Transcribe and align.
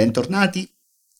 bentornati. 0.00 0.66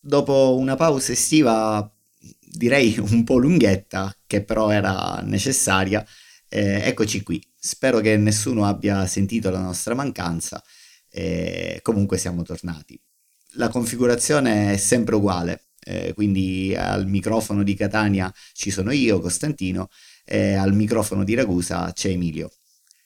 Dopo 0.00 0.56
una 0.58 0.74
pausa 0.74 1.12
estiva, 1.12 1.92
direi 2.40 2.96
un 2.98 3.24
po' 3.24 3.36
lunghetta, 3.36 4.14
che 4.26 4.42
però 4.42 4.70
era 4.70 5.20
necessaria, 5.22 6.04
eh, 6.48 6.80
eccoci 6.84 7.22
qui. 7.22 7.42
Spero 7.54 8.00
che 8.00 8.16
nessuno 8.16 8.64
abbia 8.64 9.06
sentito 9.06 9.50
la 9.50 9.60
nostra 9.60 9.95
mancanza. 9.95 10.62
Eh, 11.10 11.80
comunque 11.82 12.16
siamo 12.16 12.42
tornati. 12.42 12.98
La 13.54 13.68
configurazione 13.68 14.72
è 14.72 14.77
sempre 14.78 15.16
uguale, 15.16 15.66
eh, 15.84 16.14
quindi 16.14 16.74
al 16.74 17.06
microfono 17.06 17.62
di 17.62 17.74
Catania 17.74 18.33
ci 18.55 18.70
sono 18.70 18.92
io, 18.92 19.20
Costantino, 19.20 19.88
e 20.24 20.55
al 20.55 20.72
microfono 20.72 21.24
di 21.24 21.34
Ragusa 21.34 21.92
c'è 21.92 22.08
Emilio. 22.08 22.50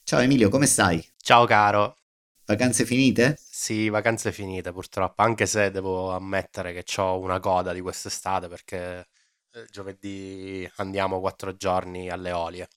Ciao 0.05 0.21
Emilio, 0.21 0.51
come 0.51 0.67
stai? 0.67 1.05
Ciao 1.17 1.47
caro. 1.47 2.04
Vacanze 2.47 2.85
finite? 2.85 3.39
Sì, 3.39 3.89
vacanze 3.89 4.33
finite 4.33 4.73
purtroppo, 4.73 5.23
anche 5.23 5.47
se 5.47 5.71
devo 5.71 6.11
ammettere 6.11 6.73
che 6.75 6.85
ho 7.01 7.19
una 7.19 7.41
coda 7.41 7.73
di 7.73 7.81
quest'estate 7.81 8.49
perché 8.49 9.09
eh, 9.53 9.67
giovedì 9.71 10.69
andiamo 10.77 11.21
quattro 11.21 11.57
giorni 11.57 12.11
alle 12.11 12.33
Olie 12.33 12.69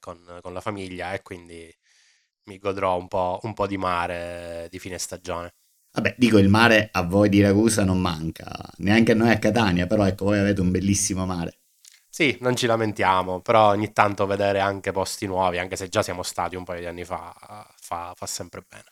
con, 0.00 0.38
con 0.40 0.52
la 0.52 0.60
famiglia 0.60 1.12
e 1.12 1.22
quindi 1.22 1.72
mi 2.44 2.58
godrò 2.58 2.98
un 2.98 3.06
po', 3.08 3.38
un 3.42 3.54
po' 3.54 3.66
di 3.68 3.76
mare 3.76 4.66
di 4.70 4.78
fine 4.80 4.98
stagione. 4.98 5.54
Vabbè, 5.92 6.16
dico 6.18 6.38
il 6.38 6.48
mare 6.48 6.88
a 6.90 7.02
voi 7.02 7.28
di 7.28 7.40
Ragusa 7.42 7.84
non 7.84 8.00
manca, 8.00 8.50
neanche 8.78 9.12
a 9.12 9.14
noi 9.14 9.30
a 9.30 9.38
Catania, 9.38 9.86
però 9.86 10.06
ecco, 10.06 10.24
voi 10.26 10.38
avete 10.38 10.60
un 10.60 10.70
bellissimo 10.70 11.26
mare. 11.26 11.58
Sì, 12.08 12.36
non 12.40 12.54
ci 12.56 12.66
lamentiamo, 12.66 13.40
però 13.40 13.70
ogni 13.70 13.92
tanto 13.92 14.26
vedere 14.26 14.60
anche 14.60 14.92
posti 14.92 15.26
nuovi, 15.26 15.58
anche 15.58 15.76
se 15.76 15.88
già 15.88 16.02
siamo 16.02 16.22
stati 16.22 16.56
un 16.56 16.64
paio 16.64 16.80
di 16.80 16.86
anni 16.86 17.04
fa, 17.04 17.34
fa, 17.76 18.12
fa 18.14 18.26
sempre 18.26 18.62
bene. 18.68 18.91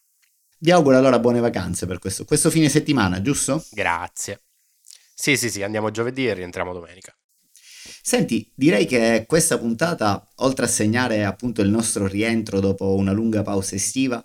Vi 0.63 0.71
auguro 0.73 0.99
allora 0.99 1.19
buone 1.19 1.41
vacanze 1.41 1.87
per 1.87 1.99
questo, 1.99 2.27
questo 2.27 2.51
fine 2.51 2.69
settimana, 2.69 3.23
giusto? 3.23 3.65
Grazie. 3.71 4.43
Sì, 5.15 5.39
sì, 5.39 5.49
sì, 5.49 5.63
andiamo 5.63 5.91
giovedì 5.91 6.29
e 6.29 6.35
rientriamo 6.35 6.75
domenica. 6.75 7.17
Senti, 8.03 8.53
direi 8.55 8.85
che 8.85 9.25
questa 9.27 9.57
puntata, 9.57 10.29
oltre 10.37 10.67
a 10.67 10.69
segnare 10.69 11.25
appunto 11.25 11.63
il 11.63 11.71
nostro 11.71 12.07
rientro 12.07 12.61
dopo 12.61 12.95
una 12.95 13.13
lunga 13.13 13.41
pausa 13.41 13.75
estiva, 13.75 14.23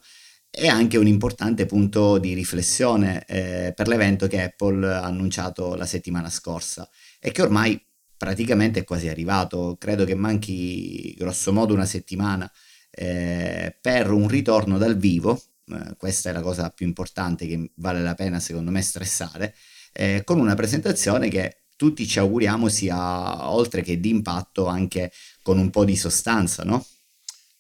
è 0.49 0.67
anche 0.67 0.97
un 0.97 1.07
importante 1.07 1.65
punto 1.65 2.17
di 2.17 2.33
riflessione 2.33 3.23
eh, 3.27 3.71
per 3.73 3.87
l'evento 3.87 4.27
che 4.27 4.41
Apple 4.41 4.93
ha 4.93 5.03
annunciato 5.03 5.75
la 5.75 5.85
settimana 5.85 6.29
scorsa 6.29 6.89
e 7.17 7.31
che 7.31 7.43
ormai 7.43 7.81
praticamente 8.17 8.81
è 8.81 8.83
quasi 8.83 9.07
arrivato. 9.07 9.77
Credo 9.79 10.03
che 10.03 10.15
manchi 10.15 11.13
grosso 11.13 11.53
modo 11.53 11.73
una 11.73 11.85
settimana 11.85 12.51
eh, 12.91 13.77
per 13.79 14.11
un 14.11 14.27
ritorno 14.27 14.77
dal 14.77 14.97
vivo 14.97 15.41
eh, 15.67 15.95
questa 15.97 16.29
è 16.29 16.33
la 16.33 16.41
cosa 16.41 16.69
più 16.69 16.85
importante 16.85 17.47
che 17.47 17.71
vale 17.75 18.01
la 18.01 18.15
pena 18.15 18.39
secondo 18.39 18.71
me 18.71 18.81
stressare, 18.81 19.55
eh, 19.93 20.23
con 20.23 20.39
una 20.39 20.55
presentazione 20.55 21.29
che 21.29 21.63
tutti 21.75 22.07
ci 22.07 22.19
auguriamo 22.19 22.69
sia 22.69 23.49
oltre 23.49 23.81
che 23.81 23.99
di 23.99 24.09
impatto 24.09 24.67
anche 24.67 25.11
con 25.41 25.57
un 25.57 25.69
po' 25.69 25.85
di 25.85 25.95
sostanza, 25.95 26.63
no? 26.63 26.85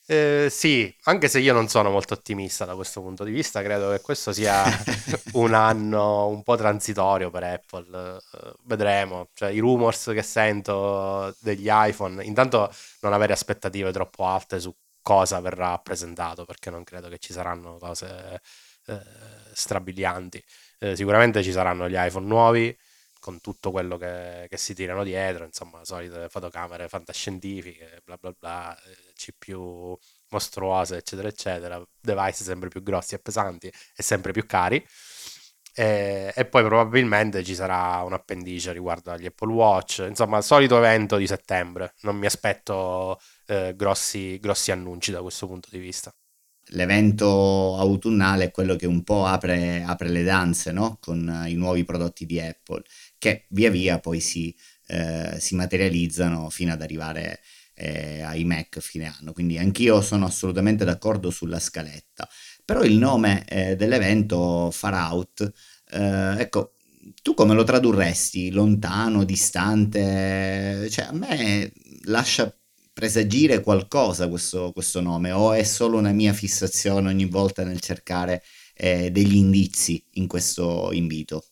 Eh, 0.07 0.49
sì, 0.51 0.93
anche 1.05 1.27
se 1.27 1.39
io 1.39 1.51
non 1.51 1.67
sono 1.67 1.89
molto 1.89 2.13
ottimista 2.13 2.63
da 2.63 2.75
questo 2.75 3.01
punto 3.01 3.23
di 3.23 3.31
vista, 3.31 3.63
credo 3.63 3.89
che 3.89 4.01
questo 4.01 4.31
sia 4.33 4.63
un 5.33 5.55
anno 5.55 6.27
un 6.27 6.43
po' 6.43 6.55
transitorio 6.55 7.31
per 7.31 7.43
Apple. 7.43 8.19
Uh, 8.31 8.53
vedremo, 8.65 9.29
cioè, 9.33 9.49
i 9.49 9.57
rumors 9.57 10.11
che 10.13 10.21
sento 10.21 11.35
degli 11.39 11.67
iPhone, 11.69 12.23
intanto 12.23 12.71
non 13.01 13.13
avere 13.13 13.33
aspettative 13.33 13.91
troppo 13.91 14.27
alte 14.27 14.59
su 14.59 14.71
cosa 15.05 15.39
verrà 15.39 15.77
presentato, 15.77 16.45
perché 16.45 16.71
non 16.71 16.83
credo 16.83 17.09
che 17.09 17.19
ci 17.19 17.31
saranno 17.31 17.77
cose 17.77 18.41
eh, 18.87 18.99
strabilianti. 19.53 20.43
Eh, 20.79 20.95
sicuramente 20.95 21.43
ci 21.43 21.51
saranno 21.51 21.87
gli 21.87 21.93
iPhone 21.95 22.25
nuovi 22.25 22.75
con 23.19 23.39
tutto 23.39 23.69
quello 23.69 23.97
che, 23.97 24.47
che, 24.49 24.57
si 24.57 24.73
tirano 24.73 25.03
dietro, 25.03 25.45
insomma, 25.45 25.85
solite 25.85 26.27
fotocamere 26.29 26.87
fantascientifiche, 26.87 28.01
bla 28.03 28.17
bla 28.17 28.33
bla, 28.37 28.75
eh, 28.83 29.13
CPU 29.13 29.95
mostruose, 30.29 30.97
eccetera, 30.97 31.27
eccetera, 31.27 31.83
device 32.01 32.43
sempre 32.43 32.69
più 32.69 32.81
grossi 32.81 33.13
e 33.13 33.19
pesanti 33.19 33.67
e 33.67 34.01
sempre 34.03 34.31
più 34.31 34.47
cari. 34.47 34.83
E, 35.77 36.31
e, 36.35 36.45
poi 36.45 36.63
probabilmente 36.63 37.43
ci 37.43 37.53
sarà 37.53 38.01
un 38.03 38.13
appendice 38.13 38.71
riguardo 38.71 39.11
agli 39.11 39.25
Apple 39.27 39.51
Watch, 39.51 40.05
insomma, 40.07 40.37
il 40.37 40.43
solito 40.43 40.77
evento 40.77 41.17
di 41.17 41.27
settembre. 41.27 41.93
Non 42.01 42.17
mi 42.17 42.25
aspetto 42.25 43.19
eh, 43.47 43.73
grossi, 43.75 44.39
grossi 44.39 44.71
annunci 44.71 45.11
da 45.11 45.21
questo 45.21 45.47
punto 45.47 45.69
di 45.71 45.79
vista. 45.79 46.13
L'evento 46.69 47.77
autunnale 47.77 48.45
è 48.45 48.51
quello 48.51 48.75
che 48.75 48.87
un 48.87 49.03
po' 49.03 49.25
apre, 49.25 49.83
apre 49.83 50.09
le 50.09 50.23
danze 50.23 50.71
no? 50.71 50.97
con 50.99 51.45
i 51.47 51.53
nuovi 51.53 51.83
prodotti 51.83 52.25
di 52.25 52.39
Apple, 52.39 52.81
che 53.19 53.45
via 53.49 53.69
via 53.69 53.99
poi 53.99 54.19
si, 54.19 54.55
eh, 54.87 55.35
si 55.39 55.55
materializzano 55.55 56.49
fino 56.49 56.73
ad 56.73 56.81
arrivare 56.81 57.41
eh, 57.75 58.21
ai 58.21 58.43
Mac 58.45 58.79
fine 58.79 59.13
anno. 59.19 59.31
Quindi 59.31 59.59
anch'io 59.59 60.01
sono 60.01 60.25
assolutamente 60.25 60.85
d'accordo 60.85 61.29
sulla 61.29 61.59
scaletta. 61.59 62.27
Però 62.63 62.83
il 62.83 62.97
nome 62.97 63.45
eh, 63.47 63.75
dell'evento 63.75 64.71
Far 64.71 64.93
Out, 64.93 65.51
eh, 65.91 66.35
ecco, 66.39 66.73
tu 67.21 67.35
come 67.35 67.53
lo 67.53 67.63
tradurresti? 67.63 68.49
Lontano, 68.51 69.23
distante? 69.23 70.87
Cioè, 70.89 71.05
a 71.05 71.11
me 71.11 71.71
lascia 72.05 72.51
presagire 72.95 73.59
qualcosa 73.59 74.29
questo, 74.29 74.71
questo 74.71 75.01
nome 75.01 75.33
o 75.33 75.51
è 75.51 75.63
solo 75.63 75.97
una 75.97 76.13
mia 76.13 76.31
fissazione 76.31 77.09
ogni 77.09 77.25
volta 77.25 77.65
nel 77.65 77.81
cercare 77.81 78.41
eh, 78.73 79.11
degli 79.11 79.35
indizi 79.35 80.01
in 80.13 80.27
questo 80.27 80.93
invito? 80.93 81.43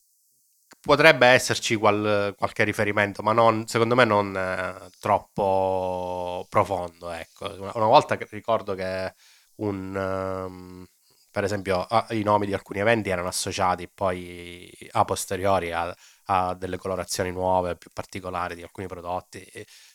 Potrebbe 0.80 1.26
esserci 1.26 1.76
qual, 1.76 2.34
qualche 2.36 2.64
riferimento, 2.64 3.22
ma 3.22 3.34
non, 3.34 3.66
secondo 3.66 3.94
me 3.94 4.04
non 4.04 4.34
eh, 4.34 4.88
troppo 4.98 6.46
profondo. 6.48 7.10
Ecco. 7.10 7.46
Una, 7.58 7.86
volta 7.86 8.16
che 8.16 8.26
ricordo 8.30 8.74
che 8.74 9.12
un, 9.56 9.94
um, 9.94 10.86
per 11.30 11.44
esempio 11.44 11.86
i 12.10 12.22
nomi 12.22 12.46
di 12.46 12.54
alcuni 12.54 12.80
eventi 12.80 13.10
erano 13.10 13.28
associati 13.28 13.86
poi 13.92 14.70
a 14.92 15.04
posteriori 15.04 15.72
a, 15.72 15.94
a 16.26 16.54
delle 16.54 16.78
colorazioni 16.78 17.30
nuove, 17.30 17.76
più 17.76 17.90
particolari 17.92 18.54
di 18.54 18.62
alcuni 18.62 18.86
prodotti, 18.86 19.46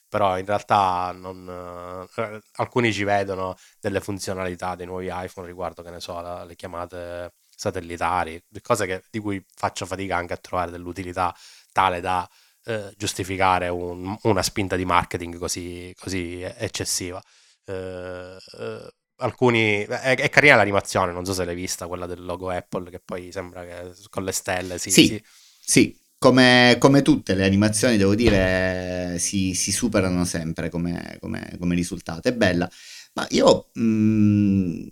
però 0.09 0.37
in 0.37 0.45
realtà 0.45 1.11
non, 1.15 2.07
eh, 2.17 2.41
alcuni 2.55 2.91
ci 2.91 3.03
vedono 3.03 3.55
delle 3.79 4.01
funzionalità 4.01 4.75
dei 4.75 4.85
nuovi 4.85 5.09
iPhone 5.11 5.47
riguardo, 5.47 5.83
che 5.83 5.91
ne 5.91 5.99
so, 5.99 6.19
la, 6.19 6.43
le 6.43 6.55
chiamate 6.55 7.33
satellitari, 7.55 8.43
cose 8.61 8.85
che, 8.85 9.03
di 9.09 9.19
cui 9.19 9.43
faccio 9.55 9.85
fatica 9.85 10.17
anche 10.17 10.33
a 10.33 10.37
trovare 10.37 10.71
dell'utilità 10.71 11.33
tale 11.71 12.01
da 12.01 12.27
eh, 12.65 12.93
giustificare 12.97 13.67
un, 13.69 14.17
una 14.23 14.43
spinta 14.43 14.75
di 14.75 14.85
marketing 14.85 15.37
così, 15.37 15.93
così 15.97 16.41
eccessiva. 16.41 17.21
Eh, 17.65 18.37
eh 18.59 18.93
alcuni 19.19 19.83
è, 19.83 20.15
è, 20.15 20.29
carina 20.29 20.55
l'animazione, 20.55 21.11
non 21.11 21.25
so 21.25 21.33
se 21.33 21.45
l'hai 21.45 21.55
vista, 21.55 21.87
quella 21.87 22.05
del 22.05 22.23
logo 22.23 22.49
Apple 22.49 22.89
che 22.89 22.99
poi 22.99 23.31
sembra 23.31 23.63
che 23.63 23.93
con 24.09 24.23
le 24.23 24.31
stelle 24.31 24.77
sì, 24.77 24.91
sì, 24.91 25.07
sì. 25.07 25.23
sì. 25.59 25.98
Come, 26.19 26.75
come, 26.79 27.01
tutte 27.01 27.33
le 27.33 27.45
animazioni, 27.45 27.95
devo 27.95 28.13
dire, 28.13 29.15
si, 29.19 29.53
si 29.53 29.71
superano 29.71 30.25
sempre 30.25 30.69
come, 30.69 31.17
come, 31.21 31.55
come, 31.57 31.75
risultato. 31.75 32.27
È 32.27 32.33
bella, 32.33 32.69
ma 33.13 33.25
io 33.29 33.69
mh, 33.73 33.81
mm, 33.81 34.87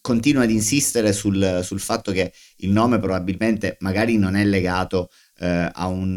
continuo 0.00 0.42
ad 0.42 0.50
insistere 0.50 1.12
sul, 1.12 1.60
sul, 1.62 1.78
fatto 1.78 2.10
che 2.10 2.32
il 2.56 2.70
nome 2.70 2.98
probabilmente 2.98 3.76
magari 3.80 4.16
non 4.18 4.34
è 4.34 4.44
legato 4.44 5.10
eh, 5.38 5.70
a 5.72 5.86
un 5.86 6.16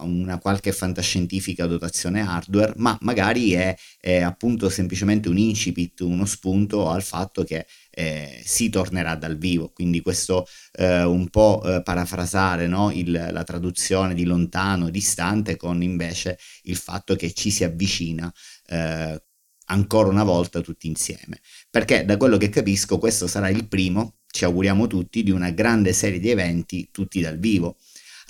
una 0.00 0.38
qualche 0.38 0.72
fantascientifica 0.72 1.66
dotazione 1.66 2.20
hardware, 2.20 2.74
ma 2.76 2.96
magari 3.02 3.52
è, 3.52 3.76
è, 4.00 4.20
appunto 4.20 4.68
semplicemente 4.68 5.28
un 5.28 5.38
incipit, 5.38 6.00
uno 6.00 6.24
spunto 6.24 6.88
al 6.88 7.02
fatto 7.02 7.44
che 7.44 7.66
eh, 7.98 8.40
si 8.44 8.68
tornerà 8.68 9.16
dal 9.16 9.36
vivo. 9.36 9.70
Quindi 9.72 10.00
questo 10.00 10.46
eh, 10.72 11.02
un 11.02 11.28
po' 11.30 11.60
eh, 11.64 11.82
parafrasare 11.82 12.68
no? 12.68 12.92
il, 12.92 13.10
la 13.10 13.42
traduzione 13.42 14.14
di 14.14 14.22
lontano, 14.22 14.88
distante, 14.88 15.56
con 15.56 15.82
invece 15.82 16.38
il 16.62 16.76
fatto 16.76 17.16
che 17.16 17.32
ci 17.32 17.50
si 17.50 17.64
avvicina 17.64 18.32
eh, 18.68 19.20
ancora 19.66 20.08
una 20.08 20.22
volta 20.22 20.60
tutti 20.60 20.86
insieme. 20.86 21.40
Perché 21.68 22.04
da 22.04 22.16
quello 22.16 22.36
che 22.36 22.50
capisco 22.50 22.98
questo 22.98 23.26
sarà 23.26 23.48
il 23.48 23.66
primo, 23.66 24.18
ci 24.30 24.44
auguriamo 24.44 24.86
tutti, 24.86 25.24
di 25.24 25.32
una 25.32 25.50
grande 25.50 25.92
serie 25.92 26.20
di 26.20 26.30
eventi 26.30 26.90
tutti 26.92 27.20
dal 27.20 27.38
vivo 27.38 27.76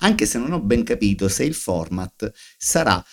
anche 0.01 0.27
se 0.27 0.39
non 0.39 0.53
ho 0.53 0.61
ben 0.61 0.85
capito 0.85 1.29
se 1.29 1.43
il 1.43 1.55
format 1.55 2.31
sarà 2.57 3.05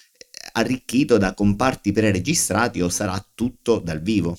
arricchito 0.52 1.18
da 1.18 1.34
comparti 1.34 1.92
preregistrati 1.92 2.80
o 2.80 2.90
sarà 2.90 3.28
tutto 3.34 3.80
dal 3.80 4.04
vivo. 4.04 4.38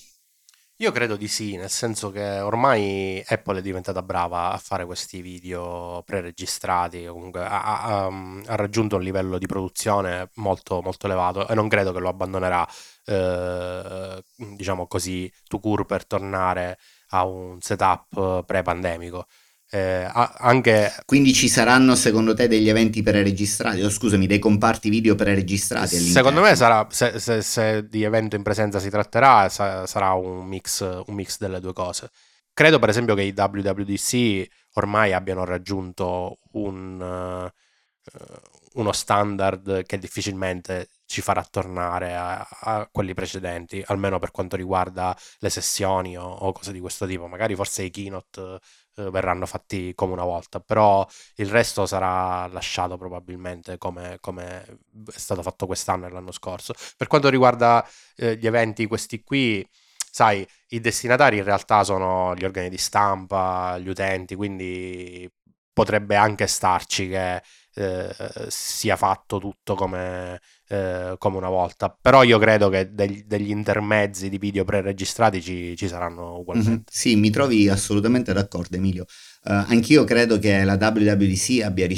Io 0.81 0.93
credo 0.93 1.17
di 1.17 1.27
sì, 1.27 1.57
nel 1.57 1.71
senso 1.71 2.11
che 2.11 2.41
ormai 2.41 3.23
Apple 3.27 3.61
è 3.61 3.63
diventata 3.63 4.03
brava 4.03 4.53
a 4.53 4.59
fare 4.59 4.85
questi 4.85 5.23
video 5.23 6.03
preregistrati, 6.05 7.07
comunque 7.07 7.43
ha, 7.43 7.63
ha, 7.63 8.07
ha 8.07 8.55
raggiunto 8.57 8.97
un 8.97 9.03
livello 9.03 9.39
di 9.39 9.47
produzione 9.47 10.29
molto, 10.35 10.83
molto 10.83 11.07
elevato 11.07 11.49
e 11.49 11.55
non 11.55 11.69
credo 11.69 11.93
che 11.93 11.99
lo 11.99 12.11
abbandonerà, 12.11 12.69
eh, 13.07 14.23
diciamo 14.37 14.87
così, 14.87 15.33
to 15.49 15.61
cure 15.61 15.87
per 15.87 16.05
tornare 16.07 16.79
a 17.11 17.25
un 17.25 17.59
setup 17.63 18.45
pre-pandemico 18.45 19.27
Eh, 19.71 20.09
anche... 20.13 20.93
Quindi 21.05 21.33
ci 21.33 21.49
saranno 21.49 21.95
secondo 21.95 22.35
te 22.35 22.49
degli 22.49 22.69
eventi 22.69 23.03
preregistrati, 23.03 23.83
o 23.83 23.91
scusami, 23.91 24.27
dei 24.27 24.39
comparti 24.39 24.89
video 24.89 25.15
preregistrati? 25.15 25.97
Secondo 25.97 26.41
me 26.41 26.55
sarà, 26.55 26.87
se, 26.91 27.19
se, 27.19 27.43
se, 27.43 27.89
di 27.89 28.03
evento 28.03 28.37
in 28.37 28.43
presenza 28.43 28.79
si 28.79 28.91
tratterà, 28.91 29.49
sa, 29.49 29.87
sarà 29.87 30.13
un 30.13 30.47
mix, 30.47 30.81
un 30.81 31.15
mix 31.15 31.39
delle 31.39 31.61
due 31.61 31.73
cose. 31.73 32.11
Credo 32.53 32.79
per 32.79 32.89
esempio 32.89 33.15
che 33.15 33.23
i 33.23 33.35
WWDC 33.37 34.47
ormai 34.75 35.13
abbiano 35.13 35.45
raggiunto 35.45 36.39
un, 36.53 37.01
uh, 37.01 38.81
uno 38.81 38.93
standard 38.93 39.85
che 39.85 39.99
difficilmente 39.99 40.89
ci 41.05 41.21
farà 41.21 41.45
tornare 41.45 42.15
a, 42.15 42.47
a, 42.61 42.89
quelli 42.91 43.15
precedenti, 43.15 43.83
almeno 43.87 44.19
per 44.19 44.31
quanto 44.31 44.57
riguarda 44.57 45.17
le 45.39 45.51
sessioni 45.51 46.17
o, 46.17 46.25
o 46.25 46.53
cose 46.53 46.73
di 46.73 46.81
questo 46.81 47.07
tipo. 47.07 47.27
Magari 47.27 47.55
forse 47.55 47.83
i 47.83 47.91
keynote 47.91 48.59
eh, 48.97 49.11
verranno 49.11 49.47
fatti 49.47 49.93
come 49.95 50.13
una 50.13 50.25
volta, 50.25 50.61
però 50.61 51.07
il 51.37 51.49
resto 51.49 51.87
sarà 51.87 52.47
lasciato 52.49 52.97
probabilmente 52.97 53.79
come, 53.79 54.19
come 54.21 54.65
è 55.13 55.19
stato 55.19 55.43
fatto 55.43 55.67
quest'anno 55.67 56.07
e 56.07 56.11
l'anno 56.11 56.33
scorso. 56.33 56.75
Per 56.97 57.07
quanto 57.07 57.29
riguarda 57.29 57.87
eh, 58.17 58.37
gli 58.37 58.47
eventi, 58.47 58.87
questi 58.87 59.23
qui, 59.23 59.67
sai, 60.11 60.47
i 60.69 60.81
destinatari 60.81 61.39
in 61.39 61.45
realtà 61.45 61.85
sono 61.85 62.35
gli 62.35 62.45
organi 62.45 62.69
di 62.69 62.79
stampa, 62.79 63.79
gli 63.79 63.89
utenti, 63.89 64.35
quindi 64.35 65.31
potrebbe 65.73 66.17
anche 66.17 66.47
starci 66.47 67.09
che 67.09 67.43
eh, 67.75 68.15
sia 68.49 68.97
fatto 68.97 69.39
tutto 69.39 69.75
come, 69.75 70.41
eh, 70.69 71.15
come, 71.19 71.37
una 71.37 71.49
volta. 71.49 71.97
Però 72.01 72.23
io 72.23 72.39
credo 72.39 72.69
che 72.69 72.93
degli, 72.93 73.25
degli 73.27 73.51
intermezzi 73.51 74.29
di 74.29 74.39
video 74.39 74.65
preregistrati 74.65 75.41
ci, 75.43 75.77
ci 75.77 75.89
saranno 75.89 76.39
ugualmente. 76.39 76.71
Mm-hmm. 76.71 76.81
Sì, 76.91 77.17
mi 77.17 77.31
trovi 77.31 77.69
assolutamente 77.69 78.33
d'accordo, 78.33 78.77
Emilio. 78.77 79.07
Uh, 79.45 79.63
anch'io 79.69 80.03
credo 80.03 80.39
che 80.41 80.65
la 80.65 80.75
WWDC 80.75 81.63
abbia, 81.63 81.89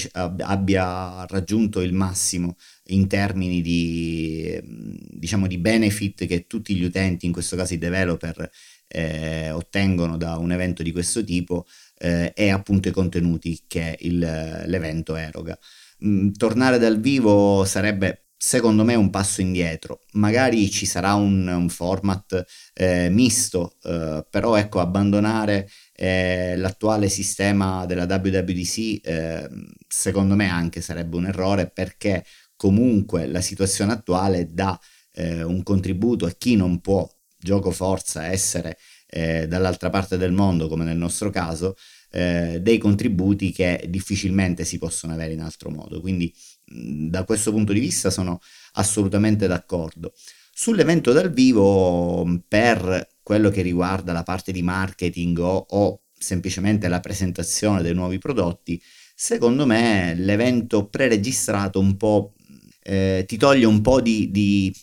abbia, 0.42 1.24
raggiunto 1.26 1.80
il 1.80 1.94
massimo 1.94 2.56
in 2.88 3.06
termini 3.06 3.62
di, 3.62 4.60
diciamo, 4.62 5.46
di 5.46 5.56
benefit 5.56 6.26
che 6.26 6.46
tutti 6.46 6.74
gli 6.74 6.84
utenti, 6.84 7.24
in 7.24 7.32
questo 7.32 7.56
caso 7.56 7.72
i 7.72 7.78
developer, 7.78 8.50
eh, 8.86 9.50
ottengono 9.50 10.16
da 10.16 10.36
un 10.36 10.52
evento 10.52 10.82
di 10.82 10.92
questo 10.92 11.24
tipo 11.24 11.66
eh, 11.98 12.32
e 12.34 12.50
appunto 12.50 12.88
i 12.88 12.92
contenuti 12.92 13.64
che 13.66 13.96
il, 14.00 14.18
l'evento 14.18 15.16
eroga. 15.16 15.58
Mm, 16.04 16.30
tornare 16.32 16.78
dal 16.78 17.00
vivo 17.00 17.64
sarebbe 17.64 18.27
secondo 18.38 18.84
me 18.84 18.94
un 18.94 19.10
passo 19.10 19.40
indietro. 19.40 20.02
Magari 20.12 20.70
ci 20.70 20.86
sarà 20.86 21.14
un, 21.14 21.46
un 21.48 21.68
format 21.68 22.44
eh, 22.72 23.08
misto, 23.10 23.76
eh, 23.82 24.24
però 24.30 24.54
ecco, 24.54 24.78
abbandonare 24.78 25.68
eh, 25.92 26.54
l'attuale 26.56 27.08
sistema 27.08 27.84
della 27.84 28.04
WWDC 28.04 29.00
eh, 29.02 29.48
secondo 29.88 30.36
me 30.36 30.48
anche 30.48 30.80
sarebbe 30.80 31.16
un 31.16 31.26
errore 31.26 31.68
perché 31.68 32.24
comunque 32.54 33.26
la 33.26 33.40
situazione 33.40 33.92
attuale 33.92 34.46
dà 34.52 34.78
eh, 35.12 35.42
un 35.42 35.62
contributo 35.64 36.24
a 36.24 36.30
chi 36.30 36.54
non 36.54 36.80
può 36.80 37.08
gioco 37.36 37.72
forza 37.72 38.26
essere 38.26 38.78
eh, 39.08 39.48
dall'altra 39.48 39.90
parte 39.90 40.16
del 40.16 40.32
mondo, 40.32 40.68
come 40.68 40.84
nel 40.84 40.96
nostro 40.96 41.30
caso, 41.30 41.74
dei 42.10 42.78
contributi 42.78 43.52
che 43.52 43.84
difficilmente 43.86 44.64
si 44.64 44.78
possono 44.78 45.12
avere 45.12 45.34
in 45.34 45.42
altro 45.42 45.68
modo. 45.68 46.00
Quindi 46.00 46.32
da 46.70 47.24
questo 47.24 47.50
punto 47.50 47.72
di 47.72 47.80
vista 47.80 48.10
sono 48.10 48.40
assolutamente 48.72 49.46
d'accordo. 49.46 50.12
Sull'evento 50.52 51.12
dal 51.12 51.30
vivo, 51.30 52.42
per 52.48 53.08
quello 53.22 53.50
che 53.50 53.62
riguarda 53.62 54.12
la 54.12 54.22
parte 54.22 54.52
di 54.52 54.62
marketing 54.62 55.38
o, 55.38 55.66
o 55.68 56.02
semplicemente 56.18 56.88
la 56.88 57.00
presentazione 57.00 57.82
dei 57.82 57.94
nuovi 57.94 58.18
prodotti, 58.18 58.80
secondo 59.14 59.66
me 59.66 60.14
l'evento 60.16 60.88
preregistrato 60.88 61.78
un 61.78 61.96
po' 61.96 62.34
eh, 62.82 63.24
ti 63.26 63.36
toglie 63.36 63.66
un 63.66 63.82
po' 63.82 64.00
di, 64.00 64.30
di, 64.30 64.74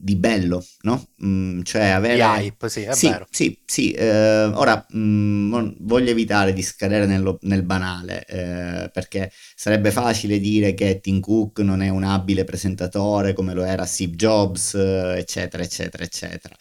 di 0.00 0.16
bello, 0.16 0.64
no? 0.82 1.08
Mm, 1.24 1.62
cioè 1.62 1.86
avere... 1.88 2.14
Di 2.14 2.20
hype, 2.20 2.68
sì, 2.68 2.82
è 2.82 2.94
sì, 2.94 3.08
vero. 3.08 3.26
Sì, 3.30 3.58
sì. 3.64 3.90
Eh, 3.92 4.44
ora 4.44 4.84
mh, 4.88 4.98
mm, 4.98 5.68
voglio 5.80 6.10
evitare 6.10 6.52
di 6.52 6.62
scadere 6.62 7.06
nello, 7.06 7.38
nel 7.42 7.62
banale, 7.62 8.24
eh, 8.26 8.90
perché 8.90 9.30
sarebbe 9.54 9.90
facile 9.90 10.38
dire 10.38 10.74
che 10.74 11.00
Tim 11.00 11.20
Cook 11.20 11.60
non 11.60 11.82
è 11.82 11.88
un 11.88 12.04
abile 12.04 12.44
presentatore 12.44 13.32
come 13.32 13.54
lo 13.54 13.64
era 13.64 13.84
Steve 13.84 14.14
Jobs, 14.14 14.74
eccetera, 14.74 15.62
eccetera, 15.62 16.04
eccetera. 16.04 16.54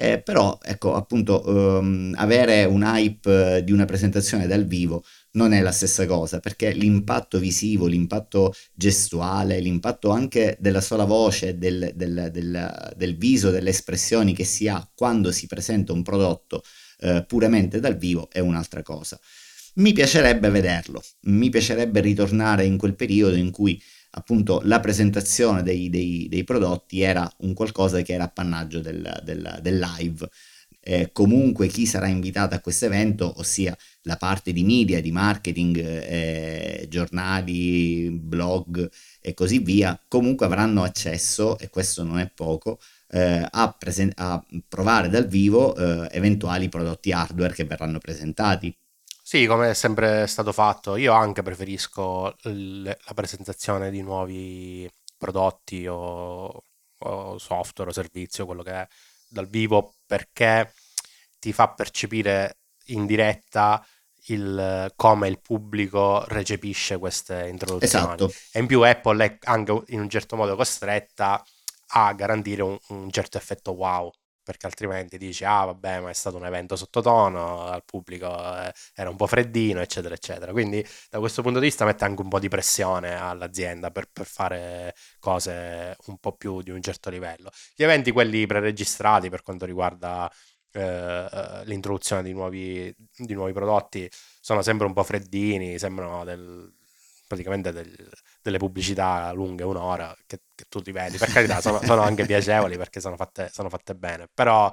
Eh, 0.00 0.22
però, 0.22 0.56
ecco, 0.62 0.94
appunto, 0.94 1.42
um, 1.44 2.14
avere 2.16 2.64
un 2.64 2.82
hype 2.82 3.64
di 3.64 3.72
una 3.72 3.84
presentazione 3.84 4.46
dal 4.46 4.64
vivo 4.64 5.02
non 5.38 5.52
è 5.52 5.60
la 5.60 5.70
stessa 5.70 6.04
cosa, 6.04 6.40
perché 6.40 6.72
l'impatto 6.72 7.38
visivo, 7.38 7.86
l'impatto 7.86 8.52
gestuale, 8.74 9.60
l'impatto 9.60 10.10
anche 10.10 10.56
della 10.58 10.80
sola 10.80 11.04
voce, 11.04 11.56
del, 11.56 11.92
del, 11.94 12.30
del, 12.32 12.92
del 12.96 13.16
viso, 13.16 13.50
delle 13.50 13.70
espressioni 13.70 14.34
che 14.34 14.44
si 14.44 14.66
ha 14.66 14.86
quando 14.92 15.30
si 15.30 15.46
presenta 15.46 15.92
un 15.92 16.02
prodotto 16.02 16.62
eh, 17.00 17.24
puramente 17.24 17.78
dal 17.78 17.96
vivo 17.96 18.28
è 18.30 18.40
un'altra 18.40 18.82
cosa. 18.82 19.18
Mi 19.74 19.92
piacerebbe 19.92 20.50
vederlo, 20.50 21.00
mi 21.26 21.50
piacerebbe 21.50 22.00
ritornare 22.00 22.64
in 22.64 22.76
quel 22.76 22.96
periodo 22.96 23.36
in 23.36 23.52
cui 23.52 23.80
appunto 24.10 24.60
la 24.64 24.80
presentazione 24.80 25.62
dei, 25.62 25.88
dei, 25.88 26.26
dei 26.28 26.42
prodotti 26.42 27.00
era 27.00 27.30
un 27.38 27.54
qualcosa 27.54 28.02
che 28.02 28.14
era 28.14 28.24
appannaggio 28.24 28.80
del, 28.80 29.60
live. 29.62 30.28
Eh, 30.80 31.10
comunque 31.12 31.68
chi 31.68 31.86
sarà 31.86 32.08
invitato 32.08 32.54
a 32.54 32.60
questo 32.60 32.86
evento, 32.86 33.34
ossia 33.36 33.76
la 34.08 34.16
parte 34.16 34.52
di 34.52 34.64
media, 34.64 35.02
di 35.02 35.12
marketing, 35.12 35.76
eh, 35.76 36.86
giornali, 36.88 38.10
blog 38.10 38.90
e 39.20 39.34
così 39.34 39.58
via, 39.58 40.00
comunque 40.08 40.46
avranno 40.46 40.82
accesso, 40.82 41.58
e 41.58 41.68
questo 41.68 42.02
non 42.02 42.18
è 42.18 42.28
poco, 42.28 42.80
eh, 43.10 43.46
a, 43.48 43.76
presen- 43.78 44.12
a, 44.16 44.42
provare 44.66 45.10
dal 45.10 45.28
vivo 45.28 45.76
eh, 45.76 46.08
eventuali 46.10 46.70
prodotti 46.70 47.12
hardware 47.12 47.52
che 47.52 47.64
verranno 47.64 47.98
presentati. 47.98 48.74
Sì, 49.22 49.44
come 49.44 49.70
è 49.70 49.74
sempre 49.74 50.26
stato 50.26 50.52
fatto, 50.52 50.96
io 50.96 51.12
anche 51.12 51.42
preferisco 51.42 52.34
l- 52.44 52.84
la 52.84 53.14
presentazione 53.14 53.90
di 53.90 54.00
nuovi 54.00 54.90
prodotti 55.18 55.86
o, 55.86 56.62
o 56.98 57.38
software 57.38 57.90
o 57.90 57.92
servizio, 57.92 58.46
quello 58.46 58.62
che 58.62 58.72
è 58.72 58.88
dal 59.28 59.46
vivo, 59.46 59.96
perché 60.06 60.72
ti 61.38 61.52
fa 61.52 61.68
percepire 61.68 62.56
in 62.86 63.04
diretta 63.04 63.84
il, 64.32 64.92
come 64.96 65.28
il 65.28 65.40
pubblico 65.40 66.24
recepisce 66.28 66.98
queste 66.98 67.48
introduzioni. 67.48 68.04
Esatto. 68.04 68.32
E 68.52 68.60
in 68.60 68.66
più 68.66 68.82
Apple 68.82 69.24
è 69.24 69.38
anche 69.44 69.82
in 69.88 70.00
un 70.00 70.08
certo 70.08 70.36
modo 70.36 70.56
costretta 70.56 71.42
a 71.92 72.12
garantire 72.12 72.62
un, 72.62 72.78
un 72.88 73.10
certo 73.10 73.38
effetto 73.38 73.72
wow 73.72 74.10
perché 74.48 74.64
altrimenti 74.64 75.18
dici 75.18 75.44
ah 75.44 75.66
vabbè 75.66 76.00
ma 76.00 76.08
è 76.08 76.14
stato 76.14 76.38
un 76.38 76.46
evento 76.46 76.74
sottotono 76.74 77.66
al 77.66 77.84
pubblico 77.84 78.26
eh, 78.28 78.72
era 78.94 79.10
un 79.10 79.16
po' 79.16 79.26
freddino 79.26 79.82
eccetera 79.82 80.14
eccetera 80.14 80.52
quindi 80.52 80.82
da 81.10 81.18
questo 81.18 81.42
punto 81.42 81.58
di 81.58 81.66
vista 81.66 81.84
mette 81.84 82.04
anche 82.04 82.22
un 82.22 82.30
po' 82.30 82.38
di 82.38 82.48
pressione 82.48 83.14
all'azienda 83.14 83.90
per, 83.90 84.08
per 84.10 84.24
fare 84.24 84.94
cose 85.18 85.94
un 86.06 86.16
po' 86.16 86.32
più 86.32 86.62
di 86.62 86.70
un 86.70 86.80
certo 86.80 87.10
livello 87.10 87.50
gli 87.74 87.82
eventi 87.82 88.10
quelli 88.10 88.46
preregistrati 88.46 89.28
per 89.28 89.42
quanto 89.42 89.66
riguarda 89.66 90.32
eh, 90.72 91.62
l'introduzione 91.64 92.22
di 92.22 92.32
nuovi, 92.32 92.94
di 93.16 93.34
nuovi, 93.34 93.52
prodotti 93.52 94.08
sono 94.40 94.62
sempre 94.62 94.86
un 94.86 94.92
po' 94.92 95.02
freddini, 95.02 95.78
sembrano 95.78 96.24
del, 96.24 96.72
praticamente 97.26 97.72
del, 97.72 98.10
delle 98.42 98.58
pubblicità 98.58 99.30
lunghe 99.32 99.64
un'ora 99.64 100.14
che, 100.26 100.40
che, 100.54 100.64
tu 100.68 100.80
ti 100.80 100.92
vedi. 100.92 101.18
Per 101.18 101.30
carità, 101.30 101.60
sono, 101.60 101.80
sono 101.82 102.02
anche 102.02 102.26
piacevoli 102.26 102.76
perché 102.76 103.00
sono 103.00 103.16
fatte, 103.16 103.50
sono 103.52 103.68
fatte 103.68 103.94
bene, 103.94 104.28
però 104.32 104.70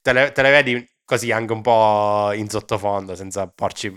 te 0.00 0.12
le, 0.12 0.32
te 0.32 0.42
le, 0.42 0.50
vedi 0.50 0.88
così 1.04 1.30
anche 1.32 1.52
un 1.52 1.60
po' 1.60 2.32
in 2.32 2.48
sottofondo 2.48 3.14
senza 3.14 3.46
porci 3.46 3.94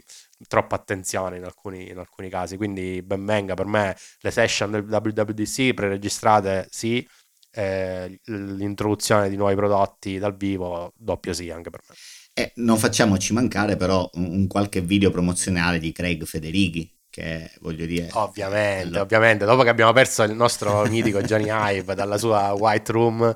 troppa 0.48 0.76
attenzione 0.76 1.38
in 1.38 1.44
alcuni, 1.44 1.90
in 1.90 1.98
alcuni 1.98 2.30
casi. 2.30 2.58
Quindi 2.58 3.02
ben 3.02 3.26
venga 3.26 3.54
per 3.54 3.66
me 3.66 3.96
le 4.20 4.32
session 4.32 4.72
del 4.72 4.86
WWDC 4.90 5.74
preregistrate 5.74 6.68
sì, 6.70 7.08
eh, 7.52 8.20
l'introduzione 8.26 9.30
di 9.30 9.36
nuovi 9.36 9.56
prodotti 9.56 10.18
dal 10.18 10.36
vivo, 10.36 10.94
doppio 10.96 11.34
sì 11.34 11.50
anche 11.50 11.70
per 11.70 11.82
me. 11.88 11.96
E 12.34 12.52
non 12.56 12.78
facciamoci 12.78 13.34
mancare 13.34 13.76
però 13.76 14.08
un, 14.14 14.46
qualche 14.48 14.82
video 14.82 15.10
promozionale 15.10 15.80
di 15.80 15.92
Craig 15.92 16.24
Federighi, 16.24 16.96
che 17.10 17.50
voglio 17.62 17.86
dire... 17.86 18.10
Ovviamente, 18.14 18.84
allora... 18.84 19.02
ovviamente, 19.02 19.46
dopo 19.46 19.64
che 19.64 19.70
abbiamo 19.70 19.92
perso 19.92 20.22
il 20.24 20.34
nostro 20.34 20.86
mitico 20.86 21.22
Johnny 21.22 21.50
Hive 21.50 21.96
dalla 21.96 22.18
sua 22.20 22.54
White 22.54 22.92
Room, 22.92 23.36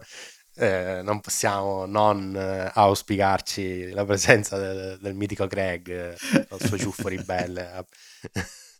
eh, 0.55 1.01
non 1.03 1.19
possiamo 1.19 1.85
non 1.87 2.35
eh, 2.35 2.69
auspicarci 2.71 3.89
la 3.89 4.05
presenza 4.05 4.57
del, 4.57 4.99
del 5.01 5.15
mitico 5.15 5.47
Craig, 5.47 5.89
eh, 5.89 6.15
il 6.51 6.67
suo 6.67 6.77
ciuffo 6.77 7.07
ribelle. 7.07 7.87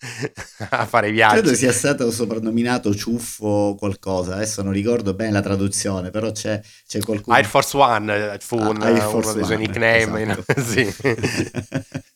a 0.69 0.85
fare 0.85 1.11
viaggi. 1.11 1.41
Credo 1.41 1.53
sia 1.55 1.71
stato 1.71 2.11
soprannominato 2.11 2.93
ciuffo 2.95 3.75
qualcosa, 3.77 4.35
adesso 4.35 4.61
non 4.63 4.73
ricordo 4.73 5.13
bene 5.13 5.31
la 5.31 5.41
traduzione, 5.41 6.09
però 6.09 6.31
c'è, 6.31 6.59
c'è 6.87 6.99
qualcuno... 6.99 7.35
Air 7.35 7.45
Force 7.45 7.77
One 7.77 8.37
fu 8.39 8.57
ah, 8.57 8.69
un, 8.69 8.79
Force 8.79 9.29
uno 9.29 9.33
dei 9.33 9.43
suoi 9.43 9.57
nickname. 9.57 10.23
Esatto. 10.23 10.61
sì. 10.61 10.93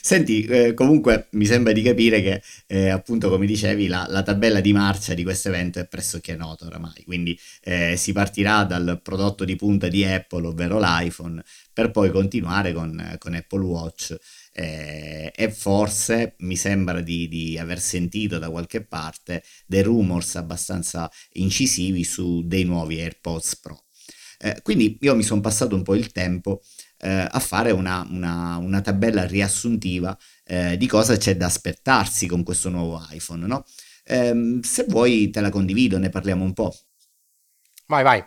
Senti, 0.00 0.44
eh, 0.44 0.74
comunque 0.74 1.26
mi 1.32 1.44
sembra 1.44 1.72
di 1.72 1.82
capire 1.82 2.22
che, 2.22 2.42
eh, 2.66 2.88
appunto, 2.88 3.28
come 3.28 3.46
dicevi, 3.46 3.88
la, 3.88 4.06
la, 4.08 4.22
tabella 4.22 4.60
di 4.60 4.72
marcia 4.72 5.14
di 5.14 5.24
questo 5.24 5.48
evento 5.48 5.80
è 5.80 5.86
pressoché 5.86 6.36
nota 6.36 6.66
oramai. 6.66 7.02
Quindi 7.04 7.38
eh, 7.62 7.96
si 7.96 8.12
partirà 8.12 8.64
dal 8.64 9.00
prodotto 9.02 9.44
di 9.44 9.56
punta 9.56 9.88
di 9.88 10.04
Apple, 10.04 10.46
ovvero 10.46 10.78
l'iPhone, 10.78 11.42
per 11.72 11.90
poi 11.90 12.10
continuare 12.10 12.72
con, 12.72 13.16
con 13.18 13.34
Apple 13.34 13.64
Watch. 13.64 14.16
Eh, 14.52 15.32
e 15.34 15.50
forse 15.50 16.34
mi 16.38 16.56
sembra 16.56 17.00
di, 17.00 17.28
di, 17.28 17.58
aver 17.58 17.80
sentito 17.80 18.38
da 18.38 18.50
qualche 18.50 18.84
parte 18.84 19.42
dei 19.66 19.82
rumors 19.82 20.34
abbastanza 20.36 21.10
incisivi 21.34 22.02
su 22.04 22.42
dei 22.44 22.64
nuovi 22.64 23.00
AirPods 23.00 23.60
Pro. 23.60 23.84
Eh, 24.40 24.60
quindi 24.62 24.98
io 25.00 25.14
mi 25.16 25.22
sono 25.22 25.40
passato 25.40 25.74
un 25.74 25.82
po' 25.82 25.94
il 25.94 26.12
tempo 26.12 26.60
eh, 26.98 27.26
a 27.28 27.38
fare 27.40 27.70
una, 27.70 28.06
una, 28.08 28.56
una 28.56 28.80
tabella 28.80 29.26
riassuntiva 29.26 30.16
eh, 30.44 30.76
di 30.76 30.86
cosa 30.86 31.16
c'è 31.16 31.36
da 31.36 31.46
aspettarsi 31.46 32.26
con 32.26 32.42
questo 32.42 32.68
nuovo 32.68 33.04
iPhone. 33.10 33.46
No? 33.46 33.64
Eh, 34.04 34.60
se 34.62 34.84
vuoi 34.88 35.30
te 35.30 35.40
la 35.40 35.50
condivido, 35.50 35.98
ne 35.98 36.08
parliamo 36.08 36.44
un 36.44 36.52
po'. 36.52 36.74
Vai, 37.86 38.02
vai. 38.02 38.24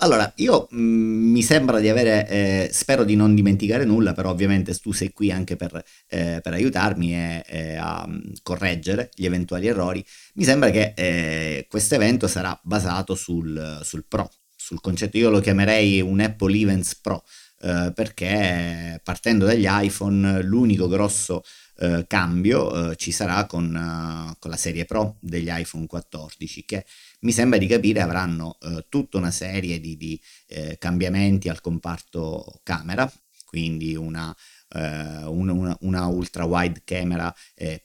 Allora, 0.00 0.32
io 0.36 0.68
mh, 0.70 0.80
mm, 0.80 1.32
mi 1.32 1.42
sembra 1.42 1.80
di 1.80 1.88
avere, 1.88 2.28
eh, 2.28 2.70
spero 2.72 3.02
di 3.04 3.16
non 3.16 3.34
dimenticare 3.34 3.84
nulla, 3.84 4.12
però 4.12 4.30
ovviamente 4.30 4.72
tu 4.74 4.92
sei 4.92 5.12
qui 5.12 5.32
anche 5.32 5.56
per, 5.56 5.82
eh, 6.08 6.38
per 6.40 6.52
aiutarmi 6.52 7.14
e, 7.14 7.44
e, 7.46 7.74
a 7.76 8.06
mm, 8.06 8.18
correggere 8.42 9.10
gli 9.14 9.24
eventuali 9.24 9.66
errori. 9.66 10.04
Mi 10.34 10.44
sembra 10.44 10.70
che 10.70 10.92
eh, 10.96 11.66
questo 11.68 11.96
evento 11.96 12.28
sarà 12.28 12.58
basato 12.62 13.16
sul, 13.16 13.80
sul 13.82 14.04
Pro, 14.06 14.30
sul 14.54 14.80
concetto, 14.80 15.16
io 15.16 15.30
lo 15.30 15.40
chiamerei 15.40 16.00
un 16.00 16.20
Apple 16.20 16.56
Events 16.56 16.94
Pro, 16.96 17.24
eh, 17.60 17.90
perché 17.92 19.00
partendo 19.02 19.46
dagli 19.46 19.66
iPhone 19.68 20.42
l'unico 20.42 20.86
grosso 20.86 21.42
eh, 21.80 22.04
cambio 22.06 22.90
eh, 22.90 22.96
ci 22.96 23.10
sarà 23.12 23.46
con, 23.46 24.36
con, 24.38 24.50
la 24.50 24.56
serie 24.56 24.84
Pro 24.84 25.16
degli 25.20 25.48
iPhone 25.50 25.86
14 25.86 26.64
che 26.64 26.84
mi 27.20 27.32
sembra 27.32 27.58
di 27.58 27.66
capire 27.66 28.00
avranno 28.00 28.56
eh, 28.60 28.86
tutta 28.88 29.18
una 29.18 29.30
serie 29.30 29.80
di, 29.80 29.96
di 29.96 30.20
cambiamenti 30.78 31.48
al 31.48 31.60
comparto 31.60 32.60
camera, 32.62 33.10
quindi 33.44 33.94
una, 33.96 34.34
una, 35.26 35.76
una, 35.80 36.06
ultra 36.06 36.44
wide 36.44 36.82
camera 36.84 37.34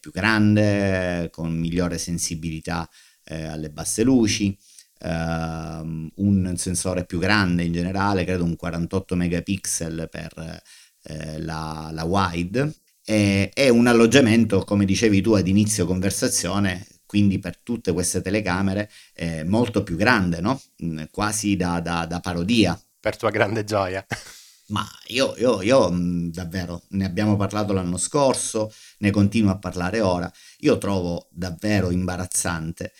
più 0.00 0.10
grande 0.10 1.28
con 1.30 1.52
migliore 1.52 1.98
sensibilità 1.98 2.88
alle 3.24 3.70
basse 3.70 4.02
luci, 4.02 4.56
uh, 5.04 6.10
un 6.16 6.54
sensore 6.56 7.04
più 7.04 7.18
grande 7.18 7.64
in 7.64 7.72
generale, 7.72 8.24
credo 8.24 8.44
un 8.44 8.56
48 8.56 9.16
megapixel 9.16 10.08
per 10.10 10.62
eh, 11.04 11.38
la, 11.40 11.90
la, 11.92 12.04
wide, 12.04 12.72
e, 13.04 13.50
un 13.70 13.86
alloggiamento, 13.86 14.64
come 14.64 14.84
dicevi 14.84 15.20
tu 15.20 15.32
ad 15.32 15.46
inizio 15.46 15.86
conversazione, 15.86 16.86
quindi 17.14 17.38
per 17.38 17.56
tutte 17.58 17.92
queste 17.92 18.20
telecamere 18.22 18.90
eh, 19.14 19.44
molto 19.44 19.84
più 19.84 19.94
grande, 19.94 20.40
no? 20.40 20.60
Mm, 20.84 21.04
quasi 21.12 21.54
da, 21.54 21.78
da, 21.78 22.06
da 22.06 22.18
parodia. 22.18 22.76
Per 22.98 23.16
tua 23.16 23.30
grande 23.30 23.62
gioia. 23.62 24.04
Ma 24.74 24.84
io, 25.08 25.36
io, 25.38 25.62
io, 25.62 25.92
mm, 25.92 26.30
davvero 26.30 26.82
ne 26.88 27.04
abbiamo 27.04 27.36
parlato 27.36 27.72
l'anno 27.72 27.98
scorso, 27.98 28.72
ne 28.98 29.12
continuo 29.12 29.52
a 29.52 29.58
parlare 29.58 30.00
ora. 30.00 30.28
Io 30.58 30.76
trovo 30.76 31.28
davvero 31.30 31.92
imbarazzante 31.92 32.92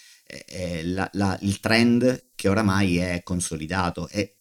eh, 0.47 0.85
la, 0.85 1.11
la, 1.15 1.37
il 1.41 1.59
trend 1.59 2.27
che 2.37 2.49
oramai 2.49 2.99
è 2.99 3.21
consolidato 3.25 4.07
e 4.07 4.37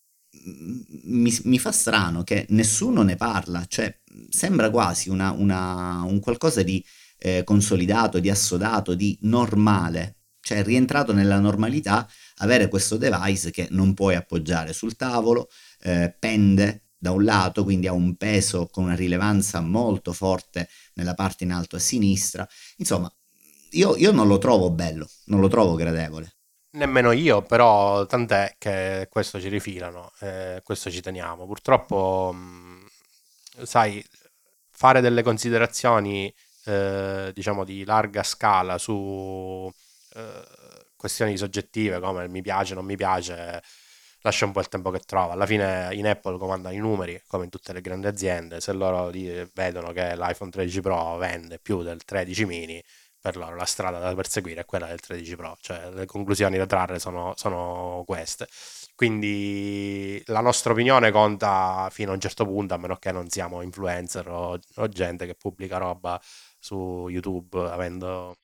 mi, 1.06 1.36
mi, 1.46 1.58
fa 1.58 1.72
strano 1.72 2.24
che 2.24 2.46
nessuno 2.50 3.02
ne 3.02 3.16
parla, 3.16 3.66
cioè 3.68 3.92
sembra 4.30 4.70
quasi 4.70 5.10
una, 5.10 5.32
una, 5.32 6.04
un 6.04 6.20
qualcosa 6.20 6.62
di 6.62 6.84
eh, 7.24 7.46
consolidato, 7.46 8.20
di 8.20 8.30
assodato, 8.30 8.96
di 8.96 9.18
normale, 9.22 10.18
cioè 10.42 10.62
rientrato 10.62 11.14
nella 11.14 11.40
normalità 11.40 12.06
avere 12.40 12.68
questo 12.68 12.98
device 12.98 13.50
che 13.50 13.68
non 13.72 13.94
puoi 13.94 14.16
appoggiare 14.16 14.74
sul 14.74 14.98
tavolo, 14.98 15.48
eh, 15.84 16.14
pende 16.20 16.88
da 16.98 17.12
un 17.12 17.24
lato, 17.24 17.64
quindi 17.64 17.88
ha 17.88 17.94
un 17.94 18.18
peso 18.18 18.68
con 18.68 18.84
una 18.84 18.96
rilevanza 18.96 19.62
molto 19.62 20.12
forte 20.12 20.68
nella 20.96 21.14
parte 21.14 21.46
in 21.46 21.54
alto 21.54 21.78
a 21.78 21.80
sinistra, 21.80 22.46
insomma 22.78 23.10
io, 23.72 23.96
io 23.96 24.12
non 24.12 24.28
lo 24.28 24.38
trovo 24.38 24.70
bello, 24.70 25.08
non 25.26 25.40
lo 25.40 25.48
trovo 25.48 25.76
gradevole. 25.76 26.36
Nemmeno 26.72 27.12
io, 27.14 27.42
però 27.42 28.06
tant'è 28.06 28.56
che 28.58 29.08
questo 29.10 29.40
ci 29.40 29.48
rifilano, 29.48 30.12
eh, 30.20 30.62
questo 30.64 30.90
ci 30.92 31.02
teniamo. 31.02 31.46
Purtroppo, 31.46 32.34
mh, 32.34 32.86
sai, 33.64 34.04
fare 34.70 35.02
delle 35.02 35.24
considerazioni, 35.24 36.34
eh, 36.66 37.32
diciamo, 37.34 37.64
di 37.64 37.84
larga 37.86 38.24
scala 38.24 38.78
su 38.78 39.72
eh, 40.16 40.44
questioni 40.96 41.36
soggettive 41.38 42.00
come 42.00 42.28
mi 42.28 42.42
piace, 42.42 42.74
non 42.74 42.86
mi 42.86 42.96
piace, 42.96 43.62
lascia 44.22 44.46
un 44.46 44.52
po' 44.54 44.62
il 44.62 44.70
tempo 44.70 44.90
che 44.92 45.00
trova. 45.00 45.34
Alla 45.34 45.46
fine 45.46 45.90
in 45.94 46.08
Apple 46.08 46.38
comandano 46.38 46.74
i 46.76 46.80
numeri, 46.80 47.22
come 47.28 47.46
in 47.46 47.50
tutte 47.50 47.74
le 47.74 47.82
grandi 47.82 48.08
aziende. 48.08 48.62
Se 48.62 48.72
loro 48.74 49.10
vedono 49.54 49.92
che 49.92 50.16
l'iPhone 50.16 50.52
13 50.52 50.82
Pro 50.82 51.18
vende 51.18 51.60
più 51.60 51.82
del 51.84 52.04
13 52.04 52.46
mini, 52.46 52.84
per 53.20 53.38
loro 53.38 53.56
la 53.56 53.66
strada 53.66 54.00
da 54.00 54.14
perseguire 54.16 54.62
è 54.62 54.66
quella 54.66 54.88
del 54.88 55.00
13 55.00 55.36
Pro, 55.38 55.58
cioè 55.62 55.90
le 55.92 56.06
conclusioni 56.06 56.58
da 56.58 56.66
trarre 56.66 57.00
sono, 57.00 57.34
sono 57.38 58.04
queste. 58.06 58.48
Quindi 58.96 60.22
la 60.28 60.42
nostra 60.42 60.72
opinione 60.74 61.10
conta 61.12 61.90
fino 61.92 62.12
a 62.12 62.14
un 62.14 62.20
certo 62.20 62.46
punto, 62.46 62.74
a 62.74 62.78
meno 62.78 62.96
che 62.98 63.12
non 63.12 63.30
siamo 63.30 63.62
influencer 63.62 64.28
o, 64.30 64.60
o 64.76 64.88
gente 64.90 65.26
che 65.26 65.36
pubblica 65.36 65.78
roba 65.78 66.22
su 66.64 67.10
YouTube 67.10 67.60
avendo 67.70 68.38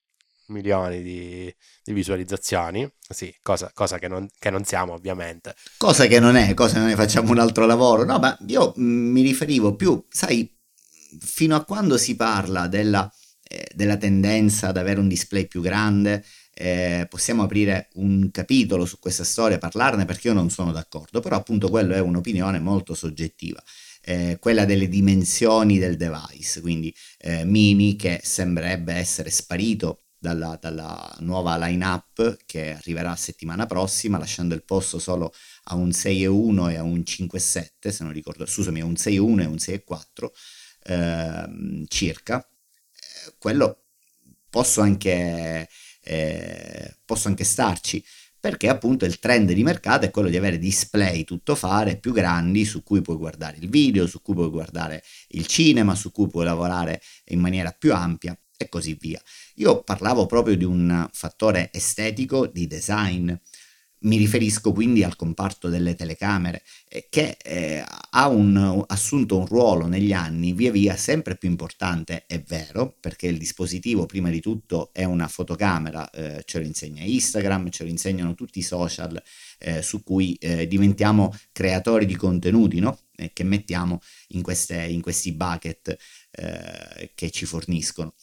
milioni 0.48 1.02
di, 1.02 1.56
di 1.84 1.94
visualizzazioni, 1.94 2.92
sì, 3.08 3.34
cosa, 3.42 3.72
cosa 3.74 3.98
che, 3.98 4.10
non, 4.10 4.28
che, 4.38 4.50
non, 4.50 4.66
siamo 4.66 4.94
ovviamente. 4.94 5.56
Cosa 5.78 6.06
che 6.08 6.20
non 6.20 6.36
è, 6.36 6.54
cosa 6.54 6.82
noi 6.82 6.96
facciamo 6.96 7.32
un 7.32 7.40
altro 7.40 7.66
lavoro, 7.66 8.04
no, 8.04 8.20
ma 8.20 8.38
io 8.48 8.74
mm, 8.78 9.12
mi 9.12 9.22
riferivo 9.22 9.76
più, 9.76 10.04
sai, 10.10 10.52
fino 11.20 11.56
a 11.56 11.64
quando 11.64 11.98
si 11.98 12.16
parla 12.18 12.68
della 12.68 13.10
eh, 13.52 13.68
della 13.74 13.98
tendenza 13.98 14.68
ad 14.68 14.78
avere 14.78 15.00
un 15.00 15.08
display 15.08 15.48
più 15.48 15.62
grande. 15.62 16.24
Eh, 16.54 17.08
possiamo 17.10 17.42
aprire 17.42 17.90
un 17.94 18.30
capitolo 18.32 18.86
su 18.86 19.00
questa 19.00 19.24
storia, 19.24 19.58
parlarne 19.58 20.06
perché 20.06 20.28
io 20.28 20.34
non 20.36 20.52
sono 20.52 20.72
d'accordo, 20.72 21.20
però 21.20 21.38
appunto 21.38 21.68
quello 21.70 21.96
è 21.96 22.00
un'opinione 22.00 22.60
molto 22.60 22.94
soggettiva. 22.94 23.60
Eh, 24.02 24.38
quella 24.40 24.66
delle 24.66 24.88
dimensioni 24.88 25.78
del 25.78 25.98
device, 25.98 26.62
quindi 26.62 26.94
eh, 27.20 27.44
mini 27.44 27.96
che 27.96 28.22
sembrerebbe 28.24 28.94
essere 28.94 29.30
sparito 29.30 30.04
dalla, 30.20 30.58
dalla 30.60 31.16
nuova 31.20 31.58
line-up 31.58 32.40
che 32.46 32.72
arriverà 32.72 33.16
settimana 33.16 33.66
prossima, 33.66 34.18
lasciando 34.18 34.54
il 34.54 34.64
posto 34.64 35.00
solo 35.00 35.34
a 35.66 35.76
un 35.76 35.90
6.1 35.90 36.72
e 36.72 36.76
a 36.78 36.84
un 36.84 37.00
5.7, 37.00 37.90
se 37.90 38.04
non 38.04 38.12
ricordo, 38.12 38.46
scusami, 38.46 38.82
a 38.82 38.86
un 38.86 38.94
6.1 38.94 39.42
e 39.42 39.46
un 39.46 39.56
6.4 39.56 40.30
eh, 40.84 41.86
circa. 41.88 42.48
Quello 43.38 43.84
posso 44.50 44.82
anche, 44.82 45.70
eh, 46.02 46.98
posso 47.06 47.28
anche 47.28 47.44
starci 47.44 48.04
perché 48.40 48.70
appunto 48.70 49.06
il 49.06 49.20
trend 49.20 49.52
di 49.52 49.64
mercato 49.64 50.06
è 50.06 50.12
quello 50.12 50.30
di 50.30 50.38
avere 50.38 50.58
display 50.58 51.24
tutto 51.24 51.56
fare 51.56 51.98
più 51.98 52.14
grandi 52.14 52.66
su 52.66 52.84
cui 52.84 53.02
puoi 53.02 53.18
guardare 53.18 53.58
il 53.60 53.70
video, 53.70 54.08
su 54.08 54.22
cui 54.22 54.34
puoi 54.34 54.50
guardare 54.50 55.04
il 55.30 55.46
cinema, 55.46 55.96
su 55.96 56.12
cui 56.12 56.28
puoi 56.28 56.46
lavorare 56.46 57.02
in 57.26 57.40
maniera 57.40 57.72
più 57.72 57.94
ampia 57.94 58.38
e 58.58 58.68
così 58.68 58.98
via. 59.00 59.22
Io 59.56 59.84
parlavo 59.84 60.26
proprio 60.26 60.56
di 60.56 60.66
un 60.66 61.08
fattore 61.12 61.70
estetico 61.72 62.48
di 62.48 62.68
design 62.68 63.34
mi 64.02 64.18
riferisco 64.18 64.72
quindi 64.72 65.04
al 65.04 65.16
comparto 65.16 65.68
delle 65.68 65.96
telecamere, 65.96 66.64
eh, 66.88 67.08
che 67.10 67.38
eh, 67.42 67.84
ha 68.12 68.28
un, 68.28 68.84
assunto 68.88 69.38
un 69.38 69.46
ruolo 69.46 69.88
negli 69.88 70.14
anni 70.14 70.54
via 70.54 70.72
via 70.72 70.96
sempre 70.96 71.36
più 71.36 71.50
importante, 71.50 72.26
è 72.28 72.42
vero, 72.42 72.96
perché 73.00 73.28
il 73.28 73.38
dispositivo 73.38 74.06
prima 74.06 74.30
di 74.30 74.40
tutto 74.40 74.92
è 74.94 75.04
una 75.04 75.28
fotocamera, 75.28 76.10
eh, 76.12 76.44
ce 76.46 76.60
lo 76.60 76.66
insegna 76.66 77.04
Instagram, 77.04 77.70
ce 77.70 77.84
lo 77.84 77.90
insegnano 77.90 78.36
tutti 78.36 78.60
i 78.60 78.64
social 78.64 79.22
eh, 79.60 79.82
su 79.82 80.04
cui 80.04 80.34
eh, 80.36 80.68
diventiamo 80.68 81.36
creatori 81.52 82.06
di 82.06 82.16
contenuti, 82.16 82.80
no? 82.80 82.98
che 83.34 83.44
mettiamo 83.44 84.00
in, 84.30 84.42
queste, 84.42 84.82
in 84.82 85.02
questi 85.02 85.34
bucket 85.34 85.98
eh, 86.32 87.12
che 87.14 87.30
ci 87.32 87.46
forniscono. 87.46 88.14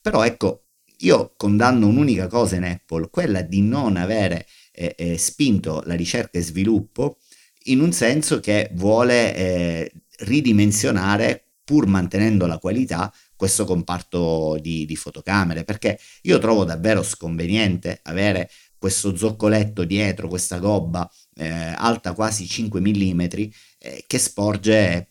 Però 0.00 0.24
ecco, 0.24 0.66
io 1.00 1.34
condanno 1.36 1.88
un'unica 1.88 2.26
cosa 2.26 2.56
in 2.56 2.64
Apple, 2.64 3.10
quella 3.10 3.42
di 3.42 3.60
non 3.60 3.96
avere 3.96 4.46
eh, 4.76 5.18
spinto 5.18 5.82
la 5.86 5.94
ricerca 5.94 6.38
e 6.38 6.42
sviluppo 6.42 7.18
in 7.66 7.80
un 7.80 7.92
senso 7.92 8.40
che 8.40 8.70
vuole 8.74 9.34
eh, 9.34 9.92
ridimensionare, 10.18 11.44
pur 11.64 11.86
mantenendo 11.86 12.46
la 12.46 12.58
qualità, 12.58 13.12
questo 13.34 13.64
comparto 13.64 14.58
di, 14.60 14.86
di, 14.86 14.96
fotocamere, 14.96 15.64
perché 15.64 15.98
io 16.22 16.38
trovo 16.38 16.64
davvero 16.64 17.02
sconveniente 17.02 18.00
avere 18.04 18.48
questo 18.78 19.16
zoccoletto 19.16 19.84
dietro, 19.84 20.28
questa 20.28 20.58
gobba 20.58 21.10
eh, 21.34 21.48
alta 21.48 22.12
quasi 22.12 22.46
5 22.46 22.80
mm, 22.80 23.20
eh, 23.20 24.04
che 24.06 24.18
sporge 24.18 25.10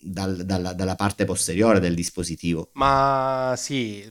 dal, 0.00 0.44
dalla, 0.44 0.72
dalla, 0.72 0.96
parte 0.96 1.24
posteriore 1.24 1.78
del 1.78 1.94
dispositivo. 1.94 2.70
Ma 2.74 3.54
sì, 3.56 4.04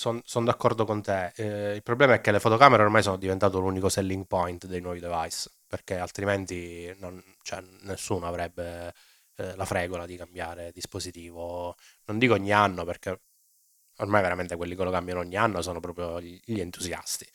sono 0.00 0.22
son 0.24 0.44
d'accordo 0.46 0.86
con 0.86 1.02
te. 1.02 1.32
Eh, 1.36 1.74
il 1.74 1.82
problema 1.82 2.14
è 2.14 2.20
che 2.22 2.32
le 2.32 2.40
fotocamere 2.40 2.82
ormai 2.82 3.02
sono 3.02 3.18
diventate 3.18 3.58
l'unico 3.58 3.90
selling 3.90 4.26
point 4.26 4.64
dei 4.66 4.80
nuovi 4.80 4.98
device, 4.98 5.50
perché 5.66 5.98
altrimenti 5.98 6.90
non, 6.98 7.22
cioè, 7.42 7.62
nessuno 7.82 8.26
avrebbe 8.26 8.94
eh, 9.36 9.54
la 9.56 9.64
fregola 9.66 10.06
di 10.06 10.16
cambiare 10.16 10.72
dispositivo. 10.72 11.76
Non 12.06 12.18
dico 12.18 12.32
ogni 12.32 12.50
anno, 12.50 12.84
perché 12.84 13.20
ormai 13.98 14.22
veramente 14.22 14.56
quelli 14.56 14.74
che 14.74 14.84
lo 14.84 14.90
cambiano 14.90 15.20
ogni 15.20 15.36
anno 15.36 15.60
sono 15.60 15.80
proprio 15.80 16.18
gli 16.20 16.60
entusiasti. 16.60 17.26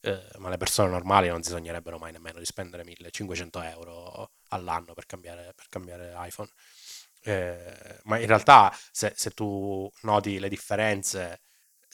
Eh, 0.00 0.22
ma 0.38 0.48
le 0.48 0.56
persone 0.56 0.90
normali 0.90 1.28
non 1.28 1.42
si 1.42 1.50
sognerebbero 1.50 1.98
mai 1.98 2.12
nemmeno 2.12 2.38
di 2.38 2.44
spendere 2.46 2.84
1500 2.84 3.62
euro 3.62 4.30
all'anno 4.48 4.94
per 4.94 5.04
cambiare, 5.06 5.52
per 5.54 5.66
cambiare 5.68 6.14
iPhone. 6.26 6.48
Eh, 7.22 8.00
ma 8.04 8.18
in 8.18 8.26
realtà 8.26 8.74
se, 8.92 9.12
se, 9.16 9.30
tu 9.30 9.90
noti 10.02 10.38
le 10.38 10.48
differenze, 10.50 11.40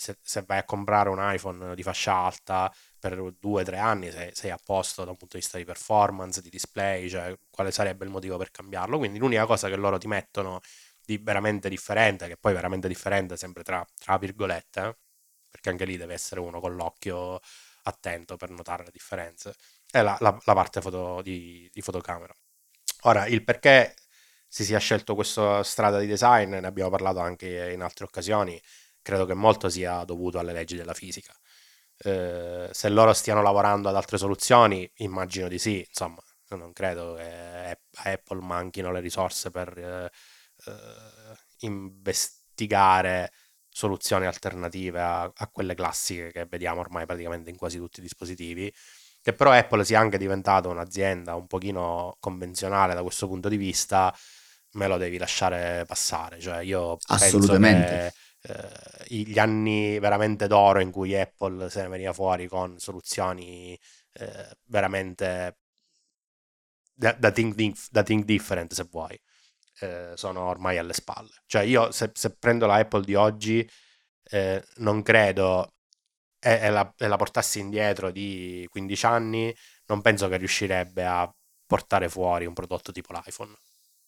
se, 0.01 0.17
se, 0.23 0.43
vai 0.47 0.57
a 0.59 0.65
comprare 0.65 1.11
un 1.11 1.19
iPhone 1.21 1.75
di 1.75 1.83
fascia 1.83 2.15
alta 2.15 2.73
per 2.99 3.35
due 3.39 3.61
o 3.61 3.65
tre 3.65 3.77
anni 3.77 4.11
sei, 4.11 4.31
sei, 4.35 4.51
a 4.51 4.59
posto 4.63 5.05
da 5.05 5.11
un 5.11 5.17
punto 5.19 5.37
di 5.37 5.43
vista 5.43 5.59
di 5.59 5.65
performance, 5.65 6.41
di 6.41 6.49
display, 6.49 7.07
cioè 7.11 7.37
quale 7.51 7.71
sarebbe 7.71 8.07
il 8.07 8.11
motivo 8.11 8.39
per 8.39 8.51
cambiarlo. 8.51 8.97
Quindi 8.97 9.19
l'unica 9.19 9.45
cosa 9.45 9.69
che 9.69 9.77
loro 9.77 9.99
ti 9.99 10.07
mettono 10.07 10.61
di 11.05 11.19
veramente 11.19 11.69
differente, 11.69 12.29
che 12.29 12.39
poi 12.39 12.55
veramente 12.55 12.89
differente 12.89 13.37
sempre 13.37 13.63
tra, 13.63 13.85
tra 13.99 14.17
virgolette, 14.17 14.99
perché 15.51 15.69
anche 15.69 15.85
lì 15.85 15.99
deve 15.99 16.15
essere 16.15 16.41
uno 16.41 16.61
con 16.61 16.75
l'occhio 16.77 17.39
attento 17.83 18.37
per 18.37 18.51
notare 18.51 18.85
le 18.85 18.91
differenze, 18.93 19.55
è 19.91 20.01
la, 20.01 20.17
la, 20.21 20.39
la 20.45 20.55
parte 20.55 20.81
foto 20.81 21.21
di, 21.21 21.69
di, 21.73 21.83
fotocamera. 21.83 22.35
Ora, 23.03 23.27
il 23.27 23.45
perché 23.45 23.95
si 24.49 24.65
sia 24.65 24.79
scelto 24.79 25.15
questa 25.15 25.63
strada 25.63 25.99
di 25.99 26.07
design, 26.07 26.55
ne 26.55 26.67
abbiamo 26.67 26.91
parlato 26.91 27.19
anche 27.21 27.71
in 27.73 27.83
altre 27.83 28.05
occasioni, 28.07 28.61
credo 29.11 29.27
che 29.27 29.35
molto 29.35 29.69
sia 29.69 30.05
dovuto 30.05 30.39
alle 30.39 30.53
leggi 30.53 30.77
della 30.77 30.95
fisica. 30.95 31.35
Eh, 31.97 32.69
se 32.71 32.89
loro 32.89 33.13
stiano 33.13 33.43
lavorando 33.43 33.89
ad 33.89 33.97
altre 33.97 34.19
soluzioni, 34.19 34.89
immagino 34.99 35.49
di 35.49 35.59
sì, 35.59 35.85
insomma, 35.87 36.23
non 36.51 36.73
credo 36.73 37.15
che 37.15 37.79
a 38.05 38.11
Apple 38.11 38.41
manchino 38.41 38.93
le 38.93 39.01
risorse 39.01 39.51
per 39.51 39.77
eh, 39.77 40.11
eh, 40.67 41.37
investigare 41.67 43.33
soluzioni 43.69 44.27
alternative 44.27 45.01
a, 45.01 45.23
a, 45.23 45.49
quelle 45.49 45.75
classiche 45.75 46.31
che 46.31 46.47
vediamo 46.47 46.81
ormai 46.81 47.05
praticamente 47.05 47.51
in 47.51 47.57
quasi 47.57 47.79
tutti 47.79 47.99
i 47.99 48.03
dispositivi. 48.03 48.73
Che 49.23 49.33
però 49.33 49.51
Apple 49.51 49.85
sia 49.85 49.99
anche 49.99 50.19
diventata 50.19 50.69
un'azienda 50.69 51.35
un 51.35 51.47
pochino 51.47 52.17
convenzionale 52.21 52.95
da 52.95 53.03
questo 53.03 53.27
punto 53.27 53.49
di 53.49 53.57
vista, 53.57 54.15
me 54.75 54.87
lo 54.87 54.97
devi 54.97 55.19
lasciare 55.19 55.85
passare. 55.85 56.41
Cioè, 56.41 56.59
io 56.61 56.97
Assolutamente. 57.09 58.15
Che, 58.41 58.53
eh, 58.53 58.80
gli 59.11 59.39
anni 59.39 59.99
veramente 59.99 60.47
d'oro 60.47 60.81
in 60.81 60.91
cui 60.91 61.19
Apple 61.19 61.71
se 61.71 61.83
ne 61.83 61.89
veniva 61.89 62.13
fuori 62.13 62.47
con 62.47 62.79
soluzioni 62.79 63.79
eh, 64.13 64.57
veramente 64.67 65.59
da, 66.93 67.13
da, 67.13 67.31
think, 67.31 67.55
da 67.91 68.03
think 68.03 68.25
different, 68.25 68.73
se 68.73 68.87
vuoi 68.91 69.19
eh, 69.81 70.13
sono 70.15 70.43
ormai 70.43 70.79
alle 70.79 70.93
spalle. 70.93 71.31
Cioè 71.47 71.63
io 71.63 71.91
se, 71.93 72.11
se 72.15 72.37
prendo 72.37 72.67
la 72.67 72.77
Apple 72.77 73.05
di 73.05 73.15
oggi 73.15 73.69
eh, 74.31 74.63
non 74.77 75.03
credo 75.03 75.75
e, 76.39 76.53
e, 76.53 76.71
la, 76.71 76.95
e, 76.97 77.07
la, 77.09 77.17
portassi 77.17 77.59
indietro 77.59 78.11
di 78.11 78.67
15 78.71 79.07
anni, 79.07 79.55
non 79.87 80.01
penso 80.03 80.29
che 80.29 80.37
riuscirebbe 80.37 81.05
a 81.05 81.33
portare 81.67 82.09
fuori 82.09 82.47
un 82.47 82.55
prodotto 82.55 82.93
tipo 82.93 83.13
l'iPhone. 83.13 83.55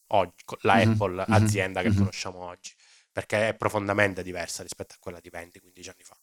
Oggi, 0.08 0.44
la 0.62 0.76
mm-hmm. 0.76 0.90
Apple 0.92 1.14
mm-hmm. 1.14 1.32
azienda 1.32 1.82
che 1.82 1.88
mm-hmm. 1.88 1.98
conosciamo 1.98 2.38
oggi, 2.40 2.72
perché 3.12 3.48
è 3.48 3.54
profondamente 3.54 4.22
diversa 4.22 4.62
rispetto 4.62 4.94
a 4.94 4.98
quella 4.98 5.20
di 5.20 5.30
20-15 5.30 5.90
anni 5.90 6.02
fa. 6.02 6.16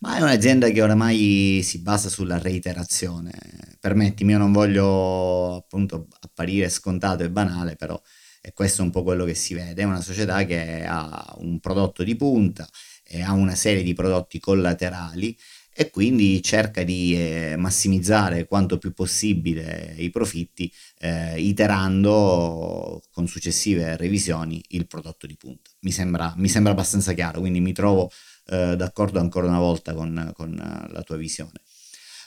Ma 0.00 0.16
è 0.16 0.20
un'azienda 0.20 0.68
che 0.70 0.82
oramai 0.82 1.60
si 1.62 1.80
basa 1.80 2.08
sulla 2.08 2.38
reiterazione. 2.38 3.32
Permettimi, 3.78 4.32
io 4.32 4.38
non 4.38 4.52
voglio 4.52 5.56
appunto 5.56 6.08
apparire 6.20 6.68
scontato 6.68 7.22
e 7.22 7.30
banale, 7.30 7.76
però 7.76 8.00
e 8.46 8.52
questo 8.52 8.82
è 8.82 8.84
un 8.84 8.90
po' 8.90 9.02
quello 9.02 9.24
che 9.24 9.34
si 9.34 9.54
vede, 9.54 9.80
è 9.80 9.86
una 9.86 10.02
società 10.02 10.44
che 10.44 10.84
ha 10.86 11.34
un 11.38 11.60
prodotto 11.60 12.02
di 12.02 12.14
punta 12.14 12.68
e 13.02 13.22
ha 13.22 13.32
una 13.32 13.54
serie 13.54 13.82
di 13.82 13.94
prodotti 13.94 14.38
collaterali 14.38 15.34
e 15.74 15.90
quindi 15.90 16.40
cerca 16.42 16.84
di 16.84 17.16
eh, 17.16 17.56
massimizzare 17.56 18.46
quanto 18.46 18.78
più 18.78 18.92
possibile 18.92 19.94
i 19.98 20.10
profitti 20.10 20.72
eh, 21.00 21.40
iterando 21.40 23.02
con 23.10 23.26
successive 23.26 23.96
revisioni 23.96 24.62
il 24.68 24.86
prodotto 24.86 25.26
di 25.26 25.36
punta. 25.36 25.70
Mi 25.80 25.90
sembra, 25.90 26.32
mi 26.36 26.48
sembra 26.48 26.72
abbastanza 26.72 27.12
chiaro, 27.12 27.40
quindi 27.40 27.60
mi 27.60 27.72
trovo 27.72 28.10
eh, 28.46 28.76
d'accordo 28.76 29.18
ancora 29.18 29.48
una 29.48 29.58
volta 29.58 29.94
con, 29.94 30.32
con 30.34 30.54
la 30.90 31.02
tua 31.02 31.16
visione. 31.16 31.60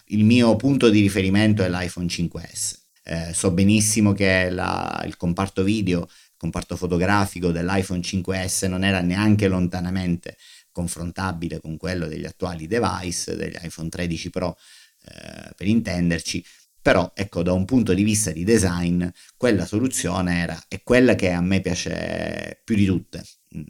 Il 0.07 0.25
mio 0.25 0.55
punto 0.55 0.89
di 0.89 1.01
riferimento 1.01 1.63
è 1.63 1.69
l'iPhone 1.69 2.07
5S 2.07 2.86
eh, 3.07 3.33
so 3.33 3.51
benissimo 3.51 4.12
che 4.12 4.49
la, 4.49 5.01
il 5.05 5.15
comparto 5.15 5.63
video, 5.63 6.01
il 6.01 6.36
comparto 6.36 6.75
fotografico 6.75 7.51
dell'iPhone 7.51 8.01
5S 8.01 8.67
non 8.67 8.83
era 8.83 8.99
neanche 8.99 9.47
lontanamente 9.47 10.36
confrontabile 10.77 11.59
con 11.59 11.75
quello 11.75 12.05
degli 12.05 12.25
attuali 12.25 12.67
device, 12.67 13.35
degli 13.35 13.55
iPhone 13.63 13.89
13 13.89 14.29
Pro 14.29 14.55
eh, 15.05 15.53
per 15.55 15.65
intenderci, 15.65 16.45
però 16.79 17.11
ecco 17.15 17.41
da 17.41 17.51
un 17.51 17.65
punto 17.65 17.95
di 17.95 18.03
vista 18.03 18.29
di 18.29 18.43
design 18.43 19.03
quella 19.35 19.65
soluzione 19.65 20.37
era, 20.39 20.65
è 20.67 20.83
quella 20.83 21.15
che 21.15 21.31
a 21.31 21.41
me 21.41 21.61
piace 21.61 22.61
più 22.63 22.75
di 22.75 22.85
tutte, 22.85 23.23
mm, 23.57 23.63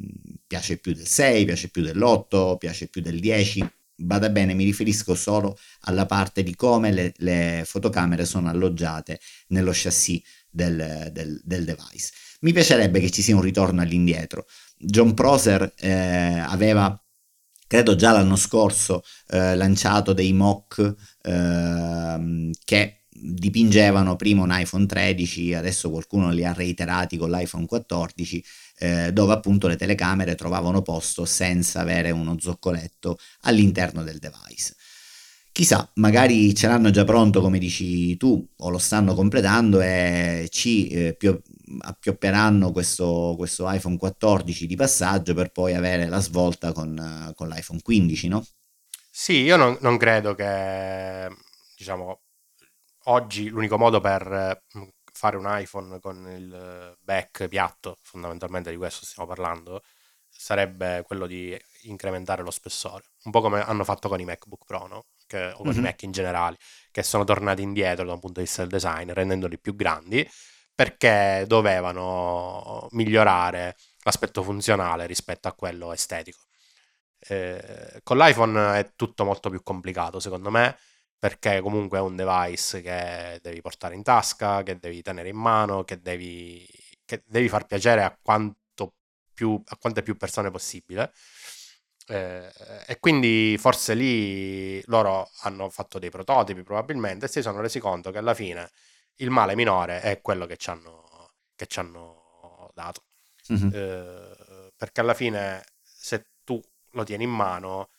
piace 0.46 0.78
più 0.80 0.91
del 0.91 1.08
6, 1.08 1.46
piace 1.46 1.70
più 1.70 1.82
dell'8, 1.82 2.58
piace 2.58 2.88
più 2.88 3.02
del 3.02 3.22
10, 3.22 3.65
Bada 4.00 4.30
bene, 4.30 4.54
mi 4.54 4.63
riferisco 4.63 5.15
solo 5.15 5.58
alla 5.82 6.06
parte 6.06 6.43
di 6.43 6.54
come 6.54 6.91
le, 6.91 7.13
le 7.17 7.63
fotocamere 7.65 8.26
sono 8.26 8.48
alloggiate 8.48 9.20
nello 9.48 9.72
chassis 9.74 10.22
del, 10.58 11.10
del, 11.13 11.39
del, 11.43 11.63
device. 11.63 12.12
Mi 12.41 12.52
piacerebbe 12.52 13.00
che 13.00 13.12
ci 13.12 13.22
sia 13.22 13.36
un 13.36 13.41
ritorno 13.41 13.82
all'indietro. 13.82 14.48
John 14.76 15.13
Prosser 15.13 15.72
eh, 15.78 16.39
aveva, 16.39 17.00
credo 17.67 17.96
già 17.96 18.12
l'anno 18.12 18.36
scorso, 18.36 19.04
eh, 19.30 19.56
lanciato 19.56 20.13
dei 20.13 20.34
mock 20.34 20.96
eh, 21.22 22.52
che 22.65 23.04
dipingevano 23.20 24.15
prima 24.15 24.43
un 24.43 24.52
iPhone 24.52 24.86
13, 24.86 25.54
adesso 25.54 25.89
qualcuno 25.89 26.32
li 26.32 26.43
ha 26.43 26.54
reiterati 26.54 27.17
con 27.17 27.32
l'iPhone 27.32 27.65
14 27.65 28.43
eh, 28.80 29.12
dove 29.12 29.34
appunto 29.34 29.67
le 29.67 29.76
telecamere 29.76 30.36
trovavano 30.36 30.82
posto 30.82 31.26
senza 31.26 31.80
avere 31.80 32.12
uno 32.12 32.36
zoccoletto 32.39 33.17
all'interno 33.41 34.04
del 34.04 34.20
device. 34.20 34.76
Chissà, 35.58 35.89
magari 35.96 36.54
ce 36.54 36.67
l'hanno 36.67 36.91
già 36.91 37.04
pronto 37.04 37.41
come 37.41 37.58
dici 37.58 38.15
tu 38.15 38.48
o 38.58 38.70
lo 38.70 38.78
stanno 38.78 39.15
completando 39.15 39.82
e 39.82 40.50
ci 40.52 40.88
eh, 40.89 41.15
pio- 41.15 41.41
appioppieranno 41.80 42.72
questo, 42.72 43.34
questo, 43.36 43.67
iPhone 43.67 43.98
14 43.98 44.67
di 44.67 44.76
passaggio 44.76 45.34
per 45.34 45.52
poi 45.52 45.74
avere 45.74 46.10
la 46.10 46.20
svolta 46.20 46.74
con, 46.74 47.34
con 47.36 47.48
l'iPhone 47.48 47.82
15, 47.82 48.28
no? 48.28 48.46
Sì, 49.10 49.38
io 49.41 49.56
non, 49.56 49.76
non 49.82 49.98
credo 49.98 50.36
che, 50.36 51.28
diciamo, 51.76 52.22
oggi 53.06 53.50
l'unico 53.50 53.80
modo 53.80 54.00
per 54.00 54.62
fare 55.12 55.38
un 55.38 55.46
iPhone 55.48 56.00
con 56.00 56.17
il 56.38 56.96
back 57.02 57.48
piatto, 57.48 57.98
fondamentalmente 58.04 58.70
di 58.70 58.78
questo 58.78 59.06
stiamo 59.06 59.28
parlando, 59.28 59.82
sarebbe 60.30 61.02
quello 61.04 61.26
di 61.26 61.60
incrementare 61.86 62.43
lo 62.43 62.52
spessore, 62.52 63.06
un 63.24 63.32
po' 63.32 63.41
come 63.41 63.60
hanno 63.60 63.84
fatto 63.84 64.08
con 64.08 64.20
i 64.20 64.24
MacBook 64.24 64.63
Pro, 64.63 64.86
no? 64.86 65.06
Che, 65.28 65.52
o 65.52 65.58
con 65.58 65.68
mm-hmm. 65.68 65.78
i 65.78 65.82
Mac 65.82 66.02
in 66.04 66.12
generale, 66.12 66.58
che 66.92 67.04
sono 67.04 67.24
tornati 67.24 67.62
indietro 67.62 68.06
da 68.06 68.13
un 68.13 68.20
punto 68.20 68.40
di 68.40 68.46
vista 68.46 68.62
del 68.62 68.72
design, 68.72 69.12
rendendoli 69.12 69.60
più 69.60 69.76
grandi, 69.76 70.28
perché 70.74 71.46
dovevano 71.48 72.88
migliorare 72.92 73.76
l'aspetto 74.04 74.42
funzionale 74.44 75.06
rispetto 75.06 75.48
a 75.48 75.54
quello 75.54 75.94
estetico. 75.94 76.40
Eh, 77.20 78.00
con 78.04 78.18
l'iPhone 78.18 78.80
è 78.80 78.92
tutto 78.96 79.26
molto 79.26 79.50
più 79.50 79.62
complicato, 79.63 80.20
secondo 80.20 80.50
me, 80.50 80.78
perché 81.20 81.62
comunque 81.62 81.98
è 81.98 82.02
un 82.02 82.16
device 82.16 82.82
che 82.82 83.40
devi 83.42 83.62
portare 83.62 83.96
in 83.96 84.04
tasca, 84.04 84.63
che 84.63 84.78
devi 84.80 85.02
tenere 85.02 85.30
in 85.30 85.38
mano, 85.38 85.84
che 85.84 86.00
devi, 86.00 86.66
che 87.06 87.24
devi 87.26 87.50
far 87.50 87.66
piacere 87.66 88.04
a, 88.04 88.18
più, 89.34 89.62
a 89.66 89.78
quante 89.78 90.02
più 90.02 90.18
persone 90.18 90.50
possibile. 90.52 91.12
Eh, 92.10 92.50
e 92.86 93.00
quindi 93.00 93.58
forse 93.60 93.93
lì 93.93 94.82
loro 94.86 95.30
hanno 95.41 95.70
fatto 95.70 96.00
dei 96.00 96.10
prototipi 96.10 96.63
probabilmente 96.63 97.26
e 97.26 97.30
si 97.30 97.41
sono 97.41 97.60
resi 97.60 97.80
conto 97.80 98.12
che 98.12 98.17
alla 98.17 98.34
fine 98.34 98.72
il 99.15 99.30
male 99.30 99.56
minore 99.56 100.00
è 100.02 100.22
quello 100.22 100.46
che 100.46 100.56
ci 100.56 100.70
hanno, 100.70 101.34
che 101.56 101.67
ci 101.67 101.80
hanno 101.80 102.72
dato. 102.74 103.04
Mm-hmm. 103.52 103.70
Eh, 103.74 104.72
perché 104.76 105.02
alla 105.02 105.13
fine 105.13 105.63
se 105.82 106.28
tu 106.43 106.62
lo 106.91 107.04
tieni 107.04 107.24
in 107.24 107.32
mano 107.32 107.89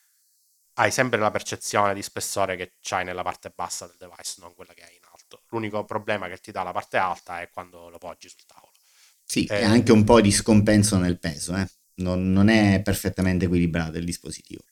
hai 0.74 0.90
sempre 0.90 1.18
la 1.18 1.30
percezione 1.30 1.92
di 1.92 2.02
spessore 2.02 2.56
che 2.56 2.74
c'hai 2.80 3.04
nella 3.04 3.22
parte 3.22 3.52
bassa 3.54 3.86
del 3.86 3.96
device, 3.98 4.36
non 4.38 4.54
quella 4.54 4.72
che 4.74 4.84
hai 4.84 4.94
in 4.94 5.02
alto. 5.12 5.42
L'unico 5.48 5.84
problema 5.84 6.28
che 6.28 6.38
ti 6.38 6.52
dà 6.52 6.62
la 6.62 6.72
parte 6.72 6.96
alta 6.96 7.40
è 7.40 7.50
quando 7.50 7.88
lo 7.88 7.98
poggi 7.98 8.28
sul 8.28 8.44
tavolo. 8.46 8.72
Sì, 9.24 9.44
eh, 9.44 9.60
e 9.60 9.64
anche 9.64 9.92
un 9.92 10.04
po' 10.04 10.20
di 10.20 10.30
scompenso 10.30 10.96
nel 10.96 11.18
peso, 11.18 11.56
eh? 11.56 11.66
Non, 11.98 12.32
non, 12.32 12.48
è 12.48 12.80
perfettamente 12.82 13.44
equilibrato 13.44 13.98
il 13.98 14.04
dispositivo. 14.04 14.62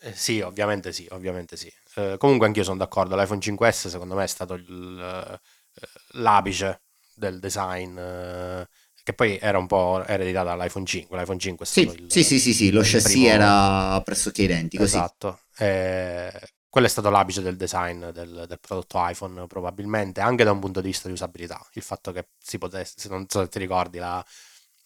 Eh, 0.00 0.12
sì, 0.12 0.40
ovviamente 0.40 0.92
sì, 0.92 1.06
ovviamente 1.10 1.56
sì. 1.56 1.72
Eh, 1.94 2.16
comunque 2.18 2.46
anch'io 2.46 2.64
sono 2.64 2.76
d'accordo, 2.76 3.16
l'iPhone 3.16 3.40
5S 3.40 3.88
secondo 3.88 4.14
me 4.14 4.24
è 4.24 4.28
stato 4.28 4.54
il, 4.54 5.30
eh, 5.32 5.88
l'apice 6.18 6.82
del 7.14 7.38
design 7.38 7.96
eh, 7.98 8.68
che 9.02 9.12
poi 9.12 9.38
era 9.40 9.56
un 9.56 9.66
po' 9.66 10.04
ereditata 10.04 10.56
dall'iPhone 10.56 10.84
5. 10.84 11.16
L'iPhone 11.16 11.38
5 11.38 11.64
è 11.64 11.68
stato 11.68 11.90
sì, 11.90 12.02
il, 12.02 12.10
sì, 12.10 12.24
sì, 12.24 12.40
sì, 12.40 12.52
sì, 12.52 12.70
lo 12.70 12.80
chassis 12.80 13.04
primo... 13.04 13.28
era 13.28 14.00
pressoché 14.02 14.42
identico. 14.42 14.82
Esatto. 14.82 15.40
Sì. 15.52 15.62
Eh, 15.62 16.32
quello 16.68 16.88
è 16.88 16.90
stato 16.90 17.08
l'apice 17.08 17.40
del 17.40 17.56
design 17.56 18.06
del, 18.06 18.44
del, 18.48 18.58
prodotto 18.60 18.98
iPhone, 19.00 19.46
probabilmente, 19.46 20.20
anche 20.20 20.44
da 20.44 20.50
un 20.50 20.58
punto 20.58 20.80
di 20.80 20.88
vista 20.88 21.06
di 21.06 21.14
usabilità. 21.14 21.64
Il 21.72 21.82
fatto 21.82 22.10
che 22.10 22.30
si 22.36 22.58
potesse, 22.58 23.08
non 23.08 23.26
so 23.28 23.42
se 23.42 23.48
ti 23.48 23.58
ricordi, 23.60 23.98
la, 23.98 24.22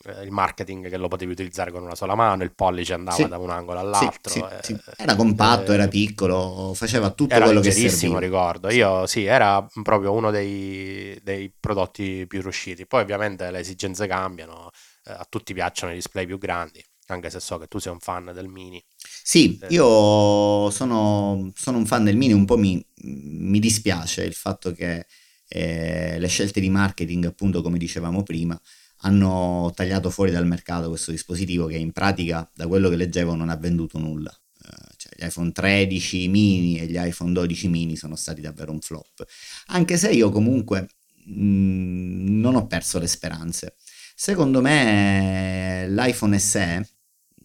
eh, 0.05 0.23
il 0.23 0.31
marketing 0.31 0.89
che 0.89 0.97
lo 0.97 1.09
potevi 1.09 1.33
utilizzare 1.33 1.71
con 1.71 1.83
una 1.83 1.95
sola 1.95 2.15
mano, 2.15 2.43
il 2.43 2.55
pollice 2.55 2.95
andava 2.95 3.17
sì, 3.17 3.29
da 3.29 3.37
un 3.37 3.51
angolo 3.51 3.81
all'altro. 3.81 4.33
Sì, 4.33 4.43
sì, 4.63 4.73
eh, 4.73 4.81
era 4.97 5.15
compatto, 5.15 5.73
eh, 5.73 5.75
era 5.75 5.89
piccolo, 5.89 6.73
faceva 6.75 7.11
tutto 7.11 7.39
quello 7.39 7.61
che 7.61 7.71
serviva. 7.71 8.19
ricordo. 8.19 8.71
Io 8.71 9.07
sì, 9.07 9.25
era 9.25 9.67
proprio 9.83 10.13
uno 10.13 10.31
dei, 10.31 11.19
dei, 11.23 11.53
prodotti 11.59 12.25
più 12.27 12.41
riusciti. 12.41 12.87
Poi 12.87 13.03
ovviamente 13.03 13.51
le 13.51 13.59
esigenze 13.59 14.07
cambiano, 14.07 14.71
eh, 15.05 15.13
a 15.13 15.27
tutti 15.29 15.53
piacciono 15.53 15.93
i 15.93 15.97
display 15.97 16.25
più 16.25 16.39
grandi, 16.39 16.83
anche 17.09 17.29
se 17.29 17.39
so 17.39 17.59
che 17.59 17.67
tu 17.67 17.79
sei 17.79 17.93
un 17.93 18.01
fan 18.01 18.31
del 18.33 18.49
mini. 18.49 18.83
Sì, 19.23 19.59
eh. 19.61 19.67
io 19.69 20.71
sono, 20.71 21.53
sono, 21.55 21.77
un 21.77 21.85
fan 21.85 22.05
del 22.05 22.17
mini, 22.17 22.33
un 22.33 22.47
po' 22.47 22.57
mi, 22.57 22.83
mi 23.03 23.59
dispiace 23.59 24.25
il 24.25 24.35
fatto 24.35 24.73
che 24.73 25.05
le 25.53 26.29
scelte 26.29 26.61
di 26.61 26.71
marketing, 26.71 27.25
appunto 27.27 27.61
come 27.61 27.77
dicevamo 27.77 28.23
prima, 28.23 28.59
hanno 29.03 29.73
tagliato 29.75 30.11
fuori 30.11 30.31
dal 30.31 30.47
mercato 30.47 30.89
questo 30.89 31.11
dispositivo 31.11 31.67
che 31.67 31.77
in 31.77 31.93
pratica, 31.93 32.49
da 32.55 32.67
quello 32.67 32.89
che 32.89 32.97
leggevo, 32.97 33.35
non 33.35 33.49
ha 33.49 33.57
venduto 33.57 33.99
nulla. 33.99 34.31
Uh, 34.63 34.87
cioè, 34.97 35.13
gli 35.17 35.25
iPhone 35.25 35.53
13 35.53 36.29
mini 36.29 36.79
e 36.79 36.87
gli 36.87 36.99
iPhone 36.99 37.33
12 37.33 37.69
mini 37.69 37.97
sono 37.97 38.17
stati 38.17 38.41
davvero 38.41 38.73
un 38.73 38.81
flop. 38.81 39.25
Anche 39.69 39.97
se 39.97 40.11
io 40.11 40.31
comunque 40.31 40.89
mh, 41.25 41.43
mm, 41.43 42.41
non 42.41 42.57
ho 42.57 42.67
perso 42.67 42.99
le 42.99 43.07
speranze. 43.07 43.75
Secondo 44.15 44.61
me 44.61 45.87
l'iPhone 45.89 46.39
SE 46.39 46.87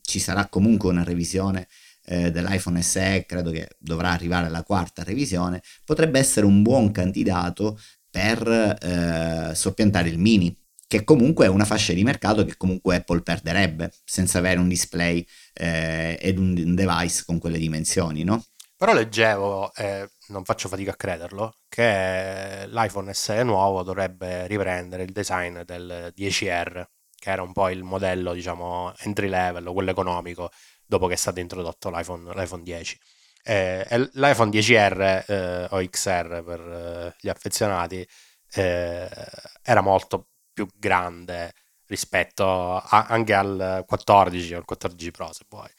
ci 0.02 0.20
sarà 0.20 0.48
comunque 0.48 0.89
una 0.89 1.04
revisione 1.04 1.68
eh, 2.06 2.32
dell'iPhone 2.32 2.82
SE, 2.82 3.26
credo 3.26 3.52
che 3.52 3.70
dovrà 3.80 4.12
arrivare 4.12 4.48
alla 4.48 4.63
quarta 4.63 5.04
revisione, 5.04 5.62
potrebbe 5.84 6.20
essere 6.20 6.46
un 6.46 6.62
buon 6.62 6.91
candidato 6.91 7.80
per 8.10 8.48
eh, 8.48 9.56
soppiantare 9.56 10.10
il 10.10 10.20
mini 10.20 10.56
che 10.88 11.04
comunque 11.04 11.45
è 11.45 11.50
una 11.50 11.65
fascia 11.65 11.93
di 11.93 12.04
mercato 12.04 12.45
che 12.45 12.58
comunque 12.58 12.98
Apple 12.98 13.21
perderebbe 13.21 13.91
senza 14.04 14.38
avere 14.38 14.60
un 14.60 14.67
display 14.67 15.26
eh, 15.54 16.17
ed 16.21 16.38
un, 16.38 16.76
device 16.76 17.24
con 17.26 17.39
quelle 17.39 17.58
dimensioni, 17.58 18.24
no? 18.24 18.43
Però 18.78 18.93
leggevo, 18.93 19.74
eh, 19.74 20.08
non 20.28 20.43
faccio 20.43 20.67
fatica 20.67 20.91
a 20.91 20.95
crederlo, 20.95 21.56
che 21.69 22.65
l'iPhone 22.67 23.13
SE 23.13 23.41
nuovo 23.43 23.84
dovrebbe 23.84 24.48
riprendere 24.48 25.04
il 25.04 25.12
design 25.12 25.62
del 25.62 26.13
10R, 26.15 26.84
che 27.17 27.32
era 27.32 27.41
un 27.41 27.54
po' 27.54 27.69
il 27.69 27.84
modello, 27.84 28.34
diciamo, 28.34 28.93
entry 28.98 29.30
level, 29.30 29.71
quello 29.71 29.91
economico, 29.91 30.52
dopo 30.86 31.08
che 31.08 31.13
è 31.13 31.17
stato 31.17 31.39
introdotto 31.39 31.89
l'iPhone, 31.89 32.34
l'iPhone 32.34 32.63
10. 32.63 33.00
Eh, 33.43 34.10
l'iPhone 34.13 34.52
10R 34.52 35.26
eh, 35.28 35.67
o 35.69 35.89
XR 35.89 36.43
per 36.43 36.60
eh, 36.60 37.15
gli 37.19 37.30
affezionati 37.30 38.06
eh, 38.56 39.10
era 39.62 39.82
molto 39.82 40.30
più 40.56 40.68
grande 40.80 41.54
rispetto 41.88 42.78
a, 42.78 43.06
anche 43.08 43.34
al 43.36 43.84
14 43.86 44.54
o 44.56 44.58
al 44.58 44.65
14 44.65 45.12
Pro 45.12 45.30
se 45.34 45.46
vuoi. 45.48 45.70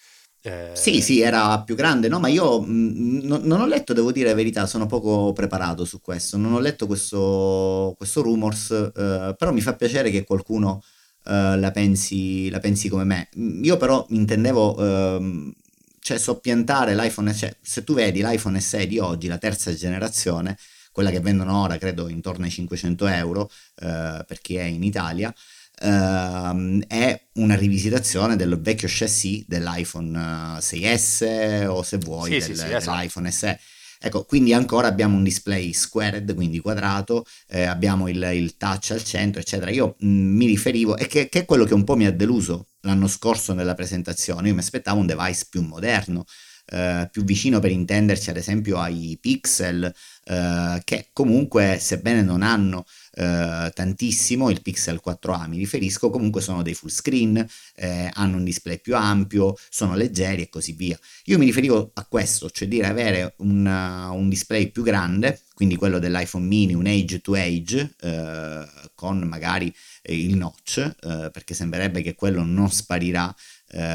Eh... 0.43 0.71
Sì, 0.75 1.01
sì, 1.01 1.21
era 1.21 1.61
più 1.63 1.75
grande, 1.75 2.07
no? 2.07 2.21
Ma 2.21 2.29
io 2.29 2.61
mh, 2.61 2.71
mm, 2.71 3.19
non, 3.23 3.41
non 3.43 3.61
ho 3.61 3.67
letto, 3.67 3.93
devo 3.93 4.13
dire 4.13 4.29
la 4.29 4.35
verità, 4.35 4.67
sono 4.67 4.87
poco 4.87 5.33
preparato 5.33 5.85
su 5.85 6.01
questo. 6.01 6.37
Non 6.37 6.53
ho 6.53 6.61
letto 6.61 6.87
questo, 6.87 7.95
questo 7.97 8.23
rumors, 8.23 8.71
eh, 8.71 9.35
però 9.37 9.53
mi 9.53 9.61
fa 9.61 9.75
piacere 9.75 10.11
che 10.11 10.25
qualcuno 10.25 10.83
eh, 11.25 11.57
la, 11.59 11.71
pensi, 11.73 12.49
la, 12.51 12.61
pensi, 12.61 12.89
come 12.89 13.05
me. 13.05 13.29
Io 13.63 13.77
però 13.77 14.07
intendevo, 14.11 14.77
ehm, 14.79 15.53
cioè, 16.01 16.19
soppiantare 16.19 16.95
l'iPhone, 16.95 17.35
cioè, 17.35 17.57
se 17.61 17.83
tu 17.83 17.95
vedi 17.95 18.23
l'iPhone 18.23 18.61
SE 18.61 18.87
di 18.87 18.99
oggi, 18.99 19.27
la 19.27 19.39
terza 19.39 19.75
generazione, 19.75 20.57
quella 20.97 21.11
che 21.11 21.21
vendono 21.21 21.61
ora 21.61 21.77
credo 21.77 22.09
intorno 22.09 22.47
ai 22.47 22.51
500 22.51 23.07
euro 23.09 23.51
eh, 23.83 24.25
per 24.27 24.41
chi 24.41 24.57
è 24.57 24.63
in 24.63 24.83
Italia, 24.83 25.33
Uh, 25.79 26.81
è 26.87 27.23
una 27.35 27.55
rivisitazione 27.55 28.35
del 28.35 28.59
vecchio 28.59 28.89
chassis 28.91 29.45
dell'iPhone 29.47 30.57
6S 30.59 31.23
eh, 31.23 31.67
o 31.67 31.83
se 31.83 31.99
vuoi 31.99 32.31
sì, 32.31 32.39
del, 32.39 32.43
sì, 32.43 32.55
sì, 32.55 32.73
esatto. 32.73 32.97
dell'iPhone 32.97 33.31
SE. 33.31 33.61
Ecco, 34.01 34.25
quindi 34.25 34.55
ancora 34.55 34.89
abbiamo 34.89 35.19
un 35.19 35.23
display 35.23 35.75
squared, 35.75 36.35
quindi 36.35 36.61
quadrato, 36.61 37.27
eh, 37.49 37.65
abbiamo 37.65 38.09
il, 38.09 38.27
il, 38.33 38.57
touch 38.57 38.93
al 38.93 39.05
centro, 39.05 39.39
eccetera. 39.39 39.71
Io 39.71 39.97
mh, 39.99 40.09
mm, 40.09 40.37
mi 40.37 40.47
riferivo, 40.47 40.97
e 40.97 41.07
che, 41.09 41.29
che, 41.29 41.41
è 41.41 41.45
quello 41.45 41.67
che 41.67 41.75
un 41.75 41.85
po' 41.85 41.95
mi 41.95 42.07
ha 42.07 42.11
deluso 42.11 42.69
l'anno 42.81 43.07
scorso 43.07 43.53
nella 43.53 43.75
presentazione, 43.75 44.49
io 44.49 44.55
mi 44.55 44.61
aspettavo 44.61 45.01
un 45.01 45.07
device 45.07 45.47
più 45.51 45.61
moderno, 45.61 46.25
eh, 46.69 47.09
più 47.13 47.23
vicino 47.25 47.61
per 47.61 47.71
intenderci 47.71 48.31
ad 48.31 48.37
esempio 48.37 48.79
ai 48.79 49.17
pixel, 49.21 49.93
eh, 50.29 50.81
che 50.83 51.11
comunque 51.13 51.79
sebbene 51.81 52.23
non 52.23 52.43
hanno 52.43 52.85
eh, 53.13 53.71
tantissimo, 53.73 54.51
il 54.51 54.61
Pixel 54.61 55.01
4a 55.05 55.47
mi 55.49 55.59
riferisco, 55.59 56.11
comunque 56.11 56.41
sono 56.41 56.63
dei 56.63 56.75
full 56.75 56.89
screen, 56.89 57.47
eh, 57.77 58.11
hanno 58.13 58.37
un 58.37 58.43
display 58.43 58.81
più 58.81 58.97
ampio, 58.97 59.57
sono 59.71 59.95
leggeri 59.95 60.43
e 60.43 60.49
così 60.49 60.73
via. 60.73 60.99
Io 61.27 61.39
mi 61.39 61.45
riferivo 61.45 61.93
a 61.95 62.05
questo, 62.07 62.51
cioè 62.51 62.67
dire 62.67 62.89
avere 62.89 63.35
una, 63.39 64.11
un 64.11 64.29
display 64.29 64.71
più 64.73 64.83
grande, 64.83 65.43
quindi 65.55 65.77
quello 65.77 66.01
dell'iPhone 66.01 66.45
mini, 66.45 66.75
un 66.75 66.87
age 66.87 67.21
to 67.21 67.35
age, 67.35 67.95
eh, 68.01 68.67
con 68.97 69.19
magari 69.21 69.73
il 70.09 70.37
notch, 70.37 70.95
perché 71.31 71.55
sembrerebbe 71.55 72.03
che 72.03 72.15
quello 72.15 72.43
non 72.43 72.71
sparirà 72.71 73.35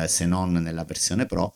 se 0.06 0.26
non 0.26 0.52
nella 0.52 0.84
versione 0.84 1.26
Pro, 1.26 1.56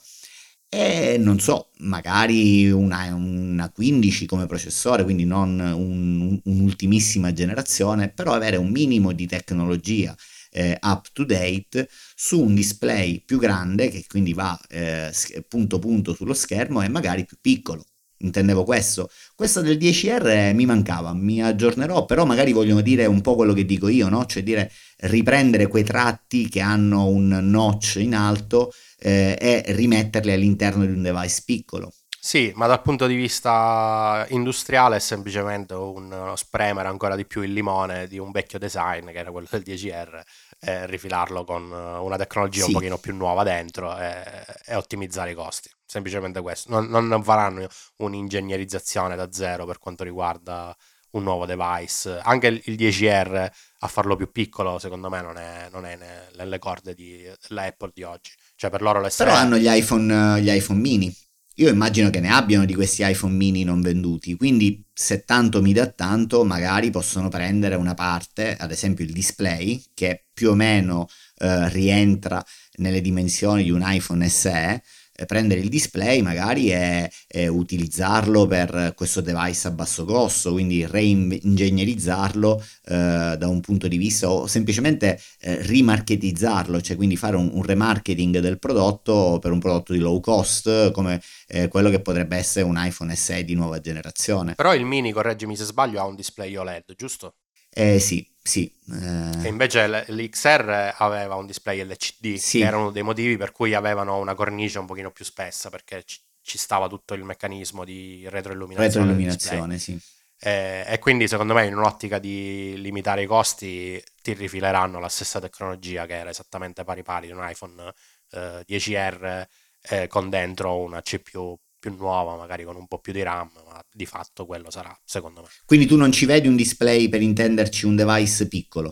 e 0.78 1.18
non 1.18 1.40
so, 1.40 1.70
magari 1.78 2.70
una, 2.70 3.14
una 3.14 3.70
15 3.70 4.26
come 4.26 4.46
processore, 4.46 5.06
quindi 5.06 5.24
non 5.24 5.58
un, 5.58 6.38
un'ultimissima 6.44 7.32
generazione, 7.32 8.10
però 8.10 8.34
avere 8.34 8.58
un 8.58 8.70
minimo 8.72 9.14
di 9.14 9.26
tecnologia 9.26 10.14
eh, 10.52 10.78
up 10.82 11.08
to 11.14 11.24
date 11.24 11.88
su 12.16 12.42
un 12.42 12.54
display 12.56 13.24
più 13.24 13.40
grande 13.40 13.90
che 13.90 14.04
quindi 14.08 14.34
va 14.34 14.60
eh, 14.70 15.12
punto 15.48 15.80
punto 15.80 16.14
sullo 16.14 16.34
schermo 16.34 16.82
e 16.82 16.90
magari 16.90 17.26
più 17.26 17.38
piccolo. 17.40 17.86
Intendevo 18.18 18.64
questo. 18.64 19.10
Questo 19.36 19.62
del 19.62 19.78
10R 19.78 20.54
mi 20.54 20.66
mancava, 20.66 21.14
mi 21.14 21.42
aggiornerò, 21.42 22.06
però 22.06 22.26
magari 22.26 22.52
vogliono 22.52 22.82
dire 22.82 23.06
un 23.06 23.22
po' 23.22 23.36
quello 23.36 23.54
che 23.54 23.66
dico 23.66 23.88
io, 23.88 24.10
no? 24.10 24.26
Cioè 24.26 24.44
dire 24.44 24.72
riprendere 24.98 25.68
quei 25.68 25.84
tratti 25.84 26.50
che 26.50 26.62
hanno 26.62 27.08
un 27.08 27.28
notch 27.28 27.96
in 27.98 28.16
alto 28.16 28.72
eh, 29.00 29.38
e 29.40 29.64
rimetterli 29.68 30.32
all'interno 30.32 30.86
di 30.86 30.94
un 30.94 31.02
device 31.02 31.42
piccolo. 31.46 31.92
Sì, 32.26 32.52
ma 32.56 32.66
dal 32.66 32.82
punto 32.82 33.06
di 33.06 33.14
vista 33.14 34.26
industriale 34.30 34.96
è 34.96 35.00
semplicemente 35.00 35.76
uno 35.76 36.36
spremere 36.36 36.88
ancora 36.88 37.16
di 37.16 37.24
più 37.24 37.44
il 37.44 37.54
limone 37.54 38.08
di 38.08 38.18
un 38.18 38.32
vecchio 38.32 38.58
design 38.58 39.12
che 39.12 39.20
era 39.20 39.30
quello 39.30 39.46
del 39.48 39.62
10R 39.64 40.22
e 40.60 40.88
rifilarlo 40.88 41.44
con 41.44 41.70
una 41.72 42.18
tecnologia 42.18 42.64
sì. 42.64 42.70
un 42.70 42.74
pochino 42.74 42.98
più 42.98 43.14
nuova 43.14 43.44
dentro 43.44 43.96
e, 43.96 44.44
e, 44.66 44.74
ottimizzare 44.74 45.32
i 45.32 45.36
costi. 45.36 45.70
Semplicemente 45.86 46.42
questo. 46.42 46.80
Non, 46.80 47.08
non 47.08 47.24
faranno 47.24 47.68
un'ingegnerizzazione 47.98 49.16
da 49.16 49.32
zero 49.32 49.68
per 49.68 49.78
quanto 49.78 50.04
riguarda 50.04 50.76
un 51.16 51.24
nuovo 51.24 51.46
device. 51.46 52.20
Anche 52.22 52.62
il 52.64 52.76
10R 52.76 53.50
a 53.80 53.88
farlo 53.88 54.16
più 54.16 54.32
piccolo, 54.32 54.80
secondo 54.80 55.10
me, 55.10 55.22
non 55.22 55.38
è, 55.38 55.68
non 55.72 55.86
è 55.86 55.98
nelle 56.36 56.60
corde 56.60 56.96
dell'Apple 56.96 57.92
di 57.94 58.04
oggi. 58.04 58.32
Cioè 58.56 58.70
per 58.70 58.82
loro 58.82 59.02
l'essere... 59.02 59.30
Però 59.30 59.42
hanno 59.42 59.58
gli 59.58 59.68
iPhone, 59.68 60.42
gli 60.42 60.50
iPhone 60.50 60.80
mini. 60.80 61.14
Io 61.58 61.70
immagino 61.70 62.10
che 62.10 62.20
ne 62.20 62.30
abbiano 62.30 62.66
di 62.66 62.74
questi 62.74 63.02
iPhone 63.08 63.34
mini 63.34 63.64
non 63.64 63.80
venduti, 63.80 64.36
quindi 64.36 64.86
se 64.94 65.24
tanto 65.24 65.62
mi 65.62 65.72
dà 65.72 65.88
tanto, 65.88 66.44
magari 66.44 66.90
possono 66.90 67.30
prendere 67.30 67.76
una 67.76 67.94
parte, 67.94 68.58
ad 68.60 68.72
esempio 68.72 69.06
il 69.06 69.14
display, 69.14 69.82
che 69.94 70.26
più 70.34 70.50
o 70.50 70.54
meno 70.54 71.08
eh, 71.38 71.70
rientra 71.70 72.44
nelle 72.78 73.00
dimensioni 73.00 73.64
di 73.64 73.72
un 73.72 73.82
iPhone 73.86 74.28
SE, 74.28 74.52
eh, 74.52 74.84
prendere 75.26 75.62
il 75.62 75.70
display 75.70 76.22
magari 76.22 76.72
e, 76.72 77.10
e, 77.28 77.48
utilizzarlo 77.48 78.48
per 78.48 78.94
questo 78.96 79.22
device 79.22 79.68
a 79.68 79.72
basso 79.72 80.04
costo, 80.04 80.52
quindi 80.52 80.86
reingegnerizzarlo 80.86 82.62
eh, 82.86 83.36
da 83.38 83.48
un 83.48 83.62
punto 83.62 83.88
di 83.88 83.98
vista 83.98 84.30
o 84.30 84.48
semplicemente 84.48 85.20
eh, 85.40 85.62
rimarketizzarlo, 85.62 86.82
cioè 86.82 86.98
quindi 86.98 87.16
fare 87.16 87.38
un, 87.38 87.50
un, 87.54 87.64
remarketing 87.64 88.40
del 88.40 88.60
prodotto 88.60 89.40
per 89.40 89.52
un 89.52 89.60
prodotto 89.60 89.94
di 89.94 90.00
low 90.00 90.20
cost 90.20 90.92
come 90.92 91.22
eh, 91.48 91.68
quello 91.68 91.90
che 91.90 92.02
potrebbe 92.02 92.36
essere 92.36 92.66
un 92.66 92.76
iPhone 92.78 93.16
SE 93.16 93.44
di 93.46 93.54
nuova 93.54 93.80
generazione. 93.80 94.56
Però 94.56 94.76
il 94.76 94.86
mini, 94.86 95.12
correggimi 95.12 95.56
se 95.56 95.64
sbaglio, 95.64 96.00
ha 96.02 96.06
un 96.06 96.16
display 96.16 96.56
OLED, 96.56 96.96
giusto? 96.96 97.36
Eh 97.78 98.00
sì, 98.00 98.26
sì. 98.42 98.72
Eh... 98.90 99.44
E 99.44 99.48
invece 99.50 100.06
l'XR 100.08 100.94
aveva 100.98 101.36
un 101.36 101.46
display 101.46 101.84
LCD, 101.84 102.36
sì. 102.36 102.60
che 102.60 102.66
era 102.66 102.78
uno 102.78 102.90
dei 102.90 103.04
motivi 103.04 103.36
per 103.36 103.52
cui 103.52 103.74
avevano 103.74 104.18
una 104.18 104.34
cornice 104.34 104.80
un 104.80 104.86
pochino 104.86 105.12
più 105.12 105.26
spessa, 105.26 105.70
perché 105.70 106.04
ci, 106.06 106.20
ci 106.42 106.58
stava 106.58 106.88
tutto 106.88 107.14
il 107.16 107.26
meccanismo 107.26 107.84
di 107.84 108.26
retroilluminazione. 108.30 108.88
Retroilluminazione, 108.88 109.78
sì. 109.78 110.00
E, 110.40 110.86
e, 110.88 111.00
quindi 111.00 111.28
secondo 111.28 111.54
me 111.54 111.66
in 111.66 111.76
un'ottica 111.76 112.18
di 112.18 112.76
limitare 112.78 113.24
i 113.24 113.26
costi 113.26 114.02
ti 114.22 114.34
rifileranno 114.34 115.00
la 115.00 115.10
stessa 115.10 115.42
tecnologia 115.42 116.06
che 116.06 116.16
era 116.16 116.30
esattamente 116.30 116.84
pari 116.84 117.04
pari 117.04 117.28
di 117.28 117.34
un 117.34 117.46
iPhone 117.48 117.94
eh, 118.32 118.64
10R 118.68 119.48
eh, 119.82 120.08
con 120.08 120.30
dentro 120.30 120.78
una 120.78 121.02
CPU 121.02 121.58
più 121.86 121.96
nuova, 121.96 122.36
magari 122.36 122.64
con 122.64 122.76
un 122.76 122.88
po' 122.88 122.98
più 122.98 123.14
di 123.14 123.22
RAM, 123.22 123.50
ma 123.68 123.80
di 123.92 124.08
fatto 124.08 124.48
quello 124.48 124.72
sarà, 124.72 124.98
secondo 125.06 125.42
me. 125.42 125.48
Quindi 125.66 125.86
tu 125.86 125.96
non 125.96 126.12
ci 126.12 126.26
vedi 126.26 126.48
un 126.48 126.56
display, 126.56 127.10
per 127.10 127.22
intenderci, 127.22 127.86
un 127.86 127.96
device 127.96 128.48
piccolo? 128.48 128.92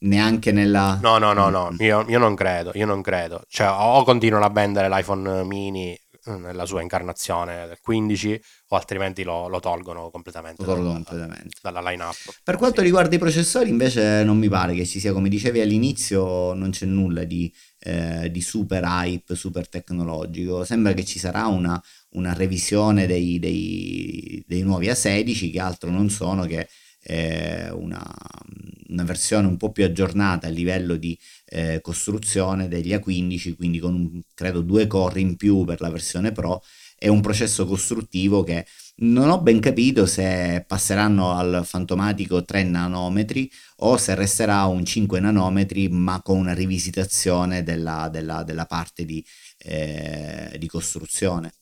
Neanche 0.00 0.52
nella... 0.52 0.98
No, 1.00 1.16
no, 1.16 1.32
no, 1.32 1.48
no, 1.48 1.74
io, 1.78 2.04
io 2.06 2.18
non 2.18 2.34
credo, 2.34 2.72
io 2.74 2.84
non 2.84 3.00
credo. 3.00 3.42
Cioè, 3.48 3.68
o 3.70 4.04
continuano 4.04 4.44
a 4.44 4.50
vendere 4.50 4.90
l'iPhone 4.90 5.44
mini 5.44 5.98
eh, 6.26 6.36
nella 6.36 6.64
sua 6.64 6.80
incarnazione 6.80 7.66
del 7.66 7.78
15 7.82 8.40
o 8.68 8.76
altrimenti 8.76 9.22
lo, 9.24 9.46
lo 9.48 9.60
tolgono 9.60 10.08
completamente, 10.10 10.62
lo 10.62 10.68
tolgono 10.68 10.92
dalla, 10.92 11.04
completamente. 11.04 11.58
dalla 11.62 11.80
line-up. 11.82 12.40
Per 12.42 12.56
quanto 12.56 12.78
sì. 12.80 12.84
riguarda 12.84 13.14
i 13.14 13.18
processori 13.18 13.68
invece 13.68 14.22
non 14.24 14.38
mi 14.38 14.48
pare 14.48 14.74
che 14.74 14.86
ci 14.86 15.00
sia, 15.00 15.12
come 15.12 15.28
dicevi 15.28 15.60
all'inizio, 15.60 16.54
non 16.54 16.70
c'è 16.70 16.86
nulla 16.86 17.24
di, 17.24 17.52
eh, 17.78 18.30
di 18.30 18.40
super 18.40 18.82
hype, 18.84 19.34
super 19.34 19.68
tecnologico. 19.68 20.64
Sembra 20.64 20.94
che 20.94 21.04
ci 21.04 21.18
sarà 21.18 21.46
una, 21.46 21.82
una 22.14 22.32
revisione 22.32 23.06
dei, 23.06 23.38
dei, 23.38 24.42
dei, 24.46 24.62
nuovi 24.62 24.88
A16 24.88 25.52
che 25.52 25.60
altro 25.60 25.90
non 25.90 26.10
sono 26.10 26.44
che 26.44 26.68
eh, 27.02 27.70
una, 27.70 28.02
una, 28.88 29.04
versione 29.04 29.46
un 29.46 29.56
po' 29.56 29.70
più 29.72 29.84
aggiornata 29.84 30.46
a 30.46 30.50
livello 30.50 30.96
di 30.96 31.18
eh, 31.46 31.80
costruzione 31.80 32.68
degli 32.68 32.92
A15, 32.92 33.56
quindi 33.56 33.78
con 33.78 33.94
un, 33.94 34.22
credo 34.34 34.62
due 34.62 34.86
core 34.86 35.20
in 35.20 35.36
più 35.36 35.64
per 35.64 35.80
la 35.80 35.90
versione 35.90 36.32
Pro 36.32 36.62
e 36.98 37.08
un 37.08 37.20
processo 37.20 37.66
costruttivo 37.66 38.42
che 38.42 38.66
non 38.96 39.28
ho 39.28 39.40
ben 39.40 39.60
capito 39.60 40.06
se 40.06 40.64
passeranno 40.66 41.32
al 41.32 41.62
fantomatico 41.64 42.44
3 42.44 42.62
nanometri 42.62 43.50
o 43.78 43.96
se 43.96 44.14
resterà 44.14 44.64
un 44.66 44.84
5 44.84 45.18
nanometri 45.20 45.88
ma 45.88 46.22
con 46.22 46.38
una 46.38 46.54
rivisitazione 46.54 47.64
della, 47.64 48.08
della, 48.10 48.44
della 48.44 48.66
parte 48.66 49.04
di, 49.04 49.24
eh, 49.58 50.56
di 50.58 50.66
costruzione. 50.68 51.52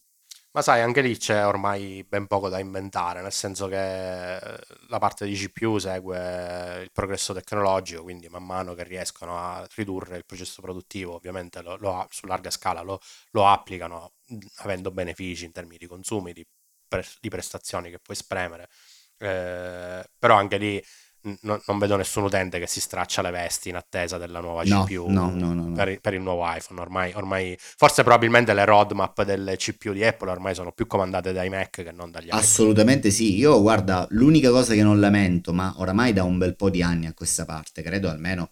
Ma 0.54 0.60
sai, 0.60 0.82
anche 0.82 1.00
lì 1.00 1.16
c'è 1.16 1.46
ormai 1.46 2.04
ben 2.06 2.26
poco 2.26 2.50
da 2.50 2.58
inventare, 2.58 3.22
nel 3.22 3.32
senso 3.32 3.68
che 3.68 4.36
eh, 4.36 4.58
la 4.88 4.98
parte 4.98 5.24
di 5.24 5.34
CPU 5.34 5.78
segue 5.78 6.82
il 6.82 6.90
progresso 6.92 7.32
tecnologico, 7.32 8.02
quindi 8.02 8.28
man 8.28 8.44
mano 8.44 8.74
che 8.74 8.82
riescono 8.84 9.38
a 9.38 9.66
ridurre 9.76 10.18
il 10.18 10.26
processo 10.26 10.60
produttivo, 10.60 11.14
ovviamente 11.14 11.62
lo, 11.62 11.76
lo, 11.76 12.06
su 12.10 12.26
larga 12.26 12.50
scala 12.50 12.82
lo, 12.82 13.00
lo, 13.30 13.46
applicano 13.46 14.12
avendo 14.56 14.90
benefici 14.90 15.46
in 15.46 15.52
termini 15.52 15.78
di 15.78 15.86
consumi, 15.86 16.34
di, 16.34 16.46
pre, 16.86 17.02
di 17.20 17.30
prestazioni 17.30 17.88
che 17.88 17.98
puoi 17.98 18.16
spremere. 18.16 18.68
Eh, 19.16 20.04
però 20.18 20.34
anche 20.36 20.58
lì 20.58 20.84
no, 21.42 21.62
non 21.66 21.78
vedo 21.78 21.96
nessun 21.96 22.24
utente 22.24 22.58
che 22.58 22.66
si 22.66 22.80
straccia 22.80 23.22
le 23.22 23.30
vesti 23.30 23.68
in 23.68 23.76
attesa 23.76 24.18
della 24.18 24.40
nuova 24.40 24.62
no, 24.64 24.85
CPU 24.85 25.08
no, 25.08 25.72
per, 25.74 26.00
per, 26.00 26.14
il 26.14 26.20
nuovo 26.20 26.44
iPhone. 26.46 26.80
Ormai, 26.80 27.12
ormai, 27.14 27.56
forse 27.58 28.02
probabilmente 28.02 28.54
le 28.54 28.64
roadmap 28.64 29.22
delle 29.24 29.56
CPU 29.56 29.92
di 29.92 30.04
Apple 30.04 30.30
ormai 30.30 30.54
sono 30.54 30.72
più 30.72 30.87
comandate 30.87 31.32
dai 31.32 31.48
Mac 31.48 31.70
che 31.82 31.92
non 31.92 32.11
dagli 32.11 32.26
iPhone. 32.26 32.40
Assolutamente 32.40 33.11
sì. 33.11 33.37
Io 33.37 33.61
guarda, 33.61 34.06
l'unica 34.11 34.50
cosa 34.50 34.74
che 34.74 34.82
non 34.82 35.00
lamento, 35.00 35.52
ma 35.52 35.72
oramai 35.76 36.12
da 36.12 36.24
un 36.24 36.38
bel 36.38 36.56
po' 36.56 36.70
di 36.70 36.82
anni 36.82 37.06
a 37.06 37.14
questa 37.14 37.44
parte, 37.44 37.82
credo 37.82 38.08
almeno 38.08 38.50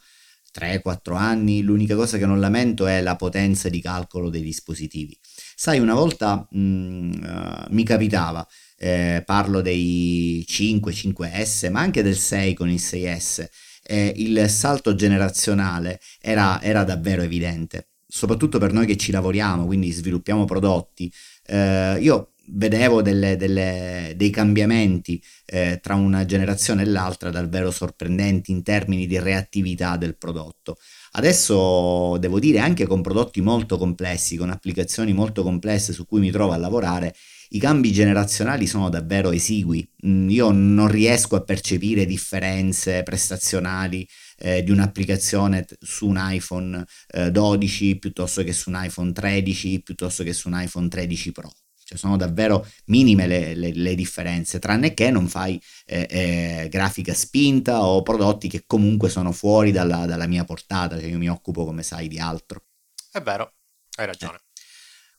3-4 0.52 1.16
anni, 1.16 1.62
l'unica 1.62 1.94
cosa 1.94 2.18
che 2.18 2.26
non 2.26 2.40
lamento 2.40 2.86
è 2.86 3.00
la 3.00 3.16
potenza 3.16 3.68
di 3.68 3.80
calcolo 3.80 4.30
dei 4.30 4.42
dispositivi. 4.42 5.16
Sai, 5.54 5.78
una 5.78 5.94
volta 5.94 6.46
mh, 6.50 6.58
uh, 6.58 7.66
mi 7.70 7.84
capitava 7.84 8.46
eh, 8.82 9.22
parlo 9.26 9.60
dei 9.60 10.42
5, 10.48 10.90
5S, 10.90 11.70
ma 11.70 11.80
anche 11.80 12.02
del 12.02 12.16
6 12.16 12.54
con 12.54 12.70
il 12.70 12.80
6S, 12.80 13.46
eh, 13.84 14.12
il 14.16 14.48
salto 14.48 14.94
generazionale 14.94 16.00
era, 16.18 16.62
era, 16.62 16.82
davvero 16.82 17.20
evidente, 17.20 17.88
soprattutto 18.06 18.58
per 18.58 18.72
noi 18.72 18.86
che 18.86 18.96
ci 18.96 19.12
lavoriamo, 19.12 19.66
quindi 19.66 19.90
sviluppiamo 19.90 20.46
prodotti. 20.46 21.12
Eh, 21.46 21.98
io 22.00 22.32
vedevo 22.52 23.02
delle, 23.02 23.36
delle, 23.36 24.14
dei 24.16 24.30
cambiamenti 24.30 25.22
eh, 25.44 25.78
tra 25.82 25.94
una 25.94 26.24
generazione 26.24 26.82
e 26.82 26.86
l'altra 26.86 27.30
davvero 27.30 27.70
sorprendenti 27.70 28.50
in 28.50 28.62
termini 28.62 29.06
di 29.06 29.18
reattività 29.18 29.96
del 29.98 30.16
prodotto. 30.16 30.76
Adesso 31.12 32.16
devo 32.18 32.38
dire 32.38 32.60
anche 32.60 32.86
con 32.86 33.02
prodotti 33.02 33.40
molto 33.40 33.76
complessi, 33.76 34.36
con 34.36 34.50
applicazioni 34.50 35.12
molto 35.12 35.42
complesse 35.42 35.92
su 35.92 36.06
cui 36.06 36.20
mi 36.20 36.30
trovo 36.30 36.52
a 36.52 36.56
lavorare, 36.56 37.14
i 37.52 37.58
cambi 37.58 37.92
generazionali 37.92 38.66
sono 38.66 38.88
davvero 38.88 39.30
esigui. 39.30 39.88
Mm, 40.06 40.28
io 40.28 40.50
non 40.50 40.88
riesco 40.88 41.36
a 41.36 41.42
percepire 41.42 42.06
differenze 42.06 43.02
prestazionali 43.02 44.06
eh, 44.38 44.62
di 44.62 44.70
un'applicazione 44.70 45.66
su 45.80 46.06
un 46.06 46.18
iPhone 46.20 46.84
eh, 47.08 47.30
12 47.30 47.96
piuttosto 47.96 48.44
che 48.44 48.52
su 48.52 48.70
un 48.70 48.78
iPhone 48.82 49.12
13 49.12 49.82
piuttosto 49.82 50.22
che 50.22 50.32
su 50.32 50.48
un 50.48 50.60
iPhone 50.60 50.88
13 50.88 51.32
Pro. 51.32 51.52
Cioè 51.84 51.98
sono 51.98 52.16
davvero 52.16 52.64
minime 52.84 53.26
le, 53.26 53.54
le, 53.56 53.72
le 53.72 53.94
differenze, 53.96 54.60
tranne 54.60 54.94
che 54.94 55.10
non 55.10 55.26
fai 55.26 55.60
eh, 55.86 56.06
eh, 56.08 56.68
grafica 56.70 57.12
spinta 57.14 57.84
o 57.84 58.02
prodotti 58.02 58.48
che 58.48 58.62
comunque 58.64 59.08
sono 59.08 59.32
fuori 59.32 59.72
dalla, 59.72 60.06
dalla 60.06 60.28
mia 60.28 60.44
portata, 60.44 61.00
cioè 61.00 61.08
io 61.08 61.18
mi 61.18 61.28
occupo, 61.28 61.64
come 61.64 61.82
sai, 61.82 62.06
di 62.06 62.20
altro. 62.20 62.66
È 63.10 63.20
vero, 63.20 63.54
hai 63.96 64.06
ragione. 64.06 64.38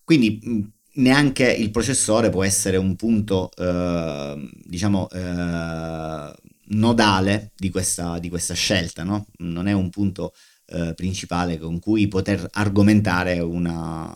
Quindi 0.05 0.41
mm, 0.45 0.61
neanche 0.93 1.51
il 1.51 1.71
processore 1.71 2.29
può 2.29 2.43
essere 2.43 2.77
un 2.77 2.95
punto, 2.95 3.51
eh, 3.55 4.49
diciamo, 4.63 5.09
eh, 5.09 6.33
nodale 6.73 7.51
di 7.55 7.69
questa, 7.69 8.19
di 8.19 8.29
questa, 8.29 8.53
scelta, 8.53 9.03
no? 9.03 9.27
Non 9.37 9.67
è 9.67 9.73
un 9.73 9.89
punto 9.89 10.33
eh, 10.67 10.93
principale 10.95 11.57
con 11.57 11.79
cui 11.79 12.07
poter 12.07 12.47
argomentare 12.51 13.39
una, 13.39 14.11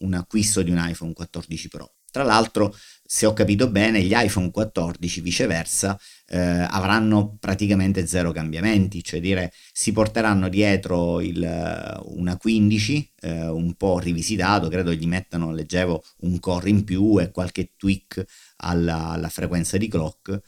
un 0.00 0.14
acquisto 0.14 0.62
di 0.62 0.70
un 0.70 0.78
iPhone 0.80 1.12
14 1.12 1.68
Pro. 1.68 1.92
Tra 2.14 2.22
l'altro, 2.22 2.72
se 3.04 3.26
ho 3.26 3.32
capito 3.32 3.68
bene, 3.68 4.00
gli 4.00 4.12
iPhone 4.14 4.52
14 4.52 5.20
viceversa 5.20 5.98
eh, 6.28 6.38
avranno 6.38 7.36
praticamente 7.40 8.06
zero 8.06 8.30
cambiamenti, 8.30 9.02
cioè 9.02 9.18
dire 9.18 9.52
si 9.72 9.90
porteranno 9.90 10.48
dietro 10.48 11.20
il, 11.20 12.00
una 12.04 12.36
15 12.36 13.12
eh, 13.20 13.48
un 13.48 13.74
po' 13.74 13.98
rivisitato, 13.98 14.68
credo 14.68 14.92
gli 14.92 15.08
mettano, 15.08 15.50
leggevo, 15.50 16.04
un 16.18 16.38
core 16.38 16.70
in 16.70 16.84
più 16.84 17.18
e 17.18 17.32
qualche 17.32 17.72
tweak 17.76 18.24
alla, 18.58 19.08
alla 19.08 19.28
frequenza 19.28 19.76
di 19.76 19.88
clock 19.88 20.40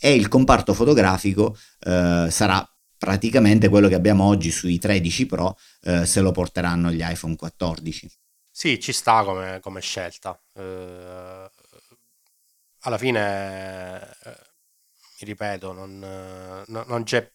e 0.00 0.14
il 0.14 0.28
comparto 0.28 0.72
fotografico 0.72 1.54
eh, 1.80 2.28
sarà 2.30 2.66
praticamente 2.96 3.68
quello 3.68 3.88
che 3.88 3.94
abbiamo 3.94 4.24
oggi 4.24 4.50
sui 4.50 4.78
13 4.78 5.26
Pro 5.26 5.58
eh, 5.82 6.06
se 6.06 6.22
lo 6.22 6.30
porteranno 6.32 6.90
gli 6.90 7.02
iPhone 7.02 7.36
14. 7.36 8.10
Sì, 8.60 8.78
ci 8.78 8.92
sta 8.92 9.22
come, 9.22 9.58
come 9.60 9.80
scelta. 9.80 10.38
Eh, 10.60 11.50
alla 12.84 12.98
fine, 12.98 14.00
eh, 14.24 14.36
mi 15.20 15.26
ripeto, 15.26 15.72
non, 15.72 16.02
eh, 16.02 16.64
no- 16.68 16.84
non 16.86 17.02
c'è 17.04 17.30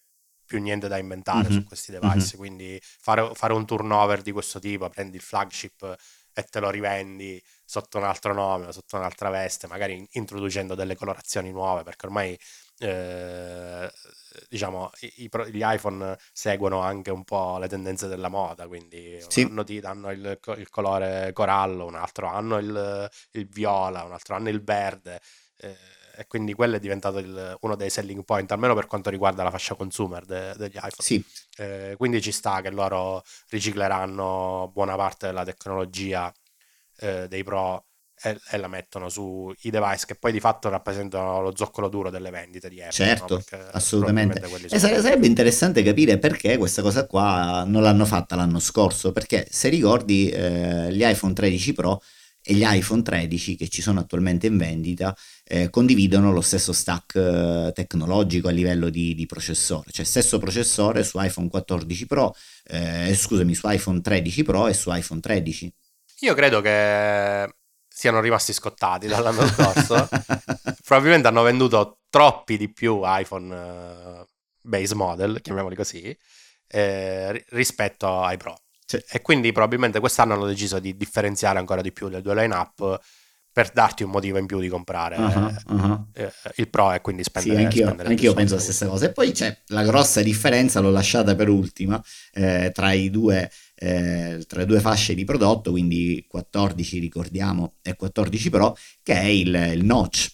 più 0.45 0.59
niente 0.59 0.87
da 0.87 0.97
inventare 0.97 1.49
su 1.51 1.63
questi 1.63 1.91
device, 1.91 2.35
mhm. 2.35 2.39
quindi 2.39 2.79
fare, 2.81 3.33
fare 3.33 3.53
un 3.53 3.65
turnover 3.65 4.21
di 4.21 4.31
questo 4.31 4.59
tipo, 4.59 4.89
prendi 4.89 5.17
il 5.17 5.21
flagship 5.23 5.95
e 6.33 6.43
te 6.43 6.59
lo 6.59 6.69
rivendi 6.69 7.41
sotto 7.63 7.97
un 7.97 8.03
altro 8.03 8.33
nome 8.33 8.71
sotto 8.71 8.97
un'altra 8.97 9.29
veste, 9.29 9.67
magari 9.67 10.05
introducendo 10.13 10.75
delle 10.75 10.95
colorazioni 10.95 11.51
nuove, 11.51 11.83
perché 11.83 12.05
ormai 12.07 12.37
eh, 12.77 13.91
diciamo 14.49 14.91
i, 14.99 15.29
gli 15.51 15.61
iPhone 15.63 16.17
seguono 16.31 16.79
anche 16.79 17.11
un 17.11 17.23
po' 17.23 17.57
le 17.57 17.67
tendenze 17.67 18.07
della 18.07 18.29
moda, 18.29 18.67
quindi 18.67 19.17
sì. 19.27 19.41
un 19.41 19.51
anno 19.51 19.63
ti 19.63 19.79
danno 19.79 20.11
il, 20.11 20.39
il, 20.57 20.69
colore 20.69 21.31
corallo, 21.33 21.85
un 21.85 21.95
altro 21.95 22.27
anno 22.27 22.57
il, 22.57 23.09
il 23.31 23.47
viola, 23.47 24.03
un 24.03 24.11
altro 24.11 24.35
anno 24.35 24.49
il 24.49 24.63
verde. 24.63 25.21
Eh, 25.57 25.75
e 26.17 26.27
quindi 26.27 26.53
quello 26.53 26.77
è 26.77 26.79
diventato 26.79 27.17
il, 27.17 27.57
uno 27.61 27.75
dei 27.75 27.89
selling 27.89 28.23
point, 28.23 28.49
almeno 28.51 28.73
per 28.73 28.87
quanto 28.87 29.09
riguarda 29.09 29.43
la 29.43 29.51
fascia 29.51 29.75
consumer 29.75 30.23
de, 30.25 30.53
degli 30.55 30.75
iPhone. 30.75 30.93
Sì. 30.99 31.23
Eh, 31.57 31.95
quindi 31.97 32.21
ci 32.21 32.31
sta 32.31 32.61
che 32.61 32.69
loro 32.69 33.23
ricicleranno 33.49 34.71
buona 34.73 34.95
parte 34.95 35.27
della 35.27 35.43
tecnologia 35.43 36.33
eh, 36.99 37.27
dei 37.27 37.43
Pro 37.43 37.85
e, 38.21 38.39
e, 38.51 38.57
la 38.57 38.67
mettono 38.67 39.09
sui 39.09 39.55
device 39.63 40.05
che 40.05 40.15
poi 40.15 40.31
di 40.31 40.39
fatto 40.39 40.69
rappresentano 40.69 41.41
lo 41.41 41.53
zoccolo 41.55 41.89
duro 41.89 42.09
delle 42.09 42.29
vendite 42.29 42.69
di 42.69 42.81
Apple. 42.81 42.91
Certo, 42.91 43.43
no? 43.51 43.57
assolutamente. 43.71 44.41
E 44.69 44.79
sarebbe 44.79 45.27
interessante 45.27 45.83
capire 45.83 46.17
perché 46.17 46.57
questa 46.57 46.81
cosa 46.81 47.05
qua 47.05 47.63
non 47.65 47.81
l'hanno 47.81 48.05
fatta 48.05 48.35
l'anno 48.35 48.59
scorso, 48.59 49.11
perché 49.11 49.47
se 49.49 49.69
ricordi 49.69 50.29
eh, 50.29 50.91
gli 50.91 51.03
iPhone 51.03 51.33
13 51.33 51.73
Pro 51.73 52.01
e 52.47 52.53
gli 52.53 52.63
iPhone 52.63 53.01
13 53.01 53.55
che 53.55 53.67
ci 53.69 53.81
sono 53.81 53.99
attualmente 53.99 54.45
in 54.45 54.57
vendita 54.57 55.15
eh, 55.43 55.71
condividono 55.71 56.31
lo 56.31 56.41
stesso 56.41 56.73
stack 56.73 57.15
eh, 57.15 57.71
tecnologico 57.73 58.49
a 58.49 58.51
livello 58.51 58.89
di, 58.89 59.15
di, 59.15 59.25
processore, 59.25 59.89
cioè 59.91 60.05
stesso 60.05 60.37
processore 60.37 61.03
su 61.03 61.19
iPhone 61.19 61.49
14 61.49 62.05
Pro, 62.05 62.35
eh, 62.65 63.13
scusami, 63.15 63.55
su 63.55 63.67
iPhone 63.67 63.99
13 63.99 64.43
Pro 64.43 64.67
e 64.67 64.73
su 64.73 64.93
iPhone 64.93 65.19
13. 65.19 65.73
Io 66.19 66.33
credo 66.35 66.61
che 66.61 67.51
siano 67.95 68.19
rimasti 68.19 68.51
scottati 68.51 69.07
dall'anno 69.07 69.47
scorso. 69.47 70.09
Probabilmente 70.83 71.29
hanno 71.29 71.43
venduto 71.43 71.99
troppi 72.09 72.57
di 72.57 72.69
più 72.69 72.99
iPhone 73.03 73.55
uh, 73.55 74.25
base 74.61 74.95
model, 74.95 75.39
chiamiamoli 75.41 75.75
così, 75.75 76.15
eh, 76.67 77.45
rispetto 77.49 78.21
ai 78.21 78.35
Pro. 78.35 78.59
Sì. 78.85 79.01
E 79.09 79.21
quindi 79.21 79.53
probabilmente 79.53 80.01
quest'anno 80.01 80.33
hanno 80.33 80.45
deciso 80.45 80.79
di 80.79 80.97
differenziare 80.97 81.57
ancora 81.57 81.81
di 81.81 81.93
più 81.93 82.09
le 82.09 82.21
due 82.21 82.35
line-up 82.35 82.99
per 83.51 83.71
darti 83.71 84.03
un 84.03 84.09
motivo 84.09 84.37
in 84.37 84.45
più 84.45 84.59
di 84.59 84.67
comprare 84.67 85.15
uh-huh, 85.15 85.73
uh-huh. 85.73 86.07
Eh, 86.11 86.31
il 86.55 86.69
Pro 86.69 86.91
e 86.91 86.99
quindi 86.99 87.23
spendere. 87.23 87.55
Sì, 87.55 87.63
anch'io, 87.63 87.85
spendere 87.85 88.09
anch'io 88.09 88.33
penso 88.33 88.55
la 88.55 88.59
stessa 88.59 88.87
cosa. 88.87 89.05
E 89.05 89.13
poi 89.13 89.31
c'è 89.31 89.57
la 89.67 89.83
grossa 89.83 90.21
differenza, 90.21 90.81
l'ho 90.81 90.91
lasciata 90.91 91.33
per 91.35 91.47
ultima, 91.47 92.03
eh, 92.33 92.71
tra, 92.73 92.93
due, 93.09 93.49
eh, 93.75 94.43
tra 94.47 94.59
le 94.59 94.65
due 94.65 94.79
fasce 94.79 95.13
di 95.13 95.25
prodotto, 95.25 95.71
quindi 95.71 96.25
14 96.27 96.99
ricordiamo 96.99 97.75
e 97.81 97.95
14 97.95 98.49
Pro, 98.49 98.77
che 99.03 99.13
è 99.13 99.25
il, 99.25 99.53
il 99.73 99.83
notch 99.83 100.33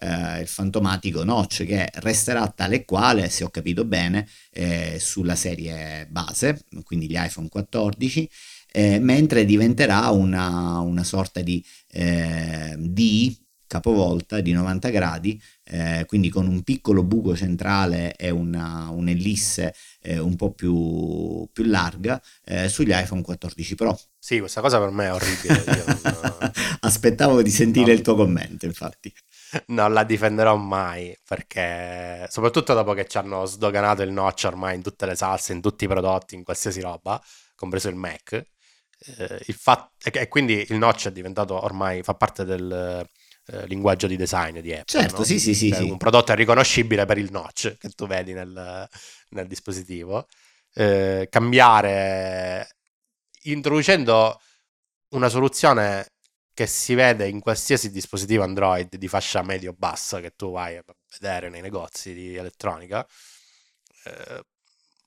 eh, 0.00 0.40
il 0.40 0.46
fantomatico 0.46 1.24
notch 1.24 1.64
che 1.64 1.88
resterà 1.94 2.46
tale 2.48 2.76
e 2.76 2.84
quale, 2.84 3.28
se 3.28 3.44
ho 3.44 3.50
capito 3.50 3.84
bene, 3.84 4.28
eh, 4.52 4.98
sulla 5.00 5.34
serie 5.34 6.06
base, 6.08 6.64
quindi 6.84 7.08
gli 7.08 7.16
iPhone 7.16 7.48
14, 7.48 8.30
eh, 8.70 8.98
mentre 8.98 9.44
diventerà 9.44 10.10
una, 10.10 10.78
una 10.80 11.04
sorta 11.04 11.40
di 11.40 11.64
eh, 11.90 12.76
D 12.78 13.36
capovolta 13.66 14.40
di 14.40 14.52
90 14.52 14.88
gradi, 14.90 15.40
eh, 15.70 16.04
quindi 16.06 16.30
con 16.30 16.46
un 16.46 16.62
piccolo 16.62 17.02
buco 17.02 17.36
centrale 17.36 18.16
e 18.16 18.30
una, 18.30 18.88
un'ellisse 18.90 19.74
eh, 20.00 20.18
un 20.18 20.34
po' 20.36 20.52
più, 20.52 21.46
più 21.52 21.64
larga 21.64 22.20
eh, 22.44 22.68
sugli 22.68 22.92
iPhone 22.92 23.22
14 23.22 23.74
Pro. 23.74 23.98
Sì, 24.18 24.38
questa 24.38 24.60
cosa 24.60 24.78
per 24.78 24.90
me 24.90 25.06
è 25.06 25.12
orribile. 25.12 25.64
non... 26.02 26.52
Aspettavo 26.80 27.42
di 27.42 27.50
sentire 27.50 27.88
no. 27.88 27.92
il 27.92 28.02
tuo 28.02 28.14
commento, 28.14 28.64
infatti 28.64 29.12
non 29.66 29.92
la 29.92 30.04
difenderò 30.04 30.56
mai 30.56 31.16
perché 31.26 32.26
soprattutto 32.28 32.74
dopo 32.74 32.92
che 32.92 33.06
ci 33.06 33.18
hanno 33.18 33.44
sdoganato 33.44 34.02
il 34.02 34.12
notch 34.12 34.44
ormai 34.44 34.74
in 34.76 34.82
tutte 34.82 35.06
le 35.06 35.16
salse, 35.16 35.52
in 35.52 35.60
tutti 35.60 35.84
i 35.84 35.88
prodotti, 35.88 36.34
in 36.34 36.44
qualsiasi 36.44 36.80
roba, 36.80 37.22
compreso 37.54 37.88
il 37.88 37.96
Mac. 37.96 38.32
Eh, 39.00 39.42
il 39.46 39.54
fat- 39.54 39.90
e 40.02 40.28
quindi 40.28 40.66
il 40.70 40.76
notch 40.76 41.06
è 41.06 41.12
diventato 41.12 41.62
ormai 41.62 42.02
fa 42.02 42.14
parte 42.14 42.44
del 42.44 43.06
eh, 43.50 43.66
linguaggio 43.66 44.06
di 44.06 44.16
design 44.16 44.58
di 44.60 44.72
Apple. 44.72 44.84
Certo, 45.00 45.18
no? 45.18 45.24
sì, 45.24 45.38
sì, 45.38 45.54
sì, 45.54 45.70
cioè, 45.70 45.78
sì, 45.78 45.90
Un 45.90 45.96
prodotto 45.96 46.32
è 46.32 46.34
riconoscibile 46.34 47.06
per 47.06 47.18
il 47.18 47.30
notch 47.30 47.76
che 47.78 47.88
tu 47.90 48.06
vedi 48.06 48.32
nel, 48.32 48.88
nel 49.30 49.46
dispositivo. 49.46 50.26
Eh, 50.74 51.28
cambiare 51.30 52.76
introducendo 53.44 54.40
una 55.10 55.28
soluzione 55.28 56.12
che 56.52 56.66
si 56.66 56.94
vede 56.94 57.28
in 57.28 57.40
qualsiasi 57.40 57.90
dispositivo 57.90 58.42
Android 58.42 58.96
di 58.96 59.08
fascia 59.08 59.42
medio-bassa 59.42 60.20
che 60.20 60.32
tu 60.36 60.52
vai 60.52 60.76
a 60.76 60.82
vedere 61.18 61.48
nei 61.48 61.60
negozi 61.60 62.12
di 62.12 62.34
elettronica, 62.36 63.06
eh, 64.04 64.42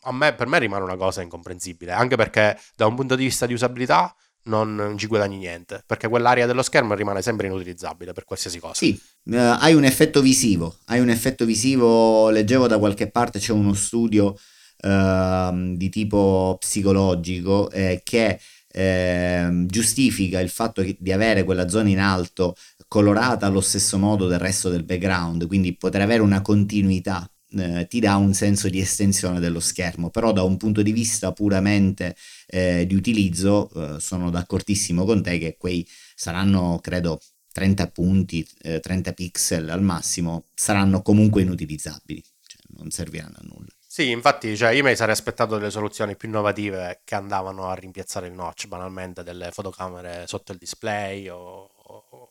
a 0.04 0.12
me, 0.14 0.34
per 0.34 0.48
me 0.48 0.60
rimane 0.60 0.84
una 0.84 0.96
cosa 0.96 1.22
incomprensibile, 1.22 1.92
anche 1.92 2.16
perché 2.16 2.58
da 2.76 2.88
un 2.88 2.96
punto 2.96 3.16
di 3.16 3.26
vista 3.26 3.46
di 3.46 3.54
usabilità 3.54 4.16
non 4.44 4.96
ci 4.98 5.08
guadagni 5.08 5.38
niente, 5.38 5.84
perché 5.86 6.08
quell'area 6.08 6.46
dello 6.46 6.64
schermo 6.64 6.94
rimane 6.94 7.22
sempre 7.22 7.48
inutilizzabile 7.48 8.14
per 8.14 8.26
qualsiasi 8.26 8.60
cosa. 8.60 8.74
Sì, 8.74 9.00
uh, 9.26 9.36
hai 9.36 9.74
un 9.74 9.84
effetto 9.84 10.22
visivo, 10.22 10.78
hai 10.86 11.00
un 11.00 11.10
effetto 11.10 11.46
visivo, 11.46 12.30
leggevo 12.30 12.68
da 12.68 12.80
qualche 12.80 13.10
parte, 13.10 13.40
c'è 13.40 13.52
uno 13.52 13.74
studio 13.74 14.36
uh, 14.84 15.76
di 15.76 15.90
tipo 15.90 16.58
psicologico 16.60 17.70
eh, 17.72 18.02
che 18.04 18.40
eh, 18.74 19.66
giustifica 19.66 20.40
il 20.40 20.50
fatto 20.50 20.84
di 20.98 21.12
avere 21.12 21.44
quella 21.44 21.68
zona 21.68 21.90
in 21.90 22.00
alto 22.00 22.56
colorata 22.88 23.46
allo 23.46 23.62
stesso 23.62 23.98
modo 23.98 24.28
del 24.28 24.40
resto 24.40 24.70
del 24.70 24.84
background, 24.84 25.48
quindi 25.48 25.76
poter 25.78 26.02
avere 26.02 26.22
una 26.22 26.42
continuità 26.42 27.30
eh, 27.58 27.88
ti 27.88 28.00
dà 28.00 28.16
un 28.16 28.34
senso 28.34 28.70
di 28.70 28.80
estensione 28.80 29.40
dello 29.40 29.60
schermo, 29.60 30.10
però 30.10 30.32
da 30.32 30.44
un 30.44 30.58
punto 30.58 30.82
di 30.82 30.92
vista 30.92 31.32
puramente 31.32 32.16
eh, 32.48 32.86
di 32.86 32.96
utilizzo 32.96 33.70
eh, 33.74 34.00
sono 34.00 34.30
d'accordissimo 34.30 35.06
con 35.06 35.22
te 35.22 35.38
che 35.38 35.58
quei 35.58 35.88
saranno, 36.16 36.80
credo, 36.82 37.20
30 37.52 37.90
punti, 37.90 38.48
30 38.80 39.10
eh, 39.10 39.14
pixel 39.14 39.70
al 39.70 39.82
massimo, 39.82 40.46
saranno 40.54 41.02
comunque 41.02 41.42
inutilizzabili, 41.42 42.24
cioè 42.46 42.62
non 42.78 42.90
serviranno 42.92 43.38
a 43.38 43.44
nulla. 43.44 43.70
Sì, 43.86 44.10
infatti, 44.10 44.56
cioè, 44.56 44.72
io 44.72 44.84
mi 44.84 44.96
sarei 44.96 45.14
aspettato 45.14 45.58
delle 45.58 45.70
soluzioni 45.70 46.16
più 46.16 46.30
innovative 46.30 47.02
che 47.04 47.16
andavano 47.16 47.68
a 47.68 47.74
rimpiazzare 47.74 48.28
il 48.28 48.34
notch, 48.34 48.68
banalmente 48.68 49.22
delle 49.22 49.52
fotocamere 49.52 50.26
sotto 50.28 50.54
il 50.54 50.58
display 50.58 51.28
o, 51.28 51.38
o 51.38 52.30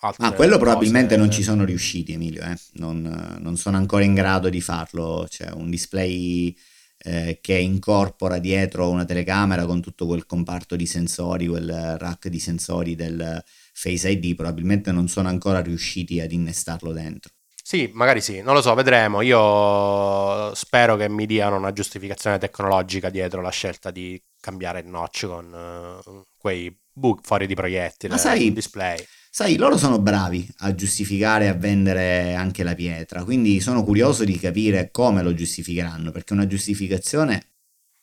boh, 0.00 0.14
Ah, 0.18 0.32
quello 0.32 0.58
probabilmente 0.58 1.16
non 1.16 1.30
ci 1.30 1.42
sono 1.42 1.64
riusciti, 1.64 2.12
Emilio, 2.12 2.42
eh? 2.42 2.56
non, 2.74 3.38
non, 3.40 3.56
sono 3.56 3.76
ancora 3.76 4.04
in 4.04 4.14
grado 4.14 4.48
di 4.48 4.60
farlo. 4.60 5.26
C'è 5.28 5.50
un 5.50 5.70
display 5.70 6.56
eh, 6.98 7.38
che 7.40 7.54
incorpora 7.54 8.38
dietro 8.38 8.90
una 8.90 9.04
telecamera 9.04 9.64
con 9.66 9.80
tutto 9.80 10.06
quel 10.06 10.26
comparto 10.26 10.76
di 10.76 10.86
sensori, 10.86 11.46
quel 11.46 11.96
rack 11.98 12.28
di 12.28 12.38
sensori 12.38 12.94
del 12.94 13.42
Face 13.72 14.10
ID, 14.10 14.34
probabilmente 14.34 14.90
non 14.90 15.08
sono 15.08 15.28
ancora 15.28 15.60
riusciti 15.60 16.20
ad 16.20 16.32
innestarlo 16.32 16.92
dentro. 16.92 17.32
Sì, 17.62 17.90
magari 17.92 18.22
sì, 18.22 18.40
non 18.40 18.54
lo 18.54 18.62
so, 18.62 18.72
vedremo. 18.74 19.20
Io 19.20 20.54
spero 20.54 20.96
che 20.96 21.08
mi 21.08 21.26
diano 21.26 21.56
una 21.56 21.70
giustificazione 21.72 22.38
tecnologica 22.38 23.10
dietro 23.10 23.42
la 23.42 23.50
scelta 23.50 23.90
di 23.90 24.20
cambiare 24.40 24.80
il 24.80 24.86
notch 24.86 25.26
con 25.26 26.00
uh, 26.02 26.24
quei 26.38 26.74
book 26.90 27.20
fuori 27.22 27.46
di 27.46 27.54
proiettile, 27.54 28.14
Ma 28.14 28.18
sai, 28.18 28.52
display. 28.54 28.96
Sai, 29.38 29.56
loro 29.56 29.76
sono 29.76 30.00
bravi 30.00 30.52
a 30.62 30.74
giustificare 30.74 31.44
e 31.44 31.46
a 31.46 31.54
vendere 31.54 32.34
anche 32.34 32.64
la 32.64 32.74
pietra, 32.74 33.22
quindi 33.22 33.60
sono 33.60 33.84
curioso 33.84 34.24
di 34.24 34.36
capire 34.36 34.90
come 34.90 35.22
lo 35.22 35.32
giustificheranno, 35.32 36.10
perché 36.10 36.32
una 36.32 36.48
giustificazione 36.48 37.52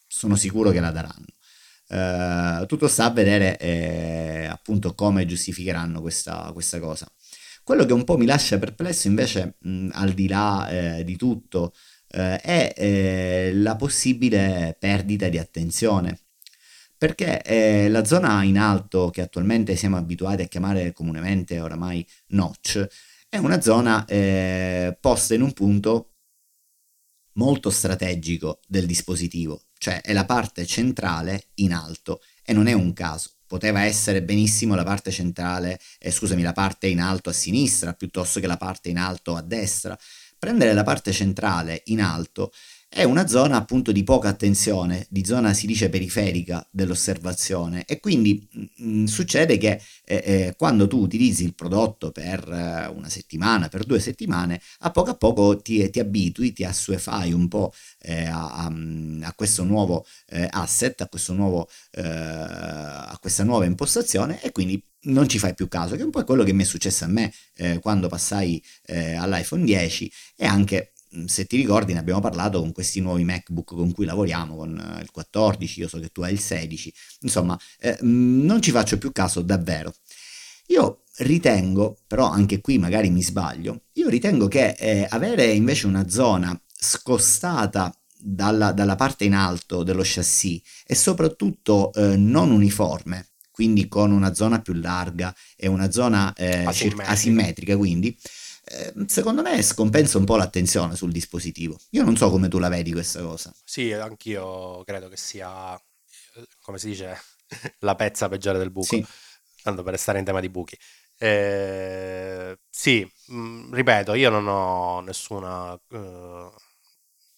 sono 0.08 0.38
sicuro 0.38 0.72
che 0.72 0.80
la 0.80 0.92
daranno. 0.92 1.26
Uh, 1.90 2.66
tutto 2.68 2.88
sta 2.88 3.04
a 3.04 3.10
vedere 3.10 3.58
eh, 3.58 4.46
appunto 4.50 4.96
come 4.96 5.26
giustificheranno 5.26 6.00
questa, 6.00 6.52
questa 6.54 6.80
cosa. 6.80 7.06
Quello 7.66 7.84
che 7.84 7.92
un 7.92 8.06
po' 8.06 8.16
mi 8.16 8.26
lascia 8.26 8.58
perplesso 8.58 9.08
invece, 9.08 9.58
mh, 9.60 9.90
al 9.92 10.14
di 10.14 10.30
là 10.30 10.70
eh, 10.70 11.04
di 11.04 11.18
tutto, 11.18 11.74
eh, 12.12 12.40
è 12.40 12.74
eh, 12.78 13.52
la 13.56 13.76
possibile 13.76 14.78
perdita 14.80 15.28
di 15.28 15.38
attenzione. 15.38 16.18
Perché 16.98 17.42
eh, 17.42 17.90
la 17.90 18.06
zona 18.06 18.44
in 18.44 18.58
alto, 18.58 19.10
che 19.10 19.22
attualmente 19.22 19.76
siamo 19.76 19.98
abituati 19.98 20.44
a 20.44 20.48
chiamare 20.48 20.94
comunemente 20.94 21.60
oramai 21.60 22.06
notch, 22.28 22.88
è 23.28 23.38
una 23.38 23.62
zona 23.62 24.06
eh, 24.06 24.98
posta 25.00 25.34
in 25.34 25.42
un 25.42 25.54
punto 25.54 26.12
molto 27.34 27.70
strategico 27.70 28.62
del 28.66 28.86
dispositivo, 28.86 29.64
cioè 29.78 30.02
è 30.02 30.14
la 30.14 30.26
parte 30.26 30.66
centrale 30.66 31.48
in 31.56 31.74
alto 31.74 32.22
e 32.44 32.54
non 32.54 32.68
è 32.68 32.74
un 32.74 32.94
caso 32.94 33.36
poteva 33.48 33.84
essere 33.84 34.24
benissimo 34.24 34.76
la 34.76 34.84
parte 34.84 35.12
centrale, 35.12 35.80
eh, 36.00 36.12
scusami, 36.12 36.42
la 36.42 36.54
parte 36.54 36.88
in 36.88 37.00
alto 37.00 37.30
a 37.30 37.34
sinistra 37.34 37.94
piuttosto 37.94 38.40
che 38.40 38.48
la 38.48 38.58
parte 38.58 38.90
in 38.90 38.98
alto 38.98 39.36
a 39.36 39.42
destra. 39.42 39.98
Prendere 40.38 40.74
la 40.74 40.84
parte 40.84 41.12
centrale 41.12 41.82
in 41.86 42.02
alto 42.02 42.52
è 42.96 43.04
una 43.04 43.28
zona 43.28 43.58
appunto 43.58 43.92
di 43.92 44.06
poca 44.06 44.30
attenzione, 44.30 45.06
di 45.10 45.26
zona 45.26 45.54
si 45.54 45.68
dice 45.68 45.90
periferica 45.90 46.66
dell'osservazione. 46.72 47.84
E 47.86 48.00
quindi 48.00 48.48
mh, 48.50 48.84
mm, 48.84 49.04
succede 49.04 49.58
che 49.58 49.82
eh, 50.06 50.16
eh, 50.26 50.56
quando 50.58 50.88
tu 50.88 51.00
utilizzi 51.00 51.44
il 51.44 51.56
prodotto 51.56 52.12
per 52.12 52.48
eh, 52.50 52.88
una 52.88 53.10
settimana, 53.10 53.68
per 53.68 53.84
due 53.84 54.00
settimane, 54.00 54.62
a 54.80 54.92
poco 54.92 55.10
a 55.10 55.16
poco 55.16 55.58
ti, 55.58 55.90
ti 55.90 56.00
abitui, 56.00 56.54
ti 56.54 56.64
assuefai 56.64 57.34
un 57.34 57.50
po' 57.50 57.74
eh, 58.00 58.28
a, 58.28 58.64
a, 58.64 58.74
a, 59.24 59.34
questo 59.34 59.66
nuovo 59.66 60.06
eh, 60.30 60.48
asset, 60.50 61.02
a, 61.02 61.10
questo 61.10 61.34
nuovo, 61.34 61.68
eh, 61.92 62.02
a 62.02 63.18
questa 63.20 63.44
nuova 63.44 63.66
impostazione 63.66 64.42
e 64.42 64.54
quindi 64.54 64.82
non 65.08 65.28
ci 65.28 65.38
fai 65.38 65.54
più 65.54 65.68
caso, 65.68 65.96
che 65.96 66.02
è 66.02 66.06
un 66.06 66.12
po' 66.12 66.24
quello 66.24 66.46
che 66.46 66.54
mi 66.54 66.64
è 66.64 66.66
successo 66.66 67.04
a 67.04 67.08
me 67.08 67.32
quando 67.82 68.08
passai 68.08 68.64
all'iPhone 68.88 69.64
10 69.64 70.12
e 70.36 70.46
anche 70.46 70.95
Mm, 70.95 70.95
se 71.26 71.46
ti 71.46 71.58
ricordi 71.58 71.94
ne 71.94 72.00
abbiamo 72.00 72.20
parlato 72.20 72.60
con 72.60 72.72
questi 72.72 73.00
nuovi 73.00 73.24
MacBook 73.24 73.74
con 73.76 73.92
cui 73.92 74.06
lavoriamo, 74.06 74.56
con 74.56 74.78
eh, 74.78 75.02
il 75.02 75.12
14, 75.12 75.80
io 75.80 75.88
so 75.88 76.00
che 76.00 76.10
tu 76.10 76.22
hai 76.22 76.34
il 76.34 76.40
16, 76.40 76.94
insomma 77.22 77.60
eh, 77.80 77.98
non 78.02 78.62
ci 78.62 78.72
faccio 78.72 78.98
più 78.98 79.12
caso 79.12 79.42
davvero. 79.42 79.94
Io 80.68 81.04
ritengo, 81.18 81.98
però 82.08 82.30
anche 82.30 82.60
qui 82.60 82.78
magari 82.78 83.10
mi 83.10 83.22
sbaglio, 83.22 83.84
io 83.94 84.10
ritengo 84.10 84.48
che 84.48 84.76
eh, 84.78 85.08
avere 85.10 85.46
invece 85.52 85.88
una 85.88 86.10
zona 86.10 86.60
scostata 86.74 87.96
dalla, 88.18 88.72
dalla, 88.72 88.96
parte 88.96 89.26
in 89.26 89.34
alto 89.34 89.84
dello 89.84 90.02
chassis 90.04 90.62
e 90.86 90.96
soprattutto 90.96 91.94
eh, 91.94 92.16
non 92.18 92.50
uniforme, 92.50 93.30
quindi 93.52 93.88
con 93.88 94.12
una 94.12 94.34
zona 94.34 94.60
più 94.62 94.74
larga 94.74 95.34
e 95.56 95.68
una 95.68 95.92
zona 95.92 96.34
eh, 96.34 96.66
Asimmetrica. 96.66 97.08
asimmetrica, 97.08 97.78
quindi 97.78 98.18
eh, 98.66 98.94
secondo 99.08 99.42
me 99.42 99.62
scompensa 99.62 100.18
un 100.18 100.26
po' 100.26 100.36
l'attenzione 100.38 100.96
sul 100.96 101.12
dispositivo. 101.12 101.78
Io 101.92 102.04
non 102.04 102.16
so 102.18 102.30
come 102.30 102.48
tu 102.50 102.60
la 102.60 102.70
vedi 102.70 102.92
questa 102.92 103.22
cosa. 103.22 103.54
Sì, 103.64 103.92
anch'io 103.94 104.84
credo 104.84 105.10
che 105.10 105.18
sia, 105.18 105.80
come 106.62 106.78
si 106.78 106.88
dice, 106.90 107.18
la 107.80 107.96
pezza 107.96 108.30
peggiore 108.30 108.58
del 108.58 108.72
buco, 108.72 109.00
Sì, 109.00 109.06
tanto 109.62 109.84
per 109.84 109.94
restare 109.94 110.20
in 110.20 110.26
tema 110.26 110.40
di 110.40 110.50
buchi. 110.50 110.78
Eh, 111.18 112.58
sì, 112.70 113.10
mh, 113.28 113.74
ripeto, 113.74 114.14
io 114.14 114.30
non 114.30 114.48
ho 114.48 115.00
nessuna 115.02 115.74
eh, 115.90 116.52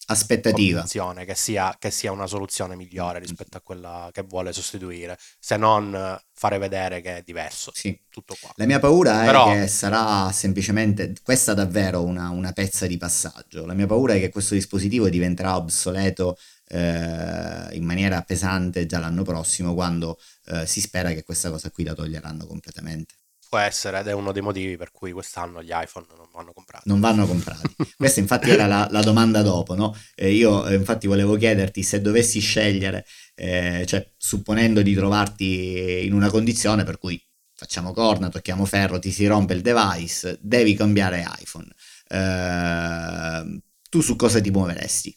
aspettativa. 0.08 0.84
che 1.26 1.36
sia, 1.36 1.76
che 1.80 1.92
sia 1.92 2.12
una 2.12 2.28
soluzione 2.28 2.76
migliore 2.76 3.20
rispetto 3.20 3.58
a 3.58 3.62
quella 3.62 4.10
che 4.12 4.24
vuole 4.24 4.54
sostituire, 4.54 5.18
se 5.40 5.58
non 5.58 6.20
fare 6.34 6.58
vedere 6.58 7.02
che 7.02 7.18
è 7.18 7.22
diverso. 7.26 7.72
Sì. 7.74 8.00
Tutto 8.10 8.36
qua. 8.40 8.52
La 8.56 8.66
mia 8.66 8.80
paura 8.80 9.24
è 9.24 9.26
Però- 9.26 9.52
che 9.52 9.68
sarà 9.68 10.32
semplicemente, 10.32 11.14
questa 11.24 11.54
davvero 11.54 12.04
una, 12.04 12.30
una 12.30 12.52
pezza 12.52 12.86
di 12.88 12.98
passaggio. 12.98 13.66
La 13.66 13.74
mia 13.74 13.88
paura 13.88 14.14
è 14.14 14.20
che 14.20 14.30
questo 14.30 14.54
dispositivo 14.54 15.10
diventerà 15.10 15.56
obsoleto 15.56 16.38
eh, 16.70 17.68
in 17.72 17.84
maniera 17.84 18.22
pesante 18.22 18.86
già 18.86 19.00
l'anno 19.00 19.24
prossimo, 19.24 19.74
quando 19.74 20.20
eh, 20.46 20.66
si 20.66 20.82
spera 20.82 21.12
che 21.14 21.24
questa 21.24 21.50
cosa 21.50 21.72
qui 21.72 21.84
la 21.84 21.94
toglieranno 21.94 22.46
completamente. 22.46 23.16
Può 23.50 23.58
essere 23.60 24.00
ed 24.00 24.08
è 24.08 24.14
uno 24.14 24.32
dei 24.32 24.42
motivi 24.42 24.76
per 24.78 24.92
cui 24.92 25.12
quest'anno 25.12 25.64
gli 25.64 25.72
iPhone 25.72 26.06
non 26.16 26.28
vanno 26.34 26.52
comprati. 26.54 26.90
Non 26.90 27.00
vanno 27.00 27.26
comprati. 27.26 27.76
Questa 27.96 28.20
infatti 28.20 28.50
era 28.50 28.66
la, 28.68 28.88
la 28.92 29.02
domanda 29.02 29.42
dopo, 29.42 29.74
no? 29.76 29.96
Eh, 30.16 30.32
io 30.34 30.66
eh, 30.68 30.76
infatti 30.76 31.08
volevo 31.08 31.36
chiederti 31.36 31.82
se 31.82 32.02
dovessi 32.02 32.40
scegliere, 32.40 33.06
eh, 33.36 33.86
cioè 33.88 34.12
supponendo 34.18 34.82
di 34.82 34.94
trovarti 34.94 36.06
in 36.06 36.14
una 36.14 36.30
condizione 36.30 36.84
per 36.84 36.98
cui 36.98 37.22
facciamo 37.56 37.94
corna, 37.94 38.30
tocchiamo 38.30 38.66
ferro, 38.66 39.00
ti 39.00 39.12
si 39.12 39.26
rompe 39.26 39.54
il 39.54 39.62
device, 39.62 40.38
devi 40.42 40.74
cambiare 40.76 41.26
iPhone. 41.40 41.68
Eh, 42.10 43.62
tu 43.90 44.02
su 44.02 44.16
cosa 44.16 44.42
ti 44.42 44.52
muoveresti? 44.52 45.16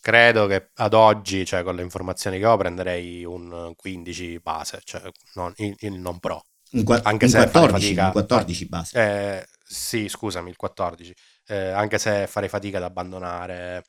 Credo 0.00 0.46
che 0.46 0.70
ad 0.76 0.94
oggi, 0.94 1.44
cioè 1.44 1.62
con 1.62 1.74
le 1.76 1.82
informazioni 1.82 2.38
che 2.38 2.46
ho, 2.46 2.56
prenderei 2.56 3.24
un 3.24 3.72
15 3.76 4.38
base, 4.40 4.80
cioè 4.84 5.02
non- 5.34 5.52
il, 5.56 5.74
il 5.80 5.92
non 6.00 6.18
Pro. 6.18 6.44
Un, 6.72 6.82
qua- 6.84 7.00
Anche 7.02 7.24
un 7.26 7.30
se 7.30 7.38
fare 7.38 7.50
14, 7.50 7.84
fatica- 7.86 8.04
un 8.06 8.12
14 8.12 8.66
base. 8.66 8.98
Eh, 9.38 9.46
sì, 9.64 10.08
scusami, 10.08 10.50
il 10.50 10.56
14. 10.56 11.14
Eh, 11.46 11.56
anche 11.70 11.98
se 11.98 12.26
farei 12.26 12.48
fatica 12.48 12.76
ad 12.78 12.84
abbandonare 12.84 13.84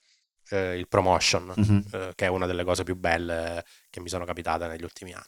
eh, 0.51 0.77
il 0.79 0.87
promotion, 0.87 1.53
Mhm. 1.55 1.83
eh, 1.91 2.11
che 2.15 2.25
è 2.25 2.29
una 2.29 2.45
delle 2.47 2.63
cose 2.63 2.83
più 2.83 2.95
belle 2.95 3.63
che 3.89 3.99
mi 3.99 4.09
sono 4.09 4.25
capitate 4.25 4.65
negli 4.67 4.83
ultimi 4.83 5.13
anni. 5.13 5.25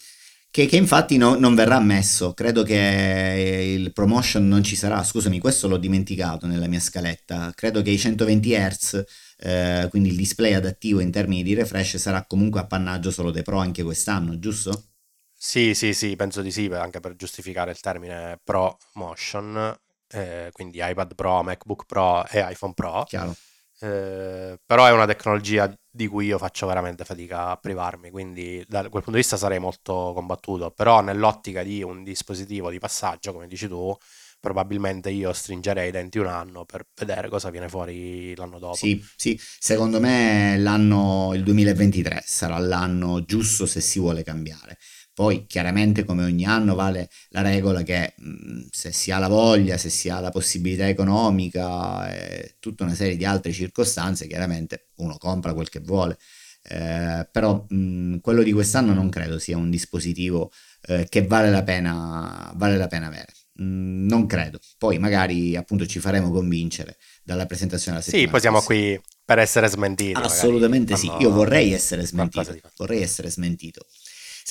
Che, 0.50 0.66
che 0.66 0.76
infatti 0.76 1.16
no- 1.18 1.36
non 1.36 1.56
verrà 1.56 1.80
messo, 1.80 2.34
credo 2.34 2.64
che 2.64 3.76
il 3.78 3.94
promotion 3.94 4.48
non 4.48 4.64
ci 4.64 4.76
sarà, 4.76 5.02
scusami, 5.04 5.40
questo 5.40 5.68
l'ho 5.70 5.78
dimenticato 5.78 6.46
nella 6.48 6.68
mia 6.68 6.80
scaletta, 6.80 7.52
credo 7.56 7.82
che 7.82 7.92
i 7.92 7.98
120 7.98 8.54
Hz, 8.54 9.04
eh, 9.38 9.88
quindi 9.90 10.10
il 10.10 10.16
display 10.18 10.54
adattivo 10.54 11.00
in 11.00 11.12
termini 11.12 11.44
di 11.44 11.54
refresh, 11.54 11.96
sarà 11.98 12.26
comunque 12.26 12.60
appannaggio 12.60 13.12
solo 13.12 13.32
dei 13.32 13.44
Pro 13.44 13.60
anche 13.60 13.84
quest'anno, 13.84 14.40
giusto? 14.40 14.88
Sì, 15.44 15.74
sì, 15.74 15.96
sì, 15.96 16.16
penso 16.16 16.44
di 16.44 16.52
sì, 16.52 16.70
per- 16.70 16.82
anche 16.82 17.00
per 17.00 17.16
giustificare 17.16 17.72
il 17.72 17.80
termine 17.80 18.40
Pro 18.44 18.78
Motion, 18.94 19.76
eh, 20.10 20.50
quindi 20.52 20.78
iPad 20.80 21.16
Pro, 21.16 21.42
MacBook 21.42 21.86
Pro 21.88 22.24
e 22.28 22.46
iPhone 22.48 22.74
Pro. 22.76 23.04
Chiaro. 23.08 23.36
Eh, 23.80 24.60
però 24.64 24.86
è 24.86 24.92
una 24.92 25.08
tecnologia 25.08 25.74
di 25.90 26.06
cui 26.06 26.28
io 26.28 26.38
faccio 26.38 26.68
veramente 26.68 27.04
fatica 27.06 27.48
a 27.50 27.58
privarmi, 27.58 28.12
quindi 28.12 28.64
da 28.68 28.82
quel 28.82 28.92
punto 28.92 29.14
di 29.14 29.18
vista 29.18 29.36
sarei 29.36 29.58
molto 29.58 30.12
combattuto, 30.14 30.70
però 30.70 31.02
nell'ottica 31.02 31.64
di 31.64 31.82
un 31.82 32.04
dispositivo 32.04 32.70
di 32.70 32.78
passaggio, 32.78 33.34
come 33.34 33.48
dici 33.48 33.68
tu, 33.68 33.98
probabilmente 34.40 35.10
io 35.10 35.34
stringerei 35.34 35.90
i 35.90 35.92
denti 35.92 36.20
un 36.20 36.28
anno 36.28 36.66
per 36.66 36.86
vedere 36.96 37.30
cosa 37.30 37.50
viene 37.50 37.68
fuori 37.68 38.36
l'anno 38.36 38.60
dopo. 38.60 38.76
Sì, 38.76 39.04
sì, 39.16 39.40
secondo 39.40 40.00
me 40.00 40.56
l'anno, 40.58 41.32
il 41.34 41.44
2023 41.44 42.22
sarà 42.26 42.58
l'anno 42.60 43.24
giusto 43.24 43.66
se 43.66 43.82
si 43.82 44.00
vuole 44.00 44.24
cambiare. 44.24 44.78
Poi 45.22 45.46
chiaramente 45.46 46.04
come 46.04 46.24
ogni 46.24 46.46
anno 46.46 46.74
vale 46.74 47.08
la 47.30 47.42
regola 47.44 47.84
che 47.84 48.16
mh, 48.18 48.62
se 48.72 48.92
si 48.92 49.12
ha 49.12 49.20
la 49.20 49.28
voglia, 49.28 49.78
se 49.78 49.90
si 49.92 50.10
ha 50.10 50.20
la 50.20 50.32
possibilità 50.32 50.88
economica 50.88 52.12
e 52.12 52.56
tutta 52.60 52.86
una 52.86 52.96
serie 52.96 53.16
di 53.18 53.24
altre 53.24 53.52
circostanze, 53.52 54.26
chiaramente 54.26 54.88
uno 54.96 55.18
compra 55.20 55.54
quel 55.54 55.70
che 55.70 55.80
vuole. 55.80 56.18
Eh, 56.64 57.28
però 57.32 57.64
mh, 57.70 58.18
quello 58.22 58.42
di 58.42 58.52
quest'anno 58.52 58.94
non 58.94 59.10
credo 59.10 59.38
sia 59.38 59.58
un 59.58 59.70
dispositivo 59.70 60.52
eh, 60.88 61.06
che 61.08 61.28
vale 61.28 61.52
la 61.52 61.62
pena, 61.62 62.52
vale 62.56 62.78
la 62.78 62.88
pena 62.88 63.06
avere. 63.06 63.32
Mm, 63.62 64.08
non 64.08 64.26
credo. 64.26 64.60
Poi 64.80 64.98
magari 64.98 65.56
appunto 65.56 65.86
ci 65.86 66.00
faremo 66.00 66.32
convincere 66.32 66.98
dalla 67.24 67.46
presentazione 67.46 68.00
della 68.00 68.10
Sì, 68.10 68.18
settimana 68.18 68.32
poi 68.32 68.40
siamo 68.42 68.62
qui 68.62 69.00
per 69.24 69.38
essere 69.38 69.68
smentiti. 69.68 70.14
magari, 70.14 70.34
Assolutamente 70.34 70.96
sì, 70.96 71.06
quando- 71.06 71.24
io 71.24 71.32
vorrei 71.32 71.74
essere 71.74 72.06
smentito, 72.08 72.58
vorrei 72.78 73.02
essere 73.04 73.30
smentito. 73.30 73.86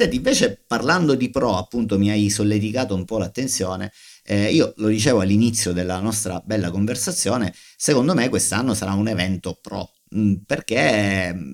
Senti, 0.01 0.17
invece 0.17 0.59
parlando 0.67 1.15
di 1.15 1.29
Pro, 1.29 1.59
appunto 1.59 1.99
mi 1.99 2.11
hai 2.11 2.31
solleticato 2.31 2.95
un 2.95 3.05
po' 3.05 3.19
l'attenzione, 3.19 3.93
eh, 4.25 4.51
io 4.51 4.73
lo 4.79 4.89
dicevo 4.89 5.21
all'inizio 5.21 5.75
della 5.75 6.01
nostra 6.01 6.41
bella 6.43 6.71
conversazione, 6.71 7.53
secondo 7.77 8.15
me 8.15 8.31
quest'anno 8.31 8.73
sarà 8.73 8.95
un 8.95 9.09
evento 9.09 9.59
Pro, 9.61 9.91
mm, 10.17 10.37
perché 10.47 11.35
mm, 11.35 11.53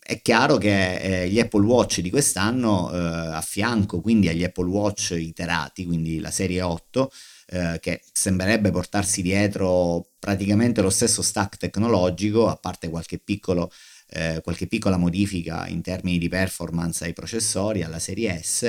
è 0.00 0.22
chiaro 0.22 0.58
che 0.58 1.24
eh, 1.24 1.28
gli 1.28 1.40
Apple 1.40 1.64
Watch 1.64 1.98
di 2.02 2.10
quest'anno, 2.10 2.92
eh, 2.92 2.96
a 3.34 3.40
fianco 3.40 4.00
quindi 4.00 4.28
agli 4.28 4.44
Apple 4.44 4.68
Watch 4.68 5.16
iterati, 5.18 5.84
quindi 5.84 6.20
la 6.20 6.30
serie 6.30 6.62
8, 6.62 7.10
eh, 7.48 7.78
che 7.80 8.00
sembrerebbe 8.12 8.70
portarsi 8.70 9.22
dietro 9.22 10.06
praticamente 10.20 10.82
lo 10.82 10.90
stesso 10.90 11.20
stack 11.20 11.56
tecnologico, 11.56 12.46
a 12.46 12.54
parte 12.54 12.88
qualche 12.88 13.18
piccolo 13.18 13.72
eh, 14.12 14.40
qualche 14.42 14.66
piccola 14.66 14.96
modifica 14.96 15.66
in 15.68 15.82
termini 15.82 16.18
di 16.18 16.28
performance 16.28 17.04
ai 17.04 17.12
processori, 17.12 17.82
alla 17.82 17.98
serie 17.98 18.40
S 18.42 18.62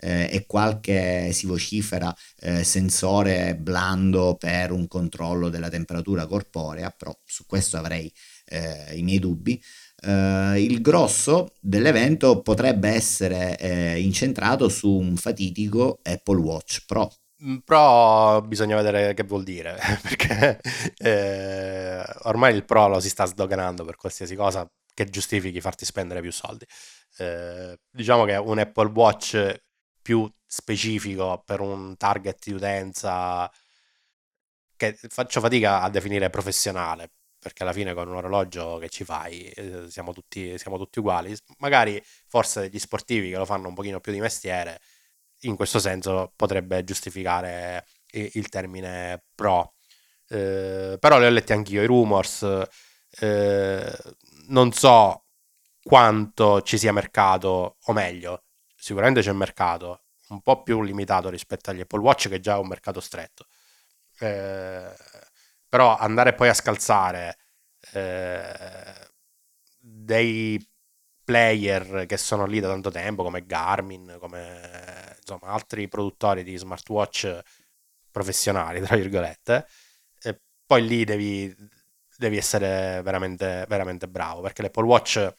eh, 0.00 0.28
e 0.30 0.46
qualche 0.46 1.32
si 1.32 1.46
vocifera 1.46 2.14
eh, 2.40 2.64
sensore 2.64 3.56
blando 3.56 4.36
per 4.36 4.72
un 4.72 4.86
controllo 4.86 5.48
della 5.48 5.68
temperatura 5.68 6.26
corporea, 6.26 6.90
però 6.90 7.16
su 7.24 7.44
questo 7.46 7.76
avrei 7.76 8.12
eh, 8.46 8.96
i 8.96 9.02
miei 9.02 9.18
dubbi. 9.18 9.60
Eh, 10.00 10.62
il 10.62 10.80
grosso 10.80 11.54
dell'evento 11.60 12.40
potrebbe 12.42 12.88
essere 12.88 13.58
eh, 13.58 14.00
incentrato 14.00 14.68
su 14.68 14.90
un 14.90 15.16
fatitico 15.16 16.00
Apple 16.02 16.40
Watch 16.40 16.84
Pro. 16.86 17.10
Mm, 17.44 17.58
Però 17.58 18.40
bisogna 18.42 18.76
vedere 18.76 19.14
che 19.14 19.22
vuol 19.22 19.44
dire, 19.44 19.76
perché 20.02 20.60
eh, 20.98 22.02
ormai 22.22 22.54
il 22.54 22.64
Pro 22.64 22.88
lo 22.88 23.00
si 23.00 23.08
sta 23.08 23.24
sdoganando 23.26 23.84
per 23.84 23.96
qualsiasi 23.96 24.34
cosa 24.34 24.68
che 24.98 25.10
giustifichi 25.10 25.60
farti 25.60 25.84
spendere 25.84 26.20
più 26.20 26.32
soldi. 26.32 26.66
Eh, 27.18 27.78
diciamo 27.90 28.24
che 28.24 28.34
un 28.36 28.58
Apple 28.58 28.90
Watch 28.90 29.62
più 30.02 30.28
specifico 30.44 31.42
per 31.44 31.60
un 31.60 31.96
target 31.96 32.44
di 32.46 32.52
utenza 32.52 33.50
che 34.76 34.98
faccio 35.08 35.40
fatica 35.40 35.82
a 35.82 35.90
definire 35.90 36.30
professionale, 36.30 37.10
perché 37.38 37.62
alla 37.62 37.72
fine 37.72 37.94
con 37.94 38.08
un 38.08 38.16
orologio 38.16 38.78
che 38.78 38.88
ci 38.88 39.04
fai 39.04 39.48
eh, 39.50 39.86
siamo 39.88 40.12
tutti, 40.12 40.58
siamo 40.58 40.78
tutti 40.78 40.98
uguali. 40.98 41.36
Magari 41.58 42.02
forse 42.26 42.68
gli 42.68 42.78
sportivi 42.78 43.30
che 43.30 43.36
lo 43.36 43.44
fanno 43.44 43.68
un 43.68 43.74
pochino 43.74 44.00
più 44.00 44.12
di 44.12 44.20
mestiere 44.20 44.80
in 45.42 45.54
questo 45.56 45.78
senso 45.78 46.32
potrebbe 46.36 46.82
giustificare 46.84 47.86
il 48.12 48.48
termine 48.48 49.22
pro. 49.34 49.74
Eh, 50.28 50.96
però 50.98 51.18
li 51.18 51.26
ho 51.26 51.30
letti 51.30 51.52
anch'io, 51.52 51.82
i 51.82 51.86
rumors. 51.86 52.42
eh, 53.20 53.96
non 54.48 54.72
so 54.72 55.24
quanto 55.82 56.62
ci 56.62 56.78
sia 56.78 56.92
mercato, 56.92 57.76
o 57.82 57.92
meglio, 57.92 58.44
sicuramente 58.76 59.20
c'è 59.22 59.32
mercato, 59.32 60.04
un 60.28 60.42
po' 60.42 60.62
più 60.62 60.82
limitato 60.82 61.28
rispetto 61.30 61.70
agli 61.70 61.80
Apple 61.80 62.00
Watch, 62.00 62.28
che 62.28 62.40
già 62.40 62.54
è 62.56 62.58
un 62.58 62.68
mercato 62.68 63.00
stretto. 63.00 63.46
Eh, 64.20 64.94
però 65.68 65.96
andare 65.96 66.34
poi 66.34 66.48
a 66.48 66.54
scalzare 66.54 67.38
eh, 67.92 69.10
dei 69.78 70.64
player 71.24 72.06
che 72.06 72.16
sono 72.16 72.46
lì 72.46 72.60
da 72.60 72.68
tanto 72.68 72.90
tempo, 72.90 73.22
come 73.22 73.44
Garmin, 73.46 74.16
come 74.20 75.16
insomma 75.18 75.52
altri 75.52 75.88
produttori 75.88 76.42
di 76.42 76.56
smartwatch 76.56 77.40
professionali, 78.10 78.80
tra 78.80 78.96
virgolette, 78.96 79.66
e 80.22 80.40
poi 80.66 80.86
lì 80.86 81.04
devi, 81.04 81.54
devi 82.18 82.36
essere 82.36 83.00
veramente, 83.02 83.64
veramente 83.68 84.08
bravo, 84.08 84.40
perché 84.42 84.62
l'Apple 84.62 84.84
Watch 84.84 85.34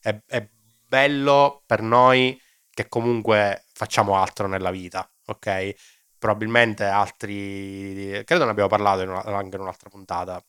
è, 0.00 0.18
è 0.26 0.48
bello 0.86 1.62
per 1.66 1.82
noi 1.82 2.40
che 2.70 2.88
comunque 2.88 3.66
facciamo 3.72 4.16
altro 4.16 4.46
nella 4.48 4.70
vita, 4.70 5.08
ok? 5.26 5.74
Probabilmente 6.18 6.84
altri, 6.84 8.22
credo 8.24 8.44
ne 8.44 8.50
abbiamo 8.50 8.68
parlato 8.68 9.02
in 9.02 9.10
una- 9.10 9.22
anche 9.24 9.56
in 9.56 9.62
un'altra 9.62 9.90
puntata 9.90 10.42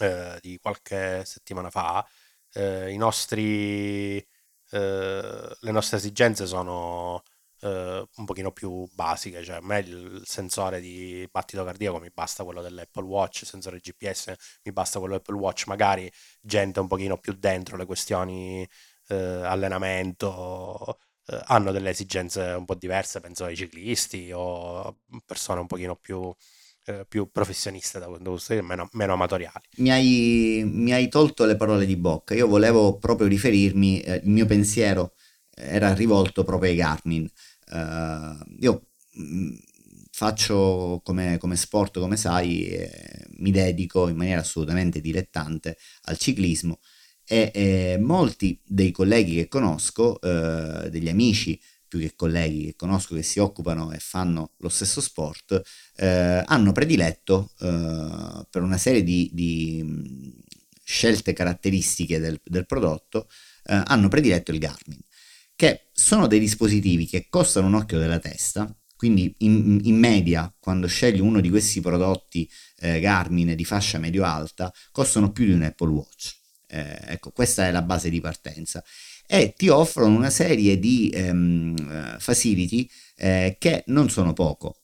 eh, 0.00 0.38
di 0.40 0.58
qualche 0.60 1.24
settimana 1.24 1.70
fa, 1.70 2.06
eh, 2.54 2.90
i 2.92 2.96
nostri, 2.96 4.16
eh, 4.18 5.56
le 5.60 5.70
nostre 5.72 5.96
esigenze 5.98 6.46
sono 6.46 7.22
eh, 7.60 8.08
un 8.16 8.24
pochino 8.24 8.52
più 8.52 8.86
basiche, 8.92 9.42
cioè 9.42 9.56
a 9.56 9.60
me 9.60 9.80
il 9.80 10.22
sensore 10.24 10.80
di 10.80 11.26
battito 11.30 11.64
cardiaco 11.64 11.98
mi 11.98 12.10
basta 12.12 12.44
quello 12.44 12.62
dell'Apple 12.62 13.04
Watch, 13.04 13.42
il 13.42 13.48
sensore 13.48 13.78
GPS 13.78 14.34
mi 14.64 14.72
basta 14.72 14.98
quello 14.98 15.14
dell'Apple 15.14 15.36
Watch, 15.36 15.66
magari 15.66 16.10
gente 16.40 16.80
un 16.80 16.88
pochino 16.88 17.18
più 17.18 17.34
dentro 17.34 17.76
le 17.76 17.86
questioni 17.86 18.66
eh, 19.08 19.14
allenamento 19.14 20.98
eh, 21.26 21.40
hanno 21.46 21.72
delle 21.72 21.90
esigenze 21.90 22.40
un 22.42 22.64
po' 22.64 22.74
diverse, 22.74 23.20
penso 23.20 23.44
ai 23.44 23.56
ciclisti 23.56 24.30
o 24.32 24.98
persone 25.26 25.60
un 25.60 25.66
pochino 25.66 25.96
più 25.96 26.34
eh, 26.88 27.04
più 27.06 27.30
professioniste 27.30 27.98
da 27.98 28.06
di 28.06 28.30
vista, 28.30 28.62
meno, 28.62 28.88
meno 28.92 29.12
amatoriali. 29.12 29.60
Mi 29.76 29.90
hai, 29.90 30.62
mi 30.64 30.92
hai, 30.92 31.08
tolto 31.08 31.44
le 31.44 31.56
parole 31.56 31.84
di 31.84 31.96
bocca. 31.96 32.34
Io 32.34 32.48
volevo 32.48 32.96
proprio 32.96 33.26
riferirmi, 33.26 34.00
eh, 34.00 34.22
il 34.24 34.30
mio 34.30 34.46
pensiero 34.46 35.12
era 35.54 35.92
rivolto 35.92 36.44
proprio 36.44 36.70
ai 36.70 36.76
Garmin. 36.76 37.28
Uh, 37.70 38.38
io 38.60 38.88
mh, 39.12 39.22
mm, 39.22 39.54
faccio 40.10 41.00
come, 41.04 41.38
come, 41.38 41.56
sport, 41.56 41.98
come 42.00 42.16
sai, 42.16 42.66
eh, 42.68 43.26
mi 43.36 43.50
dedico 43.50 44.08
in 44.08 44.16
maniera 44.16 44.40
assolutamente 44.40 45.00
dilettante 45.00 45.76
al 46.02 46.18
ciclismo 46.18 46.80
e 47.24 47.50
eh, 47.54 47.98
molti 48.00 48.60
dei 48.64 48.90
colleghi 48.90 49.34
che 49.36 49.48
conosco, 49.48 50.20
eh, 50.20 50.90
degli 50.90 51.08
amici 51.08 51.60
più 51.86 52.00
che 52.00 52.14
colleghi 52.16 52.64
che 52.66 52.74
conosco 52.74 53.14
che 53.14 53.22
si 53.22 53.38
occupano 53.38 53.92
e 53.92 53.98
fanno 53.98 54.54
lo 54.58 54.68
stesso 54.68 55.00
sport, 55.00 55.60
eh, 55.96 56.42
hanno 56.44 56.72
prediletto 56.72 57.52
eh, 57.60 58.46
per 58.50 58.62
una 58.62 58.76
serie 58.76 59.02
di, 59.04 59.30
di 59.32 59.80
mm, 59.84 60.30
scelte 60.82 61.32
caratteristiche 61.32 62.18
del, 62.18 62.40
del 62.42 62.66
prodotto, 62.66 63.28
hanno 63.70 64.08
prediletto 64.08 64.50
il 64.50 64.58
Garmin 64.58 64.98
che 65.58 65.88
sono 65.92 66.28
dei 66.28 66.38
dispositivi 66.38 67.04
che 67.06 67.26
costano 67.28 67.66
un 67.66 67.74
occhio 67.74 67.98
della 67.98 68.20
testa, 68.20 68.72
quindi 68.94 69.34
in, 69.38 69.80
in 69.82 69.98
media 69.98 70.54
quando 70.60 70.86
scegli 70.86 71.18
uno 71.18 71.40
di 71.40 71.50
questi 71.50 71.80
prodotti 71.80 72.48
eh, 72.78 73.00
Garmin 73.00 73.56
di 73.56 73.64
fascia 73.64 73.98
medio-alta 73.98 74.72
costano 74.92 75.32
più 75.32 75.46
di 75.46 75.50
un 75.50 75.62
Apple 75.62 75.88
Watch. 75.90 76.36
Eh, 76.68 76.98
ecco, 77.06 77.32
questa 77.32 77.66
è 77.66 77.72
la 77.72 77.82
base 77.82 78.08
di 78.08 78.20
partenza 78.20 78.84
e 79.26 79.54
ti 79.56 79.68
offrono 79.68 80.14
una 80.14 80.30
serie 80.30 80.78
di 80.78 81.10
ehm, 81.12 82.18
facility 82.20 82.88
eh, 83.16 83.56
che 83.58 83.82
non 83.88 84.08
sono 84.10 84.34
poco. 84.34 84.82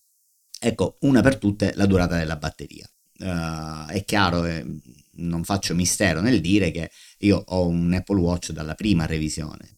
Ecco, 0.58 0.96
una 1.02 1.20
per 1.20 1.38
tutte 1.38 1.72
la 1.76 1.86
durata 1.86 2.16
della 2.16 2.36
batteria. 2.36 2.90
Uh, 3.16 3.86
è 3.86 4.02
chiaro, 4.04 4.44
eh, 4.44 4.64
non 5.18 5.44
faccio 5.44 5.72
mistero 5.76 6.20
nel 6.20 6.40
dire 6.40 6.72
che 6.72 6.90
io 7.18 7.36
ho 7.46 7.68
un 7.68 7.92
Apple 7.92 8.18
Watch 8.18 8.50
dalla 8.50 8.74
prima 8.74 9.06
revisione, 9.06 9.73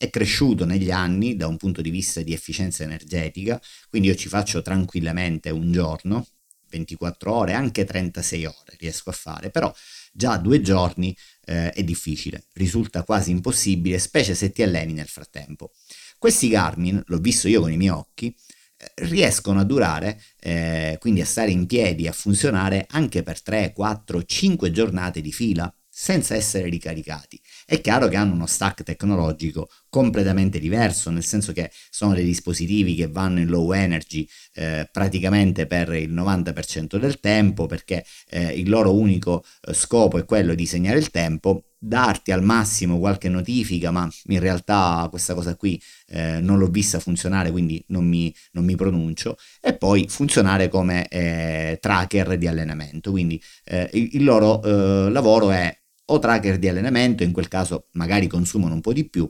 è 0.00 0.08
cresciuto 0.08 0.64
negli 0.64 0.90
anni 0.90 1.36
da 1.36 1.46
un 1.46 1.58
punto 1.58 1.82
di 1.82 1.90
vista 1.90 2.22
di 2.22 2.32
efficienza 2.32 2.82
energetica, 2.82 3.60
quindi 3.90 4.08
io 4.08 4.14
ci 4.14 4.30
faccio 4.30 4.62
tranquillamente 4.62 5.50
un 5.50 5.70
giorno, 5.70 6.26
24 6.70 7.30
ore, 7.30 7.52
anche 7.52 7.84
36 7.84 8.46
ore 8.46 8.76
riesco 8.78 9.10
a 9.10 9.12
fare, 9.12 9.50
però 9.50 9.70
già 10.10 10.38
due 10.38 10.62
giorni 10.62 11.14
eh, 11.44 11.70
è 11.72 11.84
difficile, 11.84 12.46
risulta 12.54 13.04
quasi 13.04 13.30
impossibile, 13.30 13.98
specie 13.98 14.34
se 14.34 14.50
ti 14.52 14.62
alleni 14.62 14.94
nel 14.94 15.06
frattempo. 15.06 15.72
Questi 16.16 16.48
Garmin, 16.48 17.02
l'ho 17.04 17.18
visto 17.18 17.46
io 17.46 17.60
con 17.60 17.70
i 17.70 17.76
miei 17.76 17.90
occhi, 17.90 18.34
eh, 18.78 18.92
riescono 19.06 19.60
a 19.60 19.64
durare, 19.64 20.18
eh, 20.40 20.96
quindi 20.98 21.20
a 21.20 21.26
stare 21.26 21.50
in 21.50 21.66
piedi, 21.66 22.08
a 22.08 22.12
funzionare 22.12 22.86
anche 22.88 23.22
per 23.22 23.42
3, 23.42 23.74
4, 23.74 24.24
5 24.24 24.70
giornate 24.70 25.20
di 25.20 25.30
fila 25.30 25.70
senza 25.92 26.34
essere 26.34 26.70
ricaricati. 26.70 27.38
È 27.66 27.78
chiaro 27.82 28.08
che 28.08 28.16
hanno 28.16 28.32
uno 28.32 28.46
stack 28.46 28.84
tecnologico 28.84 29.68
completamente 29.90 30.58
diverso, 30.58 31.10
nel 31.10 31.24
senso 31.24 31.52
che 31.52 31.70
sono 31.90 32.14
dei 32.14 32.24
dispositivi 32.24 32.94
che 32.94 33.08
vanno 33.08 33.40
in 33.40 33.48
low 33.48 33.72
energy 33.72 34.26
eh, 34.54 34.88
praticamente 34.90 35.66
per 35.66 35.92
il 35.92 36.12
90% 36.12 36.96
del 36.96 37.20
tempo, 37.20 37.66
perché 37.66 38.04
eh, 38.30 38.52
il 38.52 38.70
loro 38.70 38.94
unico 38.94 39.44
eh, 39.62 39.74
scopo 39.74 40.16
è 40.18 40.24
quello 40.24 40.54
di 40.54 40.64
segnare 40.64 40.98
il 40.98 41.10
tempo, 41.10 41.64
darti 41.82 42.30
al 42.30 42.42
massimo 42.42 42.98
qualche 42.98 43.28
notifica, 43.28 43.90
ma 43.90 44.08
in 44.26 44.38
realtà 44.38 45.06
questa 45.10 45.34
cosa 45.34 45.56
qui 45.56 45.80
eh, 46.08 46.38
non 46.40 46.58
l'ho 46.58 46.68
vista 46.68 47.00
funzionare, 47.00 47.50
quindi 47.50 47.82
non 47.88 48.06
mi, 48.06 48.34
non 48.52 48.64
mi 48.64 48.76
pronuncio, 48.76 49.36
e 49.60 49.74
poi 49.74 50.06
funzionare 50.08 50.68
come 50.68 51.08
eh, 51.08 51.78
tracker 51.80 52.38
di 52.38 52.46
allenamento. 52.46 53.10
Quindi 53.10 53.42
eh, 53.64 53.88
il, 53.94 54.10
il, 54.12 54.24
loro 54.24 54.62
eh, 54.62 55.10
lavoro 55.10 55.50
è 55.50 55.74
o 56.06 56.18
tracker 56.18 56.58
di 56.58 56.68
allenamento, 56.68 57.22
in 57.22 57.32
quel 57.32 57.48
caso 57.48 57.86
magari 57.92 58.26
consumano 58.26 58.74
un 58.74 58.80
po' 58.80 58.92
di 58.92 59.08
più, 59.08 59.28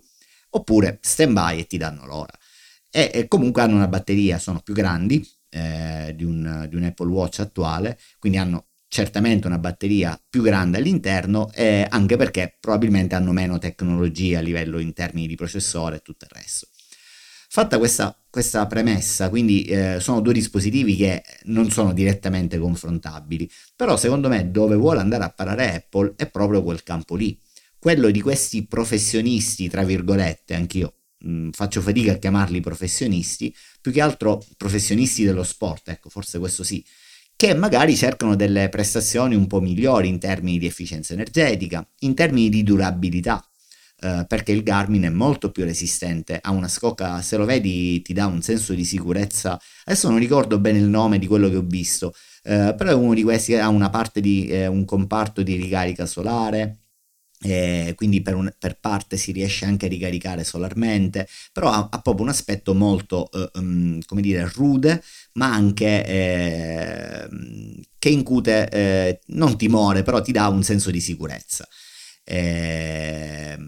oppure 0.50 0.98
stand 1.00 1.32
by 1.32 1.58
e 1.60 1.66
ti 1.66 1.78
danno 1.78 2.06
l'ora. 2.06 2.32
E, 2.90 3.10
e 3.12 3.28
comunque 3.28 3.62
hanno 3.62 3.76
una 3.76 3.88
batteria, 3.88 4.38
sono 4.38 4.60
più 4.60 4.74
grandi 4.74 5.26
eh, 5.50 6.12
di, 6.16 6.24
un, 6.24 6.66
di 6.68 6.76
un 6.76 6.84
Apple 6.84 7.08
Watch 7.08 7.40
attuale, 7.40 7.98
quindi 8.18 8.38
hanno 8.38 8.66
certamente 8.88 9.46
una 9.46 9.58
batteria 9.58 10.20
più 10.28 10.42
grande 10.42 10.78
all'interno, 10.78 11.50
eh, 11.54 11.86
anche 11.88 12.16
perché 12.16 12.56
probabilmente 12.58 13.14
hanno 13.14 13.30
meno 13.30 13.58
tecnologia 13.58 14.40
a 14.40 14.42
livello 14.42 14.80
in 14.80 14.92
termini 14.92 15.28
di 15.28 15.36
processore 15.36 15.96
e 15.96 16.00
tutto 16.00 16.24
il 16.24 16.32
resto. 16.34 16.66
Fatta 17.52 17.78
questa, 17.78 18.16
questa 18.28 18.66
premessa, 18.66 19.28
quindi 19.28 19.64
eh, 19.64 19.98
sono 20.00 20.20
due 20.20 20.32
dispositivi 20.32 20.96
che 20.96 21.22
non 21.44 21.70
sono 21.70 21.92
direttamente 21.92 22.58
confrontabili, 22.58 23.48
però 23.74 23.96
secondo 23.96 24.28
me 24.28 24.50
dove 24.50 24.76
vuole 24.76 25.00
andare 25.00 25.24
a 25.24 25.30
parare 25.30 25.74
Apple 25.74 26.14
è 26.16 26.28
proprio 26.28 26.62
quel 26.62 26.82
campo 26.82 27.14
lì, 27.14 27.36
quello 27.80 28.10
di 28.10 28.20
questi 28.20 28.66
professionisti, 28.66 29.68
tra 29.68 29.82
virgolette, 29.82 30.54
anch'io 30.54 30.94
mh, 31.20 31.30
mm, 31.30 31.50
faccio 31.50 31.80
fatica 31.80 32.12
a 32.12 32.16
chiamarli 32.16 32.60
professionisti, 32.60 33.52
più 33.80 33.90
che 33.90 34.02
altro 34.02 34.44
professionisti 34.56 35.24
dello 35.24 35.42
sport, 35.42 35.88
ecco, 35.88 36.10
forse 36.10 36.38
questo 36.38 36.62
sì, 36.62 36.84
che 37.34 37.54
magari 37.54 37.96
cercano 37.96 38.36
delle 38.36 38.68
prestazioni 38.68 39.34
un 39.34 39.46
po' 39.46 39.60
migliori 39.60 40.08
in 40.08 40.18
termini 40.18 40.58
di 40.58 40.66
efficienza 40.66 41.14
energetica, 41.14 41.86
in 42.00 42.14
termini 42.14 42.48
di 42.48 42.62
durabilità, 42.62 43.42
Uh, 44.02 44.24
perché 44.26 44.52
il 44.52 44.62
Garmin 44.62 45.02
è 45.02 45.10
molto 45.10 45.50
più 45.50 45.62
resistente, 45.62 46.38
ha 46.40 46.52
una 46.52 46.68
scocca, 46.68 47.20
se 47.20 47.36
lo 47.36 47.44
vedi 47.44 48.00
ti 48.00 48.14
dà 48.14 48.24
un 48.24 48.40
senso 48.40 48.72
di 48.72 48.86
sicurezza, 48.86 49.60
adesso 49.84 50.08
non 50.08 50.18
ricordo 50.18 50.58
bene 50.58 50.78
il 50.78 50.88
nome 50.88 51.18
di 51.18 51.26
quello 51.26 51.50
che 51.50 51.56
ho 51.56 51.62
visto, 51.62 52.14
uh, 52.44 52.74
però 52.74 52.86
è 52.86 52.94
uno 52.94 53.12
di 53.12 53.22
questi 53.22 53.52
che 53.52 53.60
ha 53.60 53.68
una 53.68 53.90
parte 53.90 54.22
di, 54.22 54.46
eh, 54.46 54.66
un 54.66 54.86
comparto 54.86 55.42
di 55.42 55.54
ricarica 55.54 56.06
solare, 56.06 56.79
eh, 57.42 57.94
quindi 57.96 58.20
per, 58.20 58.34
un, 58.34 58.52
per, 58.58 58.78
parte 58.78 59.16
si 59.16 59.32
riesce 59.32 59.64
anche 59.64 59.86
a 59.86 59.88
ricaricare 59.88 60.44
solarmente, 60.44 61.26
però 61.52 61.70
ha, 61.70 61.88
ha 61.90 62.00
proprio 62.00 62.24
un 62.24 62.30
aspetto 62.30 62.74
molto, 62.74 63.30
uh, 63.32 63.58
um, 63.58 63.98
come 64.04 64.20
dire, 64.20 64.50
rude, 64.54 65.02
ma 65.34 65.52
anche 65.52 66.06
eh, 66.06 67.28
che 67.98 68.08
incute 68.10 68.68
eh, 68.68 69.20
non 69.28 69.56
timore, 69.56 70.02
però 70.02 70.20
ti 70.20 70.32
dà 70.32 70.48
un 70.48 70.62
senso 70.62 70.90
di 70.90 71.00
sicurezza. 71.00 71.66
Eh, 72.24 73.58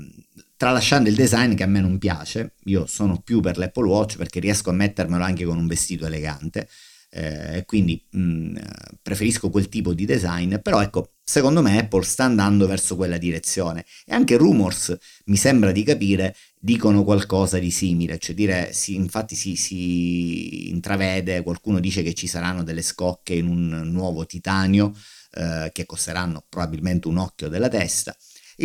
tralasciando 0.57 1.09
il 1.09 1.15
design 1.15 1.55
che 1.55 1.63
a 1.63 1.67
me 1.67 1.81
non 1.81 1.99
piace, 1.99 2.55
io 2.65 2.87
sono 2.87 3.21
più 3.21 3.41
per 3.41 3.57
l'Apple 3.57 3.89
Watch 3.89 4.17
perché 4.17 4.39
riesco 4.39 4.71
a 4.71 4.75
mettermelo 4.75 5.25
anche 5.25 5.45
con 5.45 5.57
un 5.59 5.67
vestito 5.67 6.07
elegante, 6.07 6.69
eh, 7.15 7.65
quindi 7.67 8.03
mh, 8.11 8.21
mm, 8.21 8.57
preferisco 9.03 9.51
quel 9.51 9.69
tipo 9.69 9.93
di 9.93 10.07
design, 10.07 10.57
però 10.57 10.81
ecco, 10.81 11.13
secondo 11.23 11.61
me 11.61 11.79
Apple 11.79 12.05
sta 12.05 12.25
andando 12.25 12.67
verso 12.67 12.97
quella 12.97 13.19
direzione. 13.19 13.85
E 14.07 14.15
anche 14.15 14.37
rumors, 14.39 14.97
mi 15.27 15.37
sembra 15.37 15.73
di 15.73 15.83
capire, 15.83 16.35
dicono 16.59 17.05
qualcosa 17.05 17.59
di 17.59 17.71
simile, 17.71 18.19
cioè 18.19 18.35
dire, 18.35 18.73
si, 18.73 18.95
infatti 18.95 19.35
si, 19.35 19.57
si 19.57 20.71
intravede, 20.71 21.43
qualcuno 21.43 21.81
dice 21.81 22.03
che 22.03 22.15
ci 22.15 22.27
saranno 22.27 22.63
delle 22.63 22.83
scocche 22.83 23.35
in 23.35 23.47
un 23.47 23.91
nuovo 23.91 24.25
titanio 24.25 24.93
eh, 25.33 25.71
che 25.73 25.85
costeranno 25.85 26.45
probabilmente 26.49 27.09
un 27.09 27.19
occhio 27.19 27.49
della 27.49 27.69
testa 27.69 28.17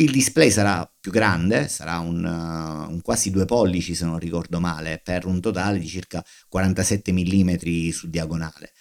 il 0.01 0.11
display 0.11 0.51
sarà 0.51 0.89
più 0.99 1.11
grande, 1.11 1.67
sarà 1.67 1.99
un, 1.99 2.23
uh, 2.23 2.91
un, 2.91 3.01
quasi 3.01 3.31
due 3.31 3.45
pollici 3.45 3.95
se 3.95 4.05
non 4.05 4.19
ricordo 4.19 4.59
male, 4.59 5.01
per 5.03 5.25
un 5.25 5.39
totale 5.41 5.79
di 5.79 5.87
circa 5.87 6.23
47 6.49 7.11
mm 7.11 7.89
su 7.89 8.09
diagonale. 8.09 8.73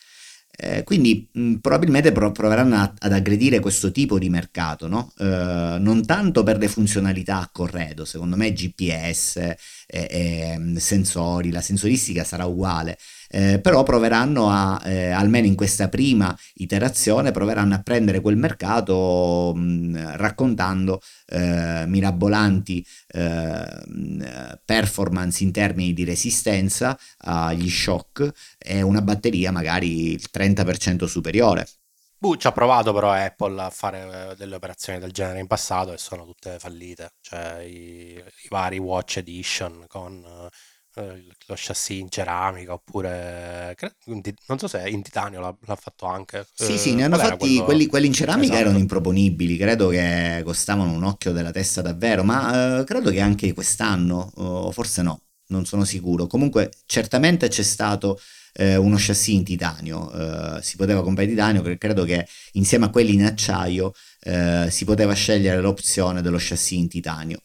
Eh, 0.58 0.84
quindi 0.84 1.28
mh, 1.32 1.40
mm, 1.40 1.54
probabilmente 1.56 2.12
proveranno 2.12 2.76
a, 2.76 2.94
ad 2.98 3.12
aggredire 3.12 3.60
questo 3.60 3.92
tipo 3.92 4.18
di 4.18 4.30
mercato, 4.30 4.88
no? 4.88 5.12
eh, 5.18 5.76
non 5.78 6.04
tanto 6.06 6.42
per 6.42 6.56
le 6.56 6.68
funzionalità 6.68 7.40
a 7.40 7.50
corredo, 7.52 8.06
secondo 8.06 8.36
me 8.36 8.52
GPS, 8.52 9.36
eh, 9.36 9.56
eh, 9.86 10.74
sensori, 10.78 11.50
la 11.50 11.60
sensoristica 11.60 12.24
sarà 12.24 12.46
uguale, 12.46 12.96
eh, 13.28 13.60
però 13.60 13.82
proveranno 13.82 14.48
a, 14.50 14.80
eh, 14.84 15.10
almeno 15.10 15.46
in 15.46 15.54
questa 15.54 15.88
prima 15.88 16.36
iterazione, 16.54 17.32
proveranno 17.32 17.74
a 17.74 17.82
prendere 17.82 18.20
quel 18.20 18.36
mercato 18.36 19.52
mh, 19.54 20.16
raccontando 20.16 21.00
eh, 21.26 21.84
mirabolanti 21.86 22.86
eh, 23.08 24.58
performance 24.64 25.42
in 25.42 25.52
termini 25.52 25.92
di 25.92 26.04
resistenza 26.04 26.98
agli 27.18 27.68
shock 27.68 28.30
e 28.58 28.82
una 28.82 29.02
batteria 29.02 29.50
magari 29.50 30.12
il 30.12 30.28
30% 30.32 31.04
superiore. 31.04 31.66
Uh, 32.18 32.34
ci 32.36 32.46
ha 32.46 32.52
provato 32.52 32.92
però 32.92 33.12
Apple 33.12 33.60
a 33.62 33.70
fare 33.70 34.34
delle 34.36 34.56
operazioni 34.56 34.98
del 34.98 35.12
genere 35.12 35.38
in 35.38 35.46
passato 35.46 35.92
e 35.92 35.98
sono 35.98 36.24
tutte 36.24 36.58
fallite, 36.58 37.12
cioè 37.20 37.60
i, 37.60 38.14
i 38.16 38.48
vari 38.48 38.78
Watch 38.78 39.18
Edition 39.18 39.84
con 39.86 40.24
eh, 40.96 41.26
lo 41.46 41.54
chassis 41.56 41.98
in 41.98 42.08
ceramica 42.08 42.72
oppure 42.72 43.76
non 44.06 44.58
so 44.58 44.66
se 44.66 44.88
in 44.88 45.02
titanio 45.02 45.40
l'ha, 45.40 45.56
l'ha 45.66 45.76
fatto 45.76 46.06
anche. 46.06 46.46
Sì, 46.54 46.78
sì, 46.78 46.94
ne 46.94 47.04
hanno 47.04 47.16
fatti 47.16 47.36
quello... 47.36 47.64
quelli, 47.64 47.86
quelli, 47.86 48.06
in 48.06 48.12
ceramica 48.12 48.54
esatto. 48.54 48.60
erano 48.60 48.78
improponibili, 48.78 49.56
credo 49.56 49.88
che 49.88 50.42
costavano 50.44 50.92
un 50.92 51.04
occhio 51.04 51.32
della 51.32 51.50
testa 51.50 51.82
davvero, 51.82 52.24
ma 52.24 52.80
uh, 52.80 52.84
credo 52.84 53.10
che 53.10 53.20
anche 53.20 53.52
quest'anno, 53.52 54.32
o 54.36 54.68
uh, 54.68 54.72
forse 54.72 55.02
no, 55.02 55.20
non 55.48 55.64
sono 55.66 55.84
sicuro. 55.84 56.26
Comunque 56.26 56.70
certamente 56.86 57.48
c'è 57.48 57.62
stato 57.62 58.18
eh, 58.54 58.76
uno 58.76 58.96
chassis 58.98 59.34
in 59.34 59.44
titanio, 59.44 60.10
eh, 60.12 60.62
si 60.62 60.76
poteva 60.76 61.02
comprare 61.02 61.28
titanio, 61.28 61.62
credo 61.76 62.04
che 62.04 62.26
insieme 62.52 62.86
a 62.86 62.90
quelli 62.90 63.14
in 63.14 63.24
acciaio 63.24 63.92
eh, 64.20 64.68
si 64.70 64.84
poteva 64.84 65.12
scegliere 65.12 65.60
l'opzione 65.60 66.22
dello 66.22 66.38
chassis 66.40 66.78
in 66.78 66.88
titanio. 66.88 67.40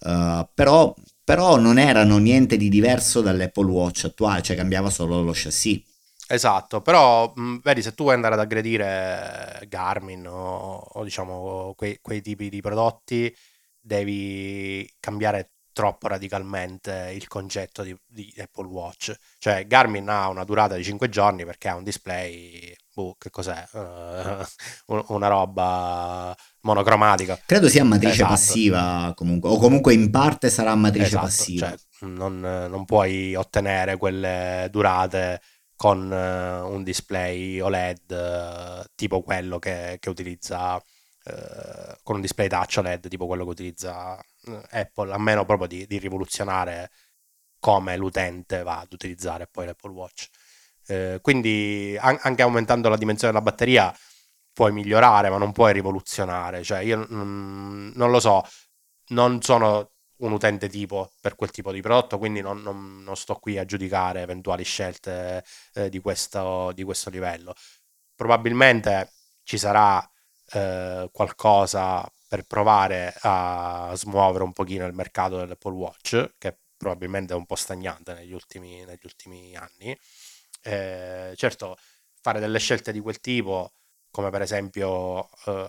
Uh, 0.00 0.46
però, 0.52 0.94
però, 1.24 1.56
non 1.56 1.78
erano 1.78 2.18
niente 2.18 2.56
di 2.56 2.68
diverso 2.68 3.22
dall'Apple 3.22 3.70
Watch 3.70 4.04
attuale, 4.04 4.42
cioè 4.42 4.56
cambiava 4.56 4.90
solo 4.90 5.22
lo 5.22 5.32
chassis. 5.34 5.82
Esatto, 6.26 6.80
però 6.80 7.32
mh, 7.34 7.58
vedi 7.62 7.82
se 7.82 7.92
tu 7.94 8.04
vuoi 8.04 8.14
andare 8.14 8.34
ad 8.34 8.40
aggredire 8.40 9.62
Garmin 9.68 10.26
o, 10.26 10.76
o 10.76 11.04
diciamo 11.04 11.74
quei, 11.76 11.98
quei, 12.00 12.22
tipi 12.22 12.48
di 12.48 12.60
prodotti, 12.62 13.34
devi 13.78 14.90
cambiare 15.00 15.50
troppo 15.72 16.08
radicalmente 16.08 17.12
il 17.14 17.28
concetto 17.28 17.82
di, 17.82 17.94
di, 18.06 18.32
Apple 18.38 18.66
Watch. 18.66 19.14
Cioè 19.38 19.66
Garmin 19.66 20.08
ha 20.08 20.28
una 20.28 20.44
durata 20.44 20.76
di 20.76 20.84
5 20.84 21.08
giorni 21.10 21.44
perché 21.44 21.68
ha 21.68 21.74
un 21.74 21.84
display, 21.84 22.74
boh, 22.94 23.16
che 23.18 23.30
cos'è? 23.30 23.62
Uh, 24.86 25.02
una 25.08 25.28
roba 25.28 26.36
monocromatica. 26.60 27.40
Credo 27.46 27.68
sia 27.68 27.84
matrice 27.84 28.14
esatto. 28.14 28.30
passiva 28.30 29.12
comunque, 29.14 29.48
o 29.48 29.56
comunque 29.56 29.94
in 29.94 30.10
parte 30.10 30.50
sarà 30.50 30.74
matrice 30.74 31.06
esatto, 31.06 31.24
passiva. 31.24 31.68
Cioè, 31.68 32.08
non, 32.08 32.38
non, 32.40 32.84
puoi 32.84 33.34
ottenere 33.34 33.96
quelle 33.96 34.68
durate 34.70 35.40
con 35.74 36.10
uh, 36.10 36.70
un 36.70 36.82
display 36.82 37.60
OLED 37.60 38.10
uh, 38.10 38.84
tipo 38.94 39.22
quello 39.22 39.58
che, 39.58 39.96
che 40.00 40.08
utilizza 40.10 40.82
con 42.02 42.16
un 42.16 42.20
display 42.20 42.48
touch 42.48 42.76
OLED 42.76 43.08
tipo 43.08 43.26
quello 43.26 43.44
che 43.44 43.50
utilizza 43.50 44.22
Apple, 44.70 45.10
a 45.10 45.18
meno 45.18 45.46
proprio 45.46 45.66
di, 45.66 45.86
di 45.86 45.98
rivoluzionare 45.98 46.90
come 47.58 47.96
l'utente 47.96 48.62
va 48.62 48.80
ad 48.80 48.92
utilizzare 48.92 49.48
poi 49.50 49.64
l'Apple 49.64 49.92
Watch. 49.92 50.28
Quindi 51.20 51.96
an- 51.98 52.18
anche 52.22 52.42
aumentando 52.42 52.88
la 52.88 52.96
dimensione 52.96 53.32
della 53.32 53.44
batteria 53.44 53.94
puoi 54.52 54.72
migliorare, 54.72 55.28
ma 55.30 55.38
non 55.38 55.52
puoi 55.52 55.72
rivoluzionare. 55.72 56.62
Cioè, 56.62 56.80
io 56.80 57.06
mm, 57.12 57.92
non 57.94 58.10
lo 58.10 58.20
so, 58.20 58.42
non 59.08 59.42
sono 59.42 59.90
un 60.18 60.32
utente 60.32 60.68
tipo 60.68 61.12
per 61.20 61.34
quel 61.34 61.50
tipo 61.50 61.72
di 61.72 61.80
prodotto, 61.82 62.18
quindi 62.18 62.40
non, 62.40 62.62
non, 62.62 63.02
non 63.02 63.16
sto 63.16 63.34
qui 63.34 63.58
a 63.58 63.64
giudicare 63.64 64.22
eventuali 64.22 64.64
scelte 64.64 65.44
eh, 65.74 65.88
di, 65.90 66.00
questo, 66.00 66.72
di, 66.72 66.84
questo, 66.84 67.10
livello. 67.10 67.54
Probabilmente 68.14 69.12
ci 69.42 69.58
sarà 69.58 70.08
eh, 70.52 71.08
qualcosa 71.12 72.08
per 72.28 72.44
provare 72.46 73.14
a 73.20 73.92
smuovere 73.94 74.44
un 74.44 74.52
pochino 74.52 74.86
il 74.86 74.94
mercato 74.94 75.36
dell'Apple 75.38 75.72
Watch, 75.72 76.34
che 76.38 76.58
probabilmente 76.76 77.32
è 77.34 77.36
un 77.36 77.46
po' 77.46 77.56
stagnante 77.56 78.14
negli 78.14 78.32
ultimi, 78.32 78.84
negli 78.84 79.04
ultimi 79.04 79.56
anni. 79.56 79.96
Eh, 80.66 81.32
certo, 81.36 81.76
fare 82.22 82.40
delle 82.40 82.58
scelte 82.58 82.90
di 82.92 83.00
quel 83.00 83.20
tipo 83.20 83.72
come 84.10 84.30
per 84.30 84.40
esempio 84.42 85.28
eh, 85.46 85.68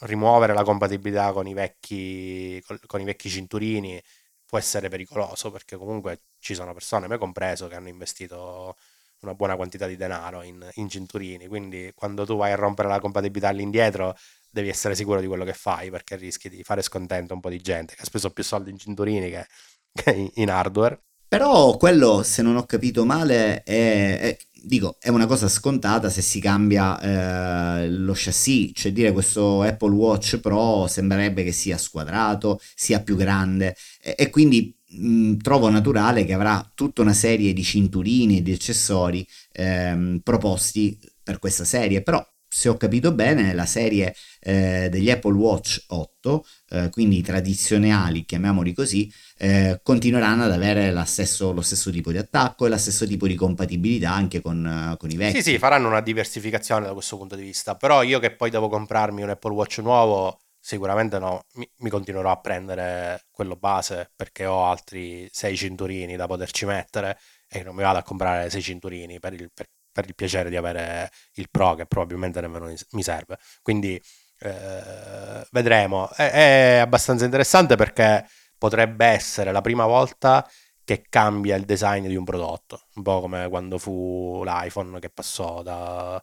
rimuovere 0.00 0.52
la 0.54 0.62
compatibilità 0.64 1.32
con 1.32 1.46
i, 1.46 1.54
vecchi, 1.54 2.62
con 2.86 3.00
i 3.00 3.04
vecchi 3.04 3.28
cinturini 3.30 4.00
può 4.44 4.58
essere 4.58 4.88
pericoloso 4.88 5.50
perché 5.50 5.76
comunque 5.76 6.22
ci 6.38 6.54
sono 6.54 6.72
persone, 6.74 7.06
me 7.08 7.16
compreso, 7.18 7.66
che 7.68 7.76
hanno 7.76 7.88
investito 7.88 8.76
una 9.20 9.34
buona 9.34 9.56
quantità 9.56 9.86
di 9.86 9.96
denaro 9.96 10.42
in, 10.42 10.68
in, 10.74 10.88
cinturini, 10.88 11.46
quindi 11.46 11.90
quando 11.94 12.26
tu 12.26 12.36
vai 12.36 12.52
a 12.52 12.56
rompere 12.56 12.88
la 12.88 13.00
compatibilità 13.00 13.48
all'indietro 13.48 14.14
devi 14.50 14.68
essere 14.68 14.94
sicuro 14.94 15.20
di 15.20 15.26
quello 15.26 15.44
che 15.44 15.54
fai 15.54 15.90
perché 15.90 16.16
rischi 16.16 16.48
di 16.50 16.62
fare 16.62 16.82
scontento 16.82 17.32
un 17.34 17.40
po' 17.40 17.48
di 17.48 17.58
gente 17.60 17.94
che 17.94 18.02
ha 18.02 18.04
speso 18.04 18.30
più 18.32 18.42
soldi 18.44 18.70
in 18.70 18.78
cinturini 18.78 19.30
che, 19.30 19.46
che 19.92 20.30
in 20.34 20.50
hardware. 20.50 21.00
Però 21.34 21.76
quello, 21.76 22.22
se 22.22 22.42
non 22.42 22.54
ho 22.54 22.62
capito 22.64 23.04
male, 23.04 23.64
è, 23.64 24.18
è 24.20 24.36
dico, 24.62 24.98
è 25.00 25.08
una 25.08 25.26
cosa 25.26 25.48
scontata 25.48 26.08
se 26.08 26.22
si 26.22 26.38
cambia 26.38 27.80
eh, 27.82 27.90
lo 27.90 28.12
chassis, 28.14 28.70
cioè 28.72 28.92
dire 28.92 29.10
questo 29.10 29.62
Apple 29.62 29.90
Watch 29.90 30.38
Pro 30.38 30.86
sembrerebbe 30.86 31.42
che 31.42 31.50
sia 31.50 31.76
squadrato, 31.76 32.60
sia 32.76 33.02
più 33.02 33.16
grande. 33.16 33.74
E, 34.00 34.14
e 34.16 34.30
quindi 34.30 34.78
mh, 34.90 35.38
trovo 35.38 35.68
naturale 35.70 36.24
che 36.24 36.34
avrà 36.34 36.70
tutta 36.72 37.02
una 37.02 37.14
serie 37.14 37.52
di 37.52 37.64
cinturini 37.64 38.38
e 38.38 38.42
di 38.42 38.52
accessori 38.52 39.26
ehm, 39.54 40.20
proposti 40.22 40.96
per 41.20 41.40
questa 41.40 41.64
serie, 41.64 42.00
però 42.02 42.24
se 42.54 42.68
ho 42.68 42.76
capito 42.76 43.12
bene, 43.12 43.52
la 43.52 43.66
serie 43.66 44.14
eh, 44.38 44.86
degli 44.88 45.10
Apple 45.10 45.34
Watch 45.34 45.86
8, 45.88 46.46
eh, 46.68 46.88
quindi 46.88 47.18
i 47.18 47.20
tradizionali, 47.22 48.24
chiamiamoli 48.24 48.72
così, 48.72 49.12
eh, 49.38 49.80
continueranno 49.82 50.44
ad 50.44 50.52
avere 50.52 50.94
stesso, 51.04 51.52
lo 51.52 51.62
stesso 51.62 51.90
tipo 51.90 52.12
di 52.12 52.18
attacco 52.18 52.64
e 52.64 52.68
lo 52.68 52.78
stesso 52.78 53.08
tipo 53.08 53.26
di 53.26 53.34
compatibilità 53.34 54.12
anche 54.12 54.40
con, 54.40 54.94
con, 54.96 55.10
i 55.10 55.16
vecchi. 55.16 55.42
Sì, 55.42 55.50
sì, 55.50 55.58
faranno 55.58 55.88
una 55.88 56.00
diversificazione 56.00 56.86
da 56.86 56.92
questo 56.92 57.16
punto 57.16 57.34
di 57.34 57.42
vista, 57.42 57.74
però 57.74 58.04
io 58.04 58.20
che 58.20 58.36
poi 58.36 58.50
devo 58.50 58.68
comprarmi 58.68 59.22
un 59.22 59.30
Apple 59.30 59.52
Watch 59.52 59.78
nuovo, 59.78 60.38
sicuramente 60.60 61.18
no, 61.18 61.42
mi, 61.54 61.68
mi 61.78 61.90
continuerò 61.90 62.30
a 62.30 62.38
prendere 62.38 63.24
quello 63.32 63.56
base 63.56 64.12
perché 64.14 64.46
ho 64.46 64.64
altri 64.64 65.28
sei 65.32 65.56
cinturini 65.56 66.14
da 66.14 66.28
poterci 66.28 66.66
mettere 66.66 67.18
e 67.48 67.64
non 67.64 67.74
mi 67.74 67.82
vado 67.82 67.98
a 67.98 68.04
comprare 68.04 68.48
sei 68.48 68.62
cinturini 68.62 69.18
per 69.18 69.32
il, 69.32 69.50
per, 69.52 69.66
per 69.94 70.06
il 70.06 70.14
piacere 70.16 70.50
di 70.50 70.56
avere 70.56 71.10
il 71.34 71.48
Pro 71.50 71.76
che 71.76 71.86
probabilmente 71.86 72.40
nemmeno 72.40 72.70
mi 72.90 73.02
serve. 73.02 73.38
Quindi 73.62 74.00
eh, 74.40 75.46
vedremo. 75.52 76.10
È, 76.10 76.30
è, 76.30 76.76
abbastanza 76.78 77.24
interessante 77.24 77.76
perché 77.76 78.26
potrebbe 78.58 79.06
essere 79.06 79.52
la 79.52 79.60
prima 79.60 79.86
volta 79.86 80.46
che 80.82 81.06
cambia 81.08 81.56
il 81.56 81.64
design 81.64 82.08
di 82.08 82.16
un 82.16 82.24
prodotto, 82.24 82.82
un 82.96 83.02
po' 83.02 83.20
come 83.20 83.48
quando 83.48 83.78
fu 83.78 84.42
l'iPhone 84.44 84.98
che 84.98 85.08
passò 85.08 85.62
da 85.62 86.22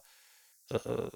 eh, 0.68 1.08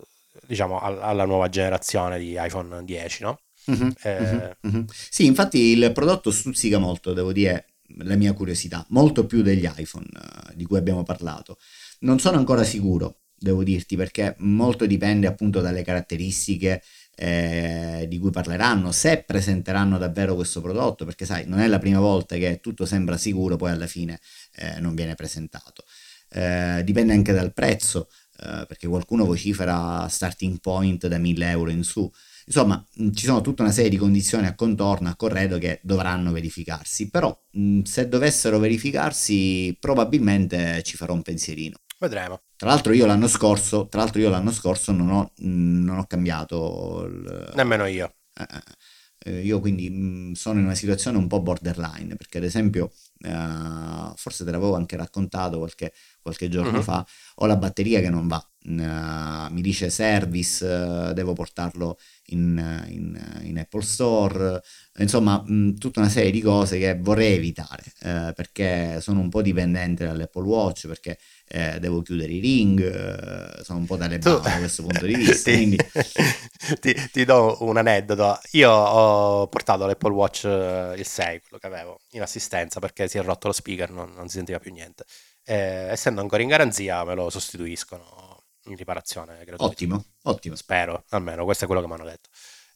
diciamo 0.47 0.81
alla 0.81 1.25
nuova 1.25 1.49
generazione 1.49 2.19
di 2.19 2.37
iPhone 2.39 2.85
10, 2.85 3.23
no? 3.23 3.41
Mm-hmm, 3.71 3.91
eh, 4.03 4.57
mm-hmm. 4.67 4.85
Sì, 4.91 5.27
infatti 5.27 5.59
il 5.59 5.93
prodotto 5.93 6.31
stuzzica 6.31 6.79
molto, 6.79 7.13
devo 7.13 7.33
dire, 7.33 7.67
la 7.99 8.17
mia 8.17 8.33
curiosità, 8.33 8.85
molto 8.91 9.27
più 9.27 9.43
degli 9.43 9.69
iPhone 9.77 10.07
uh, 10.13 10.55
di 10.55 10.65
cui 10.65 10.79
abbiamo 10.79 11.03
parlato. 11.03 11.59
Non 12.01 12.19
sono 12.19 12.37
ancora 12.37 12.63
sicuro, 12.63 13.21
devo 13.39 13.63
dirti, 13.63 13.97
perché 13.97 14.35
molto 14.39 14.87
dipende 14.87 15.27
appunto 15.27 15.61
dalle 15.61 15.83
caratteristiche 15.83 16.83
eh, 17.17 18.07
di 18.09 18.19
cui 18.19 18.31
parleranno, 18.31 18.93
se 18.93 19.25
presenteranno 19.27 19.99
davvero 19.99 20.35
questo 20.35 20.61
prodotto, 20.61 21.05
perché 21.05 21.25
sai, 21.25 21.47
non 21.47 21.61
è 21.61 21.67
la 21.67 21.79
prima 21.79 22.01
volta 22.01 22.37
che 22.37 22.61
tutto 22.61 22.85
sembra 22.85 23.17
sicuro, 23.17 23.57
poi 23.57 23.71
alla 23.71 23.87
fine 23.87 24.21
eh, 24.57 24.81
non 24.81 24.95
viene 24.95 25.15
presentato. 25.15 25.85
Eh, 26.29 26.83
dipende 26.85 27.13
anche 27.13 27.33
dal 27.33 27.53
prezzo, 27.55 28.09
eh, 28.39 28.67
perché 28.67 28.87
qualcuno 28.87 29.25
vocifera 29.25 30.07
starting 30.09 30.59
point 30.61 31.07
da 31.07 31.19
1000 31.19 31.51
euro 31.51 31.71
in 31.71 31.83
su. 31.83 32.11
Insomma, 32.47 32.85
ci 33.13 33.25
sono 33.25 33.41
tutta 33.41 33.63
una 33.63 33.73
serie 33.73 33.91
di 33.91 33.97
condizioni 33.97 34.47
a 34.47 34.55
contorno, 34.55 35.09
a 35.09 35.17
corredo 35.17 35.59
che 35.59 35.81
dovranno 35.83 36.31
verificarsi, 36.33 37.11
però 37.11 37.37
se 37.83 38.09
dovessero 38.09 38.59
verificarsi 38.59 39.77
probabilmente 39.81 40.83
ci 40.85 40.97
farò 40.97 41.15
un 41.15 41.23
pensierino. 41.23 41.79
Vedremo. 41.99 42.43
Tra 42.57 42.69
l'altro 42.69 42.93
io 42.93 43.07
l'anno 43.07 43.29
scorso, 43.29 43.89
tra 43.89 44.01
l'altro 44.01 44.21
io 44.21 44.29
l'anno 44.29 44.53
scorso 44.53 44.93
non 44.93 45.11
ho, 45.11 45.33
non 45.39 45.99
ho 45.99 46.07
cambiato... 46.07 47.05
Il... 47.07 47.53
Nemmeno 47.55 47.87
io. 47.87 48.15
Eh, 48.35 48.43
eh, 48.43 49.31
eh 49.31 49.41
io 49.41 49.61
quindi 49.61 50.33
sono 50.35 50.59
in 50.59 50.67
una 50.67 50.75
situazione 50.75 51.17
un 51.17 51.27
po' 51.27 51.41
borderline, 51.41 52.17
perché 52.17 52.39
ad 52.39 52.45
esempio, 52.45 52.93
eh, 53.21 54.13
forse 54.15 54.45
te 54.45 54.51
l'avevo 54.51 54.75
anche 54.75 54.97
raccontato 54.97 55.59
qualche, 55.59 55.93
qualche 56.21 56.49
giorno 56.49 56.79
uh-huh. 56.79 56.83
fa, 56.83 57.07
ho 57.37 57.47
la 57.47 57.57
batteria 57.57 58.01
che 58.01 58.11
non 58.11 58.29
va. 58.29 58.47
Uh, 58.69 59.53
mi 59.53 59.61
dice 59.61 59.91
service, 59.91 60.67
uh, 60.67 61.13
devo 61.13 61.35
portarlo 61.35 61.99
in, 62.31 62.85
in, 62.89 63.41
in 63.43 63.59
Apple 63.61 63.83
Store, 63.83 64.61
insomma 64.99 65.41
mh, 65.41 65.75
tutta 65.75 66.01
una 66.01 66.09
serie 66.09 66.33
di 66.33 66.41
cose 66.41 66.77
che 66.77 66.99
vorrei 66.99 67.35
evitare 67.35 67.85
uh, 68.01 68.33
perché 68.35 69.01
sono 69.01 69.21
un 69.21 69.29
po' 69.29 69.41
dipendente 69.41 70.05
dall'Apple 70.05 70.43
Watch, 70.43 70.89
perché 70.89 71.17
eh, 71.49 71.79
devo 71.79 72.03
chiudere 72.03 72.33
i 72.33 72.41
ring, 72.41 72.81
eh, 72.81 73.63
sono 73.63 73.79
un 73.79 73.87
po' 73.87 73.97
dalle 73.97 74.19
tu... 74.19 74.39
da 74.41 74.59
questo 74.59 74.83
punto 74.83 75.07
di 75.07 75.15
vista. 75.15 75.51
ti, 75.51 75.57
quindi... 75.57 75.77
ti, 76.81 77.11
ti, 77.13 77.25
do 77.25 77.57
un 77.61 77.77
aneddoto. 77.77 78.39
Io 78.53 78.71
ho 78.71 79.47
portato 79.47 79.87
l'Apple 79.87 80.13
Watch 80.13 80.45
eh, 80.45 80.95
il 80.97 81.07
6, 81.07 81.41
quello 81.41 81.59
che 81.59 81.67
avevo, 81.67 82.01
in 82.11 82.23
assistenza 82.23 82.81
perché 82.81 83.09
si 83.09 83.19
è 83.19 83.23
rotto 83.23 83.47
lo 83.47 83.53
speaker, 83.53 83.91
non, 83.91 84.13
non 84.15 84.29
si 84.29 84.37
sentiva 84.37 84.59
più 84.59 84.73
niente. 84.73 85.05
Eh, 85.45 85.89
essendo 85.91 86.21
ancora 86.21 86.43
in 86.43 86.49
garanzia, 86.49 87.05
me 87.05 87.15
lo 87.15 87.31
sostituiscono 87.31 88.43
in 88.65 88.77
riparazione. 88.77 89.37
Gratuita. 89.45 89.65
Ottimo, 89.65 90.05
ottimo. 90.25 90.55
Spero, 90.57 91.05
almeno 91.11 91.45
questo 91.45 91.65
è 91.65 91.67
quello 91.67 91.83
che 91.83 91.89
mi 91.89 91.95
hanno 91.95 92.05
detto. 92.05 92.29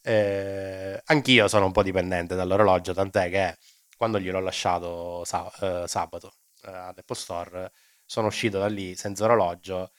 Eh, 0.03 0.99
anch'io 1.05 1.47
sono 1.47 1.65
un 1.65 1.71
po' 1.71 1.83
dipendente 1.83 2.35
dall'orologio, 2.35 2.93
tant'è 2.93 3.29
che 3.29 3.57
quando 3.97 4.19
gliel'ho 4.19 4.39
lasciato 4.39 5.23
sa- 5.25 5.51
eh, 5.61 5.87
sabato 5.87 6.33
all'Apple 6.63 7.15
Store, 7.15 7.71
sono 8.11 8.27
uscito 8.27 8.59
da 8.59 8.67
lì 8.67 8.93
senza 8.93 9.23
orologio 9.23 9.91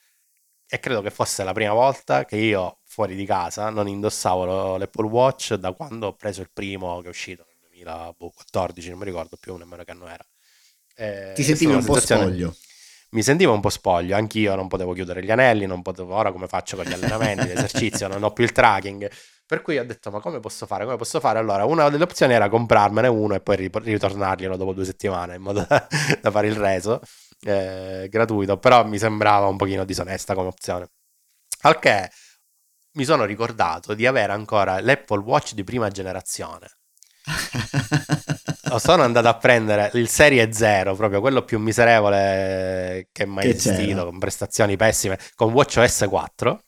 e 0.68 0.78
credo 0.80 1.00
che 1.00 1.10
fosse 1.10 1.44
la 1.44 1.54
prima 1.54 1.72
volta 1.72 2.26
che 2.26 2.36
io 2.36 2.80
fuori 2.84 3.14
di 3.14 3.24
casa 3.24 3.70
non 3.70 3.88
indossavo 3.88 4.76
l'Apple 4.76 5.06
Watch 5.06 5.54
da 5.54 5.72
quando 5.72 6.08
ho 6.08 6.12
preso 6.14 6.42
il 6.42 6.50
primo 6.52 7.00
che 7.00 7.06
è 7.06 7.08
uscito 7.08 7.42
nel 7.46 7.56
2014, 7.70 8.90
non 8.90 8.98
mi 8.98 9.06
ricordo 9.06 9.38
più 9.40 9.56
nemmeno 9.56 9.82
che 9.82 9.90
anno 9.92 10.08
era. 10.08 10.26
Eh, 10.94 11.32
Ti 11.34 11.42
sentivi 11.42 11.72
un 11.72 11.82
po' 11.82 11.98
spoglio? 11.98 12.54
Mi 13.12 13.22
sentivo 13.22 13.54
un 13.54 13.60
po' 13.60 13.70
spoglio, 13.70 14.14
anch'io 14.14 14.54
non 14.56 14.68
potevo 14.68 14.92
chiudere 14.92 15.24
gli 15.24 15.30
anelli, 15.30 15.64
non 15.64 15.80
potevo, 15.80 16.14
ora 16.14 16.32
come 16.32 16.48
faccio 16.48 16.76
con 16.76 16.84
gli 16.84 16.92
allenamenti, 16.92 17.46
l'esercizio, 17.46 18.08
non 18.08 18.22
ho 18.22 18.32
più 18.32 18.44
il 18.44 18.52
tracking. 18.52 19.10
Per 19.46 19.62
cui 19.62 19.78
ho 19.78 19.84
detto, 19.86 20.10
ma 20.10 20.20
come 20.20 20.38
posso 20.38 20.66
fare? 20.66 20.84
Come 20.84 20.96
posso 20.96 21.18
fare? 21.18 21.38
Allora, 21.38 21.64
una 21.64 21.88
delle 21.88 22.04
opzioni 22.04 22.34
era 22.34 22.50
comprarmene 22.50 23.08
uno 23.08 23.34
e 23.34 23.40
poi 23.40 23.70
ritornarglielo 23.70 24.56
dopo 24.56 24.72
due 24.74 24.84
settimane 24.84 25.36
in 25.36 25.42
modo 25.42 25.64
da, 25.66 25.86
da 26.20 26.30
fare 26.30 26.48
il 26.48 26.56
reso 26.56 27.00
eh, 27.42 28.08
gratuito, 28.10 28.58
però 28.58 28.84
mi 28.84 28.98
sembrava 28.98 29.46
un 29.46 29.56
pochino 29.56 29.84
disonesta 29.84 30.34
come 30.34 30.48
opzione. 30.48 30.88
Al 31.62 31.78
che 31.78 32.10
mi 32.92 33.04
sono 33.04 33.24
ricordato 33.24 33.94
di 33.94 34.06
avere 34.06 34.32
ancora 34.32 34.80
l'Apple 34.80 35.20
Watch 35.20 35.54
di 35.54 35.64
prima 35.64 35.88
generazione. 35.88 36.70
sono 38.78 39.02
andato 39.02 39.28
a 39.28 39.36
prendere 39.36 39.90
il 39.94 40.08
Serie 40.08 40.52
0, 40.52 40.96
proprio 40.96 41.20
quello 41.20 41.44
più 41.44 41.58
miserevole 41.58 43.08
che 43.12 43.26
mai 43.26 43.44
che 43.44 43.50
esistito, 43.50 43.86
c'era? 43.86 44.04
con 44.04 44.18
prestazioni 44.18 44.76
pessime, 44.76 45.18
con 45.34 45.52
WatchOS 45.52 46.06
4 46.08 46.64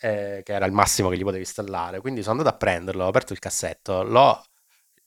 eh, 0.00 0.42
che 0.44 0.52
era 0.52 0.66
il 0.66 0.72
massimo 0.72 1.08
che 1.08 1.16
gli 1.16 1.22
potevi 1.22 1.42
installare. 1.42 2.00
Quindi 2.00 2.22
sono 2.22 2.38
andato 2.38 2.54
a 2.54 2.58
prenderlo, 2.58 3.04
ho 3.04 3.08
aperto 3.08 3.32
il 3.32 3.38
cassetto, 3.38 4.02
l'ho, 4.02 4.42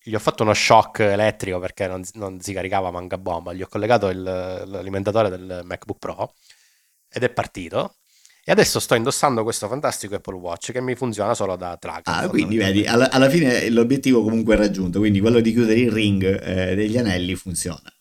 gli 0.04 0.16
ho 0.16 0.20
fatto 0.20 0.44
uno 0.44 0.54
shock 0.54 1.00
elettrico 1.00 1.60
perché 1.60 1.88
non, 1.88 2.02
non 2.14 2.42
si 2.42 2.54
caricava 2.54 2.90
manca 2.92 3.18
bomba, 3.18 3.54
gli 3.54 3.62
ho 3.62 3.68
collegato 3.68 4.10
il, 4.10 4.22
l'alimentatore 4.22 5.30
del 5.30 5.62
MacBook 5.64 6.00
Pro 6.00 6.34
ed 7.10 7.24
è 7.24 7.30
partito. 7.30 7.96
E 8.44 8.52
adesso 8.52 8.80
sto 8.80 8.96
indossando 8.96 9.44
questo 9.44 9.68
fantastico 9.68 10.16
Apple 10.16 10.34
Watch 10.34 10.72
che 10.72 10.82
mi 10.82 10.96
funziona 10.96 11.36
solo 11.36 11.56
da 11.56 11.78
track. 11.78 12.08
Ah, 12.08 12.28
quindi 12.28 12.58
vedi, 12.58 12.88
alla, 12.88 13.12
alla, 13.12 13.30
fine 13.30 13.70
l'obiettivo 13.70 14.24
comunque 14.24 14.56
è 14.56 14.58
raggiunto, 14.58 14.98
quindi 14.98 15.20
quello 15.20 15.40
di 15.42 15.52
chiudere 15.52 15.80
il 15.80 15.92
ring 15.92 16.24
eh, 16.24 16.74
degli 16.74 16.98
anelli 16.98 17.36
funziona. 17.36 17.94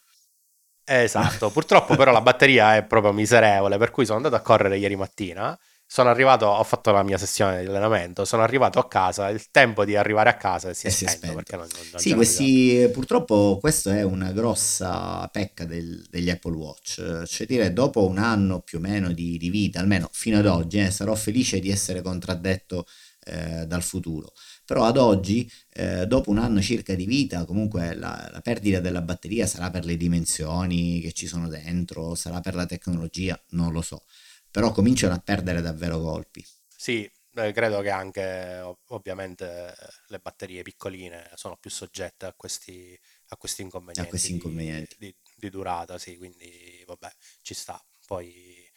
Esatto, 0.82 1.50
purtroppo 1.50 1.94
però 1.94 2.10
la 2.10 2.22
batteria 2.22 2.74
è 2.74 2.84
proprio 2.84 3.12
miserevole, 3.12 3.76
per 3.76 3.90
cui 3.90 4.06
sono 4.06 4.16
andato 4.16 4.34
a 4.34 4.40
correre 4.40 4.78
ieri 4.78 4.96
mattina 4.96 5.56
sono 5.92 6.08
arrivato, 6.08 6.46
ho 6.46 6.62
fatto 6.62 6.92
la 6.92 7.02
mia 7.02 7.18
sessione 7.18 7.62
di 7.62 7.66
allenamento, 7.66 8.24
sono 8.24 8.44
arrivato 8.44 8.78
a 8.78 8.86
casa, 8.86 9.28
il 9.28 9.50
tempo 9.50 9.84
di 9.84 9.96
arrivare 9.96 10.30
a 10.30 10.36
casa 10.36 10.72
si 10.72 10.86
è, 10.86 10.90
si 10.90 11.04
è 11.04 11.08
spento, 11.08 11.34
perché 11.34 11.56
non, 11.56 11.66
non 11.90 12.00
Sì, 12.00 12.14
questi, 12.14 12.88
purtroppo 12.92 13.58
questo 13.60 13.90
è 13.90 14.04
una 14.04 14.30
grossa 14.30 15.28
pecca 15.32 15.64
del, 15.64 16.06
degli 16.08 16.30
Apple 16.30 16.54
Watch, 16.54 17.24
cioè 17.24 17.44
dire 17.44 17.72
dopo 17.72 18.06
un 18.06 18.18
anno 18.18 18.60
più 18.60 18.78
o 18.78 18.80
meno 18.80 19.10
di, 19.10 19.36
di 19.36 19.50
vita, 19.50 19.80
almeno 19.80 20.08
fino 20.12 20.38
ad 20.38 20.46
oggi, 20.46 20.78
eh, 20.78 20.92
sarò 20.92 21.16
felice 21.16 21.58
di 21.58 21.72
essere 21.72 22.02
contraddetto 22.02 22.86
eh, 23.24 23.66
dal 23.66 23.82
futuro. 23.82 24.32
Però 24.64 24.84
ad 24.84 24.96
oggi, 24.96 25.50
eh, 25.72 26.06
dopo 26.06 26.30
un 26.30 26.38
anno 26.38 26.62
circa 26.62 26.94
di 26.94 27.04
vita, 27.04 27.44
comunque 27.44 27.96
la, 27.96 28.30
la, 28.32 28.40
perdita 28.40 28.78
della 28.78 29.02
batteria 29.02 29.44
sarà 29.44 29.70
per 29.70 29.84
le 29.84 29.96
dimensioni 29.96 31.00
che 31.00 31.10
ci 31.10 31.26
sono 31.26 31.48
dentro, 31.48 32.14
sarà 32.14 32.38
per 32.38 32.54
la 32.54 32.66
tecnologia, 32.66 33.36
non 33.48 33.72
lo 33.72 33.82
so 33.82 34.04
però 34.50 34.72
cominciano 34.72 35.14
a 35.14 35.18
perdere 35.18 35.60
davvero 35.60 36.00
colpi. 36.00 36.44
Sì, 36.66 37.10
eh, 37.34 37.52
credo 37.52 37.80
che 37.80 37.90
anche 37.90 38.60
ovviamente 38.88 39.74
le 40.08 40.18
batterie 40.18 40.62
piccoline 40.62 41.30
sono 41.34 41.56
più 41.56 41.70
soggette 41.70 42.26
a 42.26 42.34
questi, 42.36 42.98
a 43.28 43.36
questi 43.36 43.62
inconvenienti, 43.62 44.00
a 44.00 44.10
questi 44.10 44.32
inconvenienti. 44.32 44.96
Di, 44.98 45.06
di, 45.06 45.16
di, 45.36 45.50
durata, 45.50 45.96
sì, 45.98 46.16
quindi 46.16 46.82
vabbè, 46.86 47.10
ci 47.42 47.54
sta. 47.54 47.80
Poi 48.06 48.68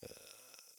eh, 0.00 0.08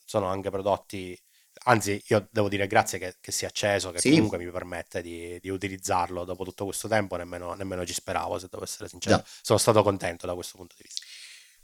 sono 0.05 0.27
anche 0.27 0.51
prodotti, 0.51 1.19
anzi 1.63 1.99
io 2.07 2.27
devo 2.29 2.47
dire 2.47 2.67
grazie 2.67 2.99
che, 2.99 3.15
che 3.19 3.31
sia 3.31 3.47
acceso, 3.47 3.89
che 3.91 3.99
sì. 3.99 4.11
comunque 4.11 4.37
mi 4.37 4.49
permette 4.51 5.01
di, 5.01 5.39
di, 5.41 5.49
utilizzarlo 5.49 6.25
dopo 6.25 6.43
tutto 6.43 6.65
questo 6.65 6.87
tempo, 6.87 7.15
nemmeno, 7.15 7.55
nemmeno 7.55 7.85
ci 7.87 7.93
speravo, 7.93 8.37
se 8.37 8.47
devo 8.51 8.63
essere 8.63 8.87
sincero. 8.87 9.17
Già. 9.17 9.25
Sono 9.41 9.57
stato 9.57 9.81
contento 9.81 10.27
da 10.27 10.35
questo 10.35 10.57
punto 10.57 10.75
di 10.77 10.83
vista. 10.83 11.01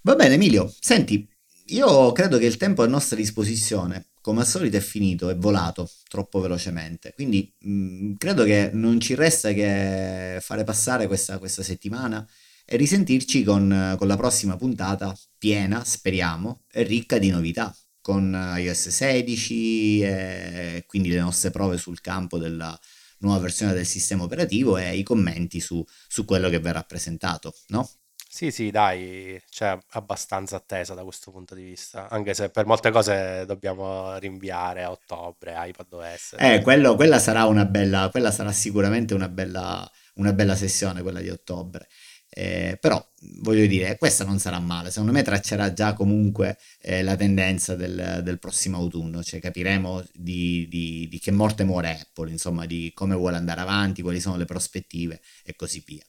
Va 0.02 0.16
bene 0.16 0.34
Emilio, 0.34 0.74
senti, 0.80 1.30
io 1.68 2.12
credo 2.12 2.38
che 2.38 2.46
il 2.46 2.58
tempo 2.58 2.84
a 2.84 2.88
nostra 2.88 3.16
disposizione, 3.16 4.08
come 4.22 4.42
al 4.42 4.48
solito, 4.48 4.78
è 4.78 4.80
finito, 4.80 5.30
è 5.30 5.36
volato 5.36 5.90
troppo 6.08 6.40
velocemente. 6.40 7.14
Quindi 7.14 7.54
mh, 7.60 7.72
mm, 7.72 8.14
credo 8.18 8.44
che 8.44 8.70
non 8.74 9.00
ci 9.00 9.16
resta 9.16 9.52
che 9.52 10.38
fare 10.42 10.64
passare 10.64 11.08
questa, 11.08 11.38
questa 11.40 11.64
settimana 11.64 12.28
e 12.66 12.78
risentirci 12.78 13.44
con, 13.44 13.96
con, 13.98 14.08
la 14.08 14.16
prossima 14.18 14.56
puntata 14.56 15.16
piena, 15.38 15.84
speriamo, 15.84 16.64
e 16.72 16.84
ricca 16.84 17.18
di 17.18 17.30
novità, 17.30 17.76
con 18.02 18.56
iOS 18.58 18.90
16 18.90 20.02
e 20.02 20.84
quindi 20.88 21.10
le 21.10 21.20
nostre 21.20 21.52
prove 21.52 21.78
sul 21.78 22.02
campo 22.02 22.38
della 22.38 22.78
nuova 23.20 23.40
versione 23.40 23.74
del 23.74 23.86
sistema 23.86 24.24
operativo 24.24 24.78
e 24.78 24.98
i 24.98 25.04
commenti 25.04 25.60
su, 25.60 25.84
su 26.08 26.26
quello 26.26 26.50
che 26.50 26.60
verrà 26.60 26.84
presentato, 26.84 27.54
no? 27.68 27.90
Sì, 28.34 28.50
sì, 28.50 28.72
dai, 28.72 29.40
c'è 29.50 29.78
abbastanza 29.90 30.56
attesa 30.56 30.94
da 30.94 31.04
questo 31.04 31.32
punto 31.32 31.54
di 31.54 31.64
vista, 31.64 32.08
anche 32.08 32.34
se 32.34 32.50
per 32.50 32.66
molte 32.66 32.90
cose 32.90 33.44
dobbiamo 33.46 34.18
rinviare 34.20 34.84
a 34.84 34.90
ottobre, 34.90 35.54
iPadOS. 35.58 36.36
Eh, 36.40 36.62
quello, 36.62 36.96
quella 36.96 37.20
sarà 37.20 37.44
una 37.44 37.66
bella, 37.66 38.08
quella 38.10 38.32
sarà 38.32 38.54
sicuramente 38.54 39.14
una 39.14 39.28
bella, 39.28 39.88
una 40.16 40.32
bella 40.32 40.56
sessione, 40.56 41.02
quella 41.02 41.20
di 41.20 41.28
ottobre. 41.28 41.90
Eh, 42.30 42.78
però 42.80 43.06
voglio 43.42 43.66
dire, 43.66 43.98
questa 43.98 44.24
non 44.24 44.40
sarà 44.40 44.60
male, 44.60 44.92
secondo 44.92 45.12
me 45.12 45.24
traccerà 45.24 45.74
già 45.74 45.92
comunque 45.92 46.58
eh, 46.80 47.04
la 47.04 47.18
tendenza 47.18 47.76
del, 47.76 48.22
del, 48.24 48.40
prossimo 48.40 48.78
autunno, 48.78 49.22
cioè 49.24 49.42
capiremo 49.42 50.06
di, 50.14 50.70
di, 50.70 51.06
di 51.10 51.20
che 51.20 51.32
morte 51.32 51.66
muore 51.66 52.00
Apple, 52.00 52.32
insomma, 52.32 52.66
di 52.66 52.94
come 52.96 53.14
vuole 53.14 53.36
andare 53.36 53.60
avanti, 53.60 54.02
quali 54.02 54.22
sono 54.22 54.38
le 54.38 54.46
prospettive 54.46 55.20
e 55.44 55.54
così 55.54 55.84
via. 55.86 56.06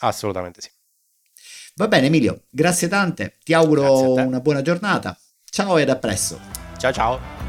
Assolutamente 0.00 0.60
sì. 0.60 0.68
Va 1.76 1.88
bene 1.88 2.06
Emilio, 2.06 2.42
grazie 2.50 2.86
tante, 2.86 3.38
ti 3.42 3.54
auguro 3.54 4.12
una 4.12 4.40
buona 4.40 4.60
giornata. 4.60 5.18
Ciao 5.44 5.78
ed 5.78 5.88
a 5.88 5.96
presto. 5.96 6.38
Ciao 6.76 6.92
ciao. 6.92 7.41